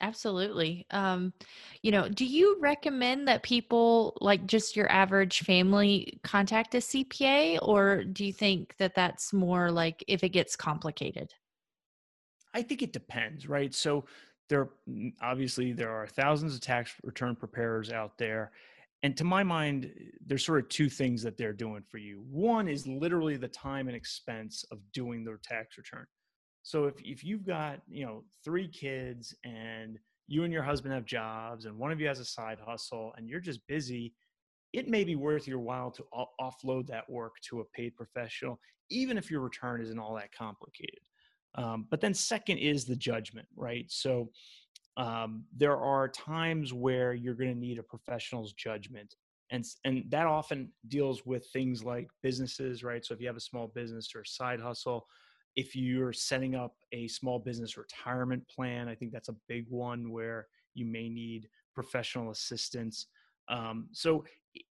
Absolutely. 0.01 0.85
Um, 0.91 1.33
you 1.81 1.91
know, 1.91 2.09
do 2.09 2.25
you 2.25 2.57
recommend 2.59 3.27
that 3.27 3.43
people, 3.43 4.17
like 4.19 4.45
just 4.45 4.75
your 4.75 4.91
average 4.91 5.39
family, 5.39 6.19
contact 6.23 6.75
a 6.75 6.79
CPA, 6.79 7.59
or 7.61 8.03
do 8.03 8.25
you 8.25 8.33
think 8.33 8.75
that 8.77 8.95
that's 8.95 9.31
more 9.31 9.71
like 9.71 10.03
if 10.07 10.23
it 10.23 10.29
gets 10.29 10.55
complicated? 10.55 11.33
I 12.53 12.61
think 12.61 12.81
it 12.81 12.93
depends, 12.93 13.47
right? 13.47 13.73
So 13.73 14.05
there, 14.49 14.69
mm, 14.89 15.13
obviously, 15.21 15.73
there 15.73 15.91
are 15.91 16.07
thousands 16.07 16.55
of 16.55 16.61
tax 16.61 16.93
return 17.03 17.35
preparers 17.35 17.91
out 17.91 18.17
there, 18.17 18.51
and 19.03 19.15
to 19.17 19.23
my 19.23 19.43
mind, 19.43 19.85
eh, 19.85 20.03
there's 20.25 20.45
sort 20.45 20.63
of 20.63 20.69
two 20.69 20.89
things 20.89 21.21
that 21.23 21.37
they're 21.37 21.53
doing 21.53 21.83
for 21.89 21.97
you. 21.97 22.23
One 22.29 22.67
is 22.67 22.87
literally 22.87 23.37
the 23.37 23.47
time 23.47 23.87
and 23.87 23.95
expense 23.95 24.65
of 24.71 24.79
doing 24.93 25.23
their 25.23 25.39
tax 25.43 25.77
return. 25.77 26.05
So 26.63 26.85
if 26.85 26.95
if 27.03 27.23
you've 27.23 27.45
got 27.45 27.81
you 27.87 28.05
know 28.05 28.23
three 28.43 28.67
kids 28.67 29.35
and 29.43 29.99
you 30.27 30.43
and 30.43 30.51
your 30.51 30.63
husband 30.63 30.93
have 30.95 31.05
jobs 31.05 31.65
and 31.65 31.77
one 31.77 31.91
of 31.91 32.01
you 32.01 32.07
has 32.07 32.19
a 32.19 32.25
side 32.25 32.57
hustle 32.65 33.13
and 33.15 33.29
you're 33.29 33.39
just 33.39 33.65
busy, 33.67 34.13
it 34.73 34.87
may 34.87 35.03
be 35.03 35.15
worth 35.15 35.47
your 35.47 35.59
while 35.59 35.91
to 35.91 36.03
offload 36.41 36.87
that 36.87 37.07
work 37.07 37.35
to 37.49 37.59
a 37.59 37.65
paid 37.65 37.95
professional, 37.95 38.59
even 38.89 39.17
if 39.17 39.29
your 39.29 39.41
return 39.41 39.81
isn't 39.81 39.99
all 39.99 40.15
that 40.15 40.33
complicated. 40.33 40.99
Um, 41.55 41.87
but 41.89 42.01
then 42.01 42.13
second 42.13 42.57
is 42.57 42.85
the 42.85 42.95
judgment, 42.95 43.47
right? 43.55 43.85
So 43.89 44.29
um, 44.97 45.45
there 45.55 45.77
are 45.77 46.07
times 46.07 46.73
where 46.73 47.13
you're 47.13 47.33
going 47.33 47.53
to 47.53 47.59
need 47.59 47.79
a 47.79 47.83
professional's 47.83 48.53
judgment 48.53 49.15
and 49.51 49.63
and 49.83 50.03
that 50.09 50.25
often 50.25 50.71
deals 50.87 51.23
with 51.23 51.45
things 51.53 51.83
like 51.83 52.07
businesses 52.23 52.83
right 52.83 53.05
so 53.05 53.13
if 53.13 53.21
you 53.21 53.27
have 53.27 53.35
a 53.35 53.39
small 53.41 53.67
business 53.75 54.09
or 54.15 54.21
a 54.21 54.25
side 54.25 54.59
hustle 54.59 55.05
if 55.55 55.75
you're 55.75 56.13
setting 56.13 56.55
up 56.55 56.75
a 56.91 57.07
small 57.07 57.39
business 57.39 57.77
retirement 57.77 58.47
plan, 58.47 58.89
I 58.89 58.95
think 58.95 59.11
that's 59.11 59.29
a 59.29 59.35
big 59.47 59.65
one 59.69 60.11
where 60.11 60.47
you 60.73 60.85
may 60.85 61.07
need 61.09 61.47
professional 61.73 62.31
assistance. 62.31 63.07
Um, 63.47 63.87
so, 63.91 64.25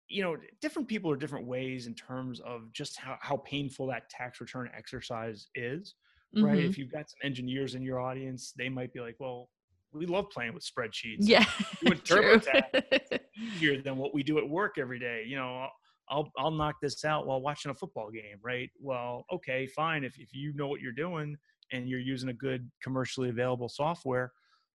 you 0.09 0.23
know, 0.23 0.35
different 0.61 0.87
people 0.87 1.09
are 1.09 1.15
different 1.15 1.47
ways 1.47 1.87
in 1.87 1.95
terms 1.95 2.41
of 2.41 2.71
just 2.73 2.97
how, 2.97 3.17
how 3.21 3.37
painful 3.37 3.87
that 3.87 4.09
tax 4.09 4.41
return 4.41 4.69
exercise 4.75 5.47
is, 5.55 5.95
mm-hmm. 6.35 6.45
right? 6.45 6.63
If 6.63 6.77
you've 6.77 6.91
got 6.91 7.09
some 7.09 7.19
engineers 7.23 7.75
in 7.75 7.81
your 7.81 7.99
audience, 7.99 8.53
they 8.57 8.69
might 8.69 8.93
be 8.93 8.99
like, 8.99 9.15
well, 9.19 9.49
we 9.93 10.05
love 10.05 10.29
playing 10.31 10.53
with 10.53 10.63
spreadsheets. 10.65 11.17
Yeah. 11.19 11.45
With 11.83 12.03
TurboTax 12.05 13.19
easier 13.37 13.81
than 13.81 13.97
what 13.97 14.13
we 14.13 14.23
do 14.23 14.37
at 14.39 14.47
work 14.47 14.77
every 14.77 14.99
day. 14.99 15.23
You 15.27 15.37
know, 15.37 15.67
I'll 16.09 16.31
I'll 16.37 16.51
knock 16.51 16.75
this 16.81 17.05
out 17.05 17.27
while 17.27 17.41
watching 17.41 17.71
a 17.71 17.73
football 17.73 18.09
game, 18.11 18.37
right? 18.41 18.69
Well, 18.79 19.25
okay, 19.31 19.67
fine. 19.67 20.03
If 20.03 20.17
if 20.19 20.33
you 20.33 20.53
know 20.55 20.67
what 20.67 20.81
you're 20.81 20.91
doing 20.91 21.35
and 21.71 21.87
you're 21.87 21.99
using 21.99 22.29
a 22.29 22.33
good 22.33 22.69
commercially 22.81 23.29
available 23.29 23.69
software, 23.69 24.31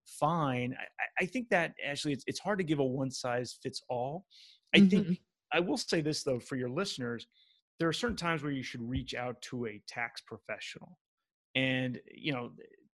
fine. 0.06 0.74
I, 0.78 1.24
I 1.24 1.26
think 1.26 1.48
that 1.50 1.74
actually 1.86 2.12
it's 2.14 2.24
it's 2.26 2.40
hard 2.40 2.58
to 2.58 2.64
give 2.64 2.78
a 2.78 2.84
one 2.84 3.10
size 3.10 3.58
fits 3.62 3.82
all. 3.88 4.24
I 4.74 4.78
mm-hmm. 4.78 4.88
think 4.88 5.20
I 5.52 5.60
will 5.60 5.76
say 5.76 6.00
this 6.00 6.22
though 6.22 6.40
for 6.40 6.56
your 6.56 6.70
listeners, 6.70 7.26
there 7.78 7.88
are 7.88 7.92
certain 7.92 8.16
times 8.16 8.42
where 8.42 8.52
you 8.52 8.62
should 8.62 8.82
reach 8.82 9.14
out 9.14 9.40
to 9.42 9.66
a 9.66 9.82
tax 9.86 10.20
professional. 10.20 10.98
And 11.54 12.00
you 12.14 12.32
know, 12.32 12.50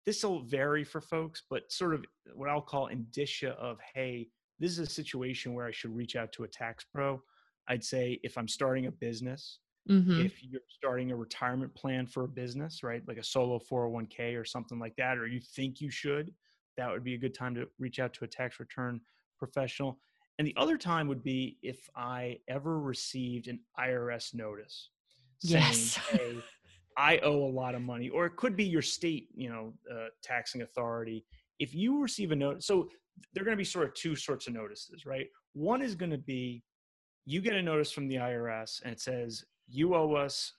this 0.05 0.23
will 0.23 0.43
vary 0.43 0.83
for 0.83 1.01
folks, 1.01 1.43
but 1.49 1.71
sort 1.71 1.93
of 1.93 2.05
what 2.33 2.49
I'll 2.49 2.61
call 2.61 2.87
indicia 2.87 3.51
of, 3.51 3.79
hey, 3.93 4.29
this 4.59 4.71
is 4.71 4.79
a 4.79 4.85
situation 4.85 5.53
where 5.53 5.65
I 5.65 5.71
should 5.71 5.95
reach 5.95 6.15
out 6.15 6.31
to 6.33 6.43
a 6.43 6.47
tax 6.47 6.85
pro 6.93 7.21
I'd 7.67 7.83
say 7.83 8.19
if 8.23 8.37
I'm 8.37 8.47
starting 8.47 8.87
a 8.87 8.91
business, 8.91 9.59
mm-hmm. 9.89 10.25
if 10.25 10.43
you're 10.43 10.61
starting 10.69 11.11
a 11.11 11.15
retirement 11.15 11.73
plan 11.75 12.05
for 12.05 12.25
a 12.25 12.27
business, 12.27 12.83
right, 12.83 13.01
like 13.07 13.17
a 13.17 13.23
solo 13.23 13.59
401k 13.59 14.39
or 14.39 14.45
something 14.45 14.79
like 14.79 14.95
that, 14.97 15.17
or 15.17 15.27
you 15.27 15.39
think 15.39 15.79
you 15.79 15.89
should, 15.89 16.31
that 16.77 16.89
would 16.89 17.03
be 17.03 17.13
a 17.13 17.19
good 17.19 17.33
time 17.33 17.55
to 17.55 17.67
reach 17.79 17.99
out 17.99 18.13
to 18.13 18.25
a 18.25 18.27
tax 18.27 18.59
return 18.59 18.99
professional. 19.37 19.99
And 20.39 20.47
the 20.47 20.55
other 20.57 20.77
time 20.77 21.07
would 21.07 21.23
be 21.23 21.57
if 21.61 21.87
I 21.95 22.39
ever 22.47 22.79
received 22.79 23.47
an 23.47 23.59
IRS 23.79 24.33
notice 24.33 24.89
saying, 25.39 25.63
yes. 25.63 25.95
hey, 26.11 26.37
I 26.97 27.17
owe 27.19 27.45
a 27.45 27.51
lot 27.51 27.75
of 27.75 27.81
money, 27.81 28.09
or 28.09 28.25
it 28.25 28.35
could 28.35 28.55
be 28.55 28.65
your 28.65 28.81
state, 28.81 29.29
you 29.35 29.49
know, 29.49 29.73
uh, 29.91 30.07
taxing 30.21 30.61
authority. 30.61 31.25
If 31.59 31.73
you 31.73 32.01
receive 32.01 32.31
a 32.31 32.35
note, 32.35 32.63
so 32.63 32.89
they're 33.33 33.43
going 33.43 33.55
to 33.55 33.61
be 33.61 33.63
sort 33.63 33.85
of 33.85 33.93
two 33.93 34.15
sorts 34.15 34.47
of 34.47 34.53
notices, 34.53 35.05
right? 35.05 35.27
One 35.53 35.81
is 35.81 35.95
going 35.95 36.11
to 36.11 36.17
be 36.17 36.63
you 37.25 37.41
get 37.41 37.53
a 37.53 37.61
notice 37.61 37.91
from 37.91 38.07
the 38.07 38.15
IRS 38.15 38.81
and 38.83 38.91
it 38.91 38.99
says 38.99 39.45
you 39.69 39.95
owe 39.95 40.13
us 40.13 40.53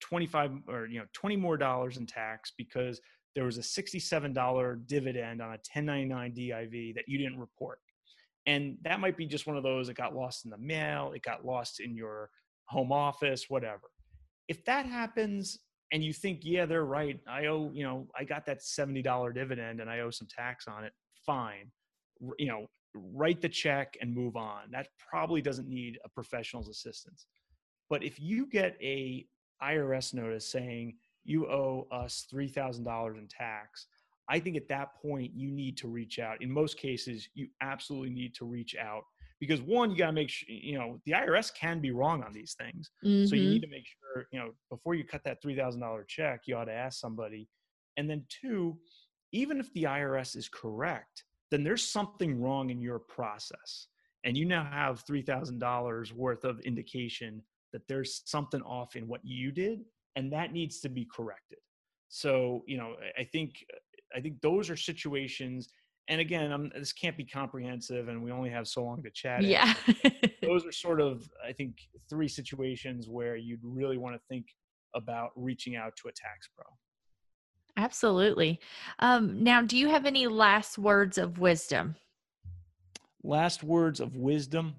25 0.00 0.50
or 0.68 0.86
you 0.86 0.98
know 0.98 1.04
20 1.12 1.36
more 1.36 1.56
dollars 1.56 1.96
in 1.96 2.06
tax 2.06 2.52
because 2.56 3.00
there 3.34 3.44
was 3.44 3.58
a 3.58 3.60
$67 3.60 4.86
dividend 4.86 5.42
on 5.42 5.48
a 5.48 5.60
1099 5.72 6.32
DIV 6.32 6.94
that 6.94 7.04
you 7.06 7.18
didn't 7.18 7.38
report. 7.38 7.80
And 8.46 8.78
that 8.82 8.98
might 8.98 9.18
be 9.18 9.26
just 9.26 9.46
one 9.46 9.58
of 9.58 9.62
those 9.62 9.88
that 9.88 9.96
got 9.96 10.14
lost 10.14 10.46
in 10.46 10.50
the 10.50 10.56
mail, 10.56 11.12
it 11.14 11.22
got 11.22 11.44
lost 11.44 11.80
in 11.80 11.94
your 11.94 12.30
home 12.64 12.92
office, 12.92 13.50
whatever. 13.50 13.90
If 14.48 14.64
that 14.64 14.86
happens 14.86 15.58
and 15.92 16.02
you 16.02 16.12
think, 16.12 16.40
yeah, 16.42 16.66
they're 16.66 16.84
right, 16.84 17.18
I 17.28 17.46
owe, 17.46 17.70
you 17.72 17.84
know, 17.84 18.08
I 18.18 18.24
got 18.24 18.44
that 18.46 18.60
$70 18.60 19.34
dividend 19.34 19.80
and 19.80 19.88
I 19.88 20.00
owe 20.00 20.10
some 20.10 20.28
tax 20.28 20.66
on 20.66 20.84
it, 20.84 20.92
fine. 21.24 21.70
You 22.38 22.48
know, 22.48 22.66
write 22.94 23.40
the 23.40 23.48
check 23.48 23.96
and 24.00 24.14
move 24.14 24.36
on. 24.36 24.70
That 24.72 24.88
probably 24.98 25.42
doesn't 25.42 25.68
need 25.68 25.98
a 26.04 26.08
professional's 26.08 26.68
assistance. 26.68 27.26
But 27.88 28.02
if 28.02 28.18
you 28.18 28.46
get 28.46 28.76
a 28.82 29.26
IRS 29.62 30.12
notice 30.12 30.50
saying 30.50 30.96
you 31.24 31.46
owe 31.46 31.86
us 31.92 32.26
$3,000 32.32 33.18
in 33.18 33.28
tax, 33.28 33.86
I 34.28 34.40
think 34.40 34.56
at 34.56 34.68
that 34.68 35.00
point 35.00 35.32
you 35.34 35.50
need 35.50 35.76
to 35.78 35.88
reach 35.88 36.18
out. 36.18 36.42
In 36.42 36.50
most 36.50 36.78
cases, 36.78 37.28
you 37.34 37.48
absolutely 37.62 38.10
need 38.10 38.34
to 38.36 38.44
reach 38.44 38.74
out 38.74 39.04
because 39.40 39.60
one, 39.60 39.90
you 39.90 39.96
got 39.96 40.06
to 40.06 40.12
make 40.12 40.30
sure, 40.30 40.48
you 40.48 40.78
know, 40.78 41.00
the 41.04 41.12
IRS 41.12 41.52
can 41.54 41.80
be 41.80 41.90
wrong 41.90 42.22
on 42.22 42.32
these 42.32 42.54
things. 42.58 42.90
Mm-hmm. 43.04 43.26
So 43.26 43.36
you 43.36 43.50
need 43.50 43.62
mm-hmm. 43.62 43.70
to 43.70 43.76
make 43.76 43.84
sure, 43.86 44.26
you 44.32 44.38
know, 44.38 44.50
before 44.70 44.94
you 44.94 45.04
cut 45.04 45.22
that 45.24 45.42
$3,000 45.42 46.06
check, 46.08 46.42
you 46.46 46.56
ought 46.56 46.64
to 46.64 46.72
ask 46.72 47.00
somebody. 47.00 47.48
And 47.96 48.08
then 48.08 48.24
two, 48.28 48.78
even 49.32 49.58
if 49.58 49.72
the 49.74 49.84
IRS 49.84 50.36
is 50.36 50.48
correct, 50.48 51.24
then 51.50 51.64
there's 51.64 51.86
something 51.86 52.40
wrong 52.40 52.70
in 52.70 52.80
your 52.80 52.98
process. 52.98 53.88
And 54.24 54.36
you 54.36 54.44
now 54.44 54.64
have 54.64 55.04
$3,000 55.04 56.12
worth 56.12 56.44
of 56.44 56.60
indication 56.60 57.42
that 57.72 57.86
there's 57.88 58.22
something 58.24 58.62
off 58.62 58.96
in 58.96 59.06
what 59.06 59.20
you 59.22 59.52
did, 59.52 59.84
and 60.16 60.32
that 60.32 60.52
needs 60.52 60.80
to 60.80 60.88
be 60.88 61.06
corrected. 61.14 61.58
So, 62.08 62.62
you 62.66 62.78
know, 62.78 62.94
I 63.18 63.24
think 63.24 63.64
I 64.14 64.20
think 64.20 64.40
those 64.40 64.70
are 64.70 64.76
situations. 64.76 65.68
And 66.08 66.20
again, 66.20 66.52
I'm, 66.52 66.70
this 66.78 66.92
can't 66.92 67.16
be 67.16 67.24
comprehensive, 67.24 68.08
and 68.08 68.22
we 68.22 68.30
only 68.30 68.50
have 68.50 68.68
so 68.68 68.84
long 68.84 69.02
to 69.02 69.10
chat. 69.10 69.42
Yeah, 69.42 69.74
those 70.42 70.64
are 70.64 70.72
sort 70.72 71.00
of 71.00 71.28
I 71.46 71.52
think 71.52 71.78
three 72.08 72.28
situations 72.28 73.08
where 73.08 73.36
you'd 73.36 73.60
really 73.62 73.98
want 73.98 74.14
to 74.14 74.20
think 74.28 74.46
about 74.94 75.30
reaching 75.34 75.76
out 75.76 75.96
to 75.96 76.08
a 76.08 76.12
tax 76.12 76.48
pro. 76.56 76.64
Absolutely. 77.76 78.58
Um, 79.00 79.42
now, 79.42 79.62
do 79.62 79.76
you 79.76 79.88
have 79.88 80.06
any 80.06 80.26
last 80.26 80.78
words 80.78 81.18
of 81.18 81.38
wisdom? 81.38 81.96
Last 83.22 83.62
words 83.62 84.00
of 84.00 84.16
wisdom. 84.16 84.76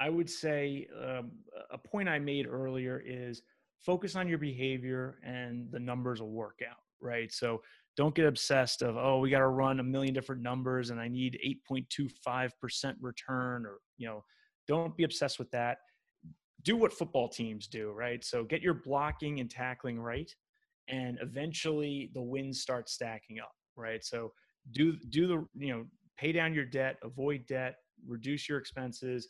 I 0.00 0.08
would 0.08 0.28
say 0.28 0.88
um, 0.98 1.30
a 1.70 1.78
point 1.78 2.08
I 2.08 2.18
made 2.18 2.46
earlier 2.46 3.02
is 3.04 3.42
focus 3.78 4.16
on 4.16 4.28
your 4.28 4.38
behavior 4.38 5.18
and 5.24 5.70
the 5.70 5.78
numbers 5.78 6.20
will 6.20 6.32
work 6.32 6.60
out, 6.68 6.78
right? 7.00 7.30
So 7.30 7.62
don't 7.96 8.14
get 8.14 8.26
obsessed 8.26 8.82
of, 8.82 8.96
oh, 8.96 9.18
we 9.18 9.30
got 9.30 9.40
to 9.40 9.48
run 9.48 9.80
a 9.80 9.84
million 9.84 10.14
different 10.14 10.42
numbers 10.42 10.90
and 10.90 11.00
I 11.00 11.08
need 11.08 11.38
8.25% 11.70 12.94
return 13.00 13.66
or, 13.66 13.78
you 13.98 14.08
know, 14.08 14.24
don't 14.68 14.96
be 14.96 15.04
obsessed 15.04 15.38
with 15.38 15.50
that. 15.50 15.78
Do 16.62 16.76
what 16.76 16.92
football 16.92 17.28
teams 17.28 17.66
do, 17.66 17.90
right? 17.90 18.24
So 18.24 18.44
get 18.44 18.62
your 18.62 18.74
blocking 18.74 19.40
and 19.40 19.50
tackling 19.50 19.98
right 19.98 20.30
and 20.90 21.18
eventually 21.22 22.10
the 22.14 22.22
wins 22.22 22.60
start 22.60 22.88
stacking 22.88 23.38
up 23.40 23.52
right 23.76 24.04
so 24.04 24.32
do 24.72 24.96
do 25.08 25.26
the 25.26 25.64
you 25.64 25.72
know 25.72 25.84
pay 26.18 26.32
down 26.32 26.52
your 26.52 26.64
debt 26.64 26.96
avoid 27.02 27.46
debt 27.46 27.76
reduce 28.06 28.48
your 28.48 28.58
expenses 28.58 29.28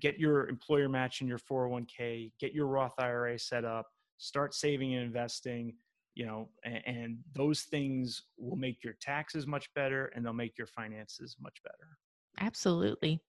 get 0.00 0.18
your 0.18 0.48
employer 0.48 0.88
match 0.88 1.20
in 1.20 1.26
your 1.26 1.38
401k 1.38 2.32
get 2.40 2.54
your 2.54 2.66
roth 2.66 2.94
ira 2.98 3.38
set 3.38 3.64
up 3.64 3.86
start 4.18 4.54
saving 4.54 4.94
and 4.94 5.04
investing 5.04 5.74
you 6.20 6.26
know 6.26 6.50
and, 6.64 6.82
and 6.86 7.18
those 7.34 7.62
things 7.62 8.24
will 8.36 8.56
make 8.56 8.84
your 8.84 8.92
taxes 9.00 9.46
much 9.46 9.72
better 9.74 10.12
and 10.14 10.24
they'll 10.24 10.34
make 10.34 10.58
your 10.58 10.66
finances 10.66 11.36
much 11.40 11.56
better 11.64 11.96
Absolutely. 12.38 13.20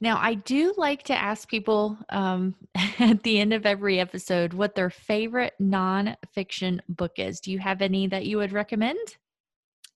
Now, 0.00 0.18
I 0.20 0.34
do 0.34 0.74
like 0.76 1.02
to 1.04 1.14
ask 1.14 1.48
people 1.48 1.98
um, 2.10 2.54
at 2.98 3.22
the 3.22 3.40
end 3.40 3.52
of 3.52 3.66
every 3.66 3.98
episode 3.98 4.52
what 4.52 4.74
their 4.74 4.90
favorite 4.90 5.54
nonfiction 5.60 6.78
book 6.88 7.12
is. 7.16 7.40
Do 7.40 7.50
you 7.50 7.58
have 7.58 7.80
any 7.82 8.06
that 8.08 8.26
you 8.26 8.36
would 8.36 8.52
recommend? 8.52 9.16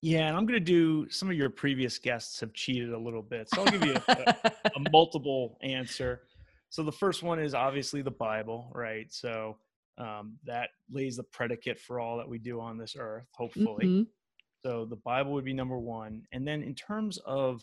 Yeah, 0.01 0.29
and 0.29 0.37
I'm 0.37 0.47
going 0.47 0.59
to 0.59 0.65
do 0.65 1.09
some 1.11 1.31
of 1.31 1.37
your 1.37 1.51
previous 1.51 1.99
guests 1.99 2.41
have 2.41 2.53
cheated 2.55 2.95
a 2.95 2.99
little 2.99 3.23
bit. 3.23 3.49
So 3.51 3.63
I'll 3.63 3.71
give 3.71 3.85
you 3.85 3.97
a, 4.09 4.35
a, 4.45 4.53
a 4.77 4.81
multiple 4.91 5.59
answer. 5.63 6.23
So 6.71 6.83
the 6.83 6.91
first 6.91 7.23
one 7.23 7.39
is 7.39 7.55
obviously 7.55 8.03
the 8.03 8.11
Bible, 8.11 8.73
right? 8.75 9.13
So 9.13 9.59
um, 9.99 10.37
that 10.45 10.71
lays 10.91 11.17
the 11.17 11.23
predicate 11.23 11.79
for 11.79 12.01
all 12.01 12.17
that 12.17 12.29
we 12.29 12.39
do 12.39 12.61
on 12.61 12.79
this 12.79 12.97
earth, 12.99 13.27
hopefully. 13.33 13.87
Mm-hmm. 13.87 14.03
So 14.65 14.87
the 14.87 14.97
Bible 14.97 15.33
would 15.33 15.45
be 15.45 15.53
number 15.53 15.79
one. 15.79 16.23
And 16.33 16.47
then 16.47 16.63
in 16.63 16.75
terms 16.75 17.19
of 17.27 17.63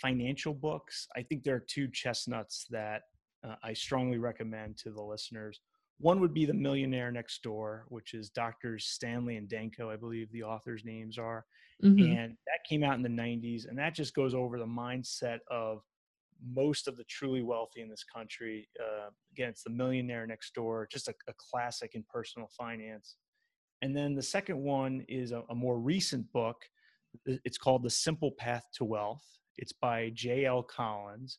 financial 0.00 0.52
books, 0.52 1.06
I 1.16 1.22
think 1.22 1.44
there 1.44 1.54
are 1.54 1.64
two 1.66 1.88
chestnuts 1.88 2.66
that 2.70 3.02
uh, 3.46 3.54
I 3.62 3.72
strongly 3.72 4.18
recommend 4.18 4.76
to 4.78 4.90
the 4.90 5.02
listeners. 5.02 5.60
One 5.98 6.20
would 6.20 6.34
be 6.34 6.46
The 6.46 6.54
Millionaire 6.54 7.12
Next 7.12 7.42
Door, 7.42 7.84
which 7.88 8.14
is 8.14 8.30
Doctors 8.30 8.86
Stanley 8.86 9.36
and 9.36 9.48
Danko, 9.48 9.90
I 9.90 9.96
believe 9.96 10.32
the 10.32 10.42
authors' 10.42 10.84
names 10.84 11.18
are. 11.18 11.44
Mm-hmm. 11.84 12.16
And 12.16 12.36
that 12.46 12.64
came 12.68 12.82
out 12.82 12.96
in 12.96 13.02
the 13.02 13.08
90s. 13.08 13.68
And 13.68 13.78
that 13.78 13.94
just 13.94 14.14
goes 14.14 14.34
over 14.34 14.58
the 14.58 14.66
mindset 14.66 15.38
of 15.50 15.82
most 16.46 16.88
of 16.88 16.96
the 16.96 17.04
truly 17.04 17.42
wealthy 17.42 17.80
in 17.80 17.88
this 17.88 18.04
country. 18.04 18.68
Uh, 18.78 19.10
again, 19.32 19.50
it's 19.50 19.62
The 19.62 19.70
Millionaire 19.70 20.26
Next 20.26 20.54
Door, 20.54 20.88
just 20.90 21.08
a, 21.08 21.14
a, 21.28 21.32
classic 21.36 21.94
in 21.94 22.04
personal 22.08 22.48
finance. 22.56 23.16
And 23.82 23.96
then 23.96 24.14
the 24.14 24.22
second 24.22 24.58
one 24.58 25.04
is 25.08 25.32
a, 25.32 25.42
a 25.50 25.54
more 25.54 25.78
recent 25.78 26.30
book. 26.32 26.56
It's 27.26 27.58
called 27.58 27.82
The 27.82 27.90
Simple 27.90 28.32
Path 28.32 28.64
to 28.74 28.84
Wealth 28.84 29.24
it's 29.60 29.72
by 29.72 30.10
J.L. 30.14 30.62
Collins. 30.62 31.38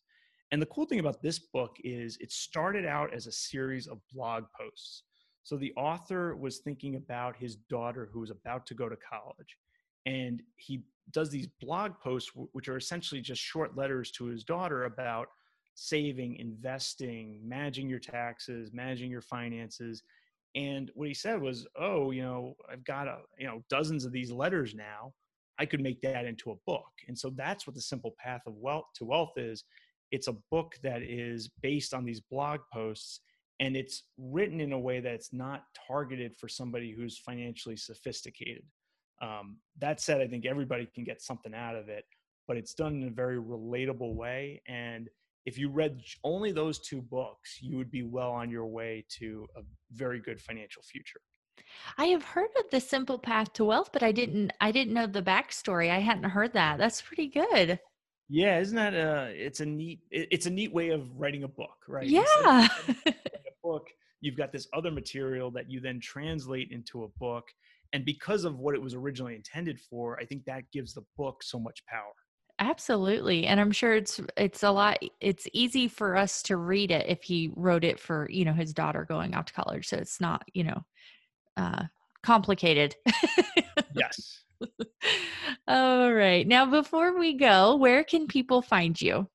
And 0.52 0.62
the 0.62 0.68
cool 0.68 0.86
thing 0.86 1.00
about 1.00 1.22
this 1.22 1.40
book 1.40 1.76
is 1.84 2.18
it 2.22 2.32
started 2.32 2.86
out 2.86 3.14
as 3.14 3.26
a 3.26 3.32
series 3.32 3.88
of 3.88 4.00
blog 4.14 4.44
posts. 4.58 5.04
So 5.44 5.58
the 5.58 5.74
author 5.76 6.36
was 6.36 6.60
thinking 6.60 6.96
about 6.96 7.36
his 7.36 7.56
daughter 7.56 8.10
who 8.14 8.20
was 8.20 8.30
about 8.30 8.66
to 8.68 8.76
go 8.76 8.88
to 8.88 8.98
college. 8.98 9.58
And 10.06 10.42
he 10.56 10.84
does 11.12 11.30
these 11.30 11.48
blog 11.60 11.94
posts, 12.02 12.32
which 12.54 12.68
are 12.68 12.78
essentially 12.78 13.22
just 13.22 13.42
short 13.42 13.76
letters 13.76 14.12
to 14.12 14.26
his 14.26 14.44
daughter 14.44 14.86
about 14.86 15.28
saving, 15.76 16.36
investing, 16.38 17.40
managing 17.44 17.90
your 17.90 18.00
taxes, 18.00 18.72
managing 18.74 19.12
your 19.12 19.22
finances. 19.22 20.04
And 20.56 20.92
what 20.96 21.08
he 21.08 21.14
said 21.14 21.42
was, 21.42 21.68
"Oh, 21.76 22.12
you 22.12 22.24
know, 22.24 22.56
I've 22.70 22.84
got 22.84 23.08
a, 23.08 23.20
you 23.38 23.48
know 23.48 23.64
dozens 23.70 24.06
of 24.06 24.12
these 24.12 24.32
letters 24.32 24.74
now. 24.76 25.14
I 25.60 25.66
could 25.66 25.82
make 25.82 26.02
that 26.02 26.26
into 26.26 26.52
a 26.52 26.56
book. 26.66 26.90
And 27.08 27.18
so 27.18 27.30
that's 27.36 27.68
what 27.68 27.76
the 27.76 27.82
simple 27.82 28.16
path 28.18 28.42
of 28.48 28.56
wealth 28.56 28.86
to 28.96 29.06
wealth 29.06 29.38
is. 29.38 29.64
It's 30.12 30.28
a 30.28 30.38
book 30.50 30.76
that 30.84 31.04
is 31.04 31.50
based 31.62 31.94
on 31.94 32.04
these 32.04 32.20
blog 32.20 32.62
posts 32.74 33.22
and 33.62 33.78
it's 33.78 34.04
written 34.18 34.60
in 34.60 34.74
a 34.74 34.80
way 34.80 35.00
that's 35.02 35.32
not 35.32 35.66
targeted 35.88 36.36
for 36.36 36.48
somebody 36.48 36.92
who's 36.92 37.20
financially 37.20 37.78
sophisticated. 37.78 38.64
Um, 39.22 39.58
that 39.80 40.02
said, 40.02 40.20
I 40.20 40.28
think 40.28 40.46
everybody 40.46 40.88
can 40.94 41.04
get 41.04 41.22
something 41.22 41.54
out 41.54 41.76
of 41.76 41.90
it, 41.90 42.06
but 42.48 42.58
it's 42.58 42.74
done 42.74 43.02
in 43.02 43.08
a 43.08 43.12
very 43.12 43.38
relatable 43.38 44.16
way. 44.16 44.62
And 44.68 45.10
if 45.46 45.58
you 45.58 45.70
read 45.70 46.02
only 46.24 46.52
those 46.52 46.80
two 46.80 47.02
books, 47.02 47.60
you 47.62 47.78
would 47.78 47.92
be 47.92 48.04
well 48.04 48.32
on 48.32 48.50
your 48.50 48.66
way 48.66 49.06
to 49.20 49.48
a 49.56 49.62
very 49.92 50.20
good 50.20 50.40
financial 50.40 50.84
future. 50.84 51.22
I 51.98 52.06
have 52.06 52.24
heard 52.24 52.50
of 52.60 52.66
the 52.72 52.80
simple 52.80 53.18
path 53.18 53.54
to 53.54 53.66
wealth, 53.66 53.92
but 53.94 54.04
I 54.04 54.12
didn't 54.12 54.52
I 54.60 54.72
didn't 54.72 54.94
know 54.94 55.08
the 55.08 55.22
backstory. 55.22 55.90
I 55.90 56.00
hadn't 56.00 56.30
heard 56.30 56.54
that. 56.54 56.78
That's 56.78 57.02
pretty 57.02 57.28
good. 57.28 57.80
Yeah, 58.30 58.60
isn't 58.60 58.76
that 58.76 58.94
a 58.94 59.34
it's 59.36 59.60
a 59.60 59.66
neat 59.66 60.00
it's 60.10 60.46
a 60.46 60.50
neat 60.50 60.74
way 60.74 60.90
of 60.90 61.20
writing 61.20 61.44
a 61.44 61.48
book, 61.48 61.78
right? 61.88 62.08
Yeah. 62.08 62.68
a 63.06 63.14
book, 63.64 63.88
you've 64.22 64.38
got 64.38 64.52
this 64.52 64.68
other 64.74 64.92
material 64.92 65.52
that 65.52 65.70
you 65.70 65.80
then 65.80 66.00
translate 66.00 66.72
into 66.72 67.04
a 67.04 67.08
book. 67.20 67.52
And 67.94 68.06
because 68.06 68.46
of 68.46 68.60
what 68.60 68.76
it 68.76 68.82
was 68.82 68.94
originally 68.94 69.36
intended 69.36 69.80
for, 69.80 70.20
I 70.20 70.26
think 70.26 70.46
that 70.46 70.72
gives 70.72 70.94
the 70.94 71.04
book 71.18 71.44
so 71.44 71.60
much 71.60 71.86
power. 71.86 72.14
Absolutely. 72.60 73.48
And 73.48 73.60
I'm 73.60 73.72
sure 73.72 73.96
it's 73.96 74.22
it's 74.38 74.62
a 74.62 74.70
lot 74.70 75.00
it's 75.20 75.48
easy 75.52 75.88
for 75.88 76.16
us 76.16 76.44
to 76.44 76.58
read 76.58 76.92
it 76.92 77.08
if 77.10 77.24
he 77.24 77.52
wrote 77.56 77.84
it 77.84 78.00
for, 78.00 78.28
you 78.30 78.46
know, 78.46 78.54
his 78.54 78.72
daughter 78.72 79.04
going 79.04 79.34
off 79.34 79.46
to 79.46 79.54
college. 79.54 79.88
So 79.88 79.98
it's 79.98 80.22
not, 80.22 80.44
you 80.54 80.66
know, 80.66 80.82
uh, 81.58 81.84
complicated. 82.22 82.96
yes. 83.96 84.44
All 85.68 86.14
right. 86.14 86.48
Now, 86.48 86.68
before 86.68 87.18
we 87.18 87.34
go, 87.34 87.76
where 87.78 88.04
can 88.04 88.28
people 88.28 88.62
find 88.62 89.00
you? 89.00 89.28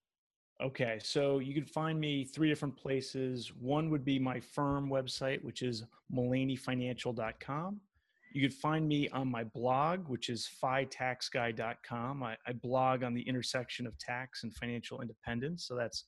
Okay, 0.62 0.98
so 1.02 1.38
you 1.38 1.52
can 1.52 1.66
find 1.66 2.00
me 2.00 2.24
three 2.24 2.48
different 2.48 2.76
places. 2.76 3.52
One 3.60 3.90
would 3.90 4.04
be 4.04 4.18
my 4.18 4.40
firm 4.40 4.88
website, 4.88 5.42
which 5.44 5.62
is 5.62 5.84
mullaneyfinancial.com. 6.14 7.80
You 8.36 8.42
could 8.42 8.58
find 8.58 8.86
me 8.86 9.08
on 9.08 9.30
my 9.30 9.44
blog, 9.44 10.08
which 10.08 10.28
is 10.28 10.46
fitaxguy.com. 10.62 12.22
I, 12.22 12.36
I 12.46 12.52
blog 12.52 13.02
on 13.02 13.14
the 13.14 13.22
intersection 13.22 13.86
of 13.86 13.96
tax 13.96 14.42
and 14.42 14.54
financial 14.54 15.00
independence. 15.00 15.66
So 15.66 15.74
that's 15.74 16.04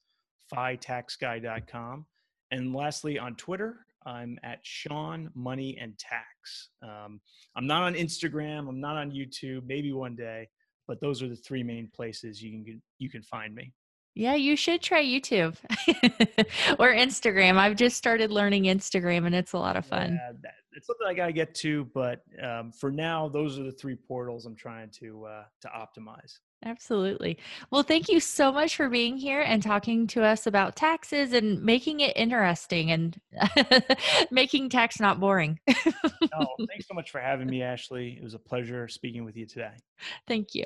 fitaxguy.com. 0.55 2.05
And 2.51 2.75
lastly, 2.75 3.19
on 3.19 3.35
Twitter, 3.37 3.87
I'm 4.05 4.39
at 4.43 4.59
Sean 4.63 5.31
Money 5.35 5.79
and 5.81 5.99
Tax. 5.99 6.69
Um, 6.83 7.19
I'm 7.57 7.67
not 7.67 7.85
on 7.85 7.95
Instagram. 7.95 8.69
I'm 8.69 8.79
not 8.79 8.99
on 8.99 9.11
YouTube. 9.11 9.63
Maybe 9.67 9.93
one 9.93 10.15
day, 10.15 10.51
but 10.87 11.01
those 11.01 11.23
are 11.23 11.29
the 11.31 11.37
three 11.37 11.63
main 11.63 11.89
places 11.97 12.43
you 12.43 12.63
can 12.63 12.83
you 12.99 13.09
can 13.09 13.23
find 13.23 13.55
me. 13.55 13.73
Yeah, 14.15 14.35
you 14.35 14.57
should 14.57 14.83
try 14.83 15.03
YouTube 15.03 15.57
or 16.79 16.93
Instagram. 16.93 17.57
I've 17.57 17.77
just 17.77 17.97
started 17.97 18.31
learning 18.31 18.65
Instagram, 18.65 19.27
and 19.27 19.35
it's 19.35 19.53
a 19.53 19.59
lot 19.59 19.77
of 19.77 19.87
fun. 19.87 20.19
Yeah, 20.21 20.33
that, 20.43 20.55
it's 20.73 20.87
something 20.87 21.07
I 21.07 21.15
gotta 21.15 21.33
get 21.33 21.55
to, 21.57 21.85
but 21.95 22.23
um, 22.43 22.73
for 22.73 22.91
now, 22.91 23.29
those 23.29 23.59
are 23.59 23.65
the 23.65 23.73
three 23.73 23.97
portals 23.97 24.47
I'm 24.47 24.57
trying 24.57 24.91
to 25.01 25.25
uh, 25.25 25.45
to 25.63 25.69
optimize. 25.69 26.39
Absolutely. 26.65 27.39
Well, 27.71 27.85
thank 27.85 28.09
you 28.09 28.19
so 28.19 28.51
much 28.51 28.75
for 28.75 28.89
being 28.89 29.17
here 29.17 29.41
and 29.43 29.63
talking 29.63 30.09
to 30.09 30.25
us 30.25 30.47
about 30.47 30.75
taxes 30.75 31.33
and 31.33 31.63
making 31.63 32.01
it 32.01 32.17
interesting 32.17 32.91
and 32.91 33.21
making 34.31 34.69
tax 34.69 34.99
not 34.99 35.21
boring. 35.21 35.61
oh, 35.69 36.47
thanks 36.69 36.89
so 36.89 36.95
much 36.95 37.11
for 37.11 37.21
having 37.21 37.49
me, 37.49 37.63
Ashley. 37.63 38.17
It 38.19 38.25
was 38.25 38.35
a 38.35 38.41
pleasure 38.41 38.89
speaking 38.89 39.25
with 39.25 39.37
you 39.37 39.47
today. 39.47 39.75
Thank 40.27 40.55
you. 40.55 40.65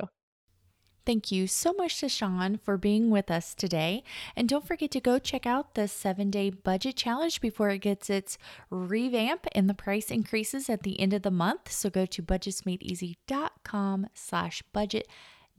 Thank 1.05 1.32
you 1.32 1.46
so 1.46 1.72
much 1.72 2.00
to 2.00 2.09
Sean 2.09 2.59
for 2.59 2.76
being 2.76 3.11
with 3.11 3.30
us 3.30 3.55
today. 3.55 4.05
And 4.36 4.48
don't 4.48 4.66
forget 4.66 4.90
to 4.92 5.00
go 5.00 5.18
check 5.18 5.46
out 5.46 5.74
the 5.74 5.88
seven 5.88 6.30
day 6.30 6.50
budget 6.50 6.96
challenge 6.96 7.40
before 7.40 7.70
it 7.70 7.78
gets 7.78 8.09
its 8.09 8.38
revamp 8.70 9.46
and 9.53 9.68
the 9.68 9.74
price 9.74 10.11
increases 10.11 10.70
at 10.70 10.84
the 10.84 11.00
end 11.00 11.12
of 11.12 11.22
the 11.22 11.30
month. 11.30 11.72
So 11.72 11.90
go 11.90 12.07
to 12.07 12.22
budgetsmadeeasy.com 12.22 14.07
slash 14.14 14.62
budget 14.72 15.09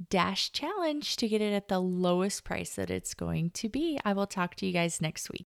dash 0.10 0.52
challenge 0.52 1.18
to 1.18 1.28
get 1.28 1.42
it 1.42 1.54
at 1.54 1.68
the 1.68 1.80
lowest 1.80 2.44
price 2.44 2.76
that 2.76 2.90
it's 2.90 3.14
going 3.14 3.50
to 3.52 3.70
be. 3.70 4.00
I 4.04 4.14
will 4.14 4.28
talk 4.28 4.56
to 4.56 4.66
you 4.66 4.74
guys 4.74 5.02
next 5.02 5.30
week. 5.30 5.42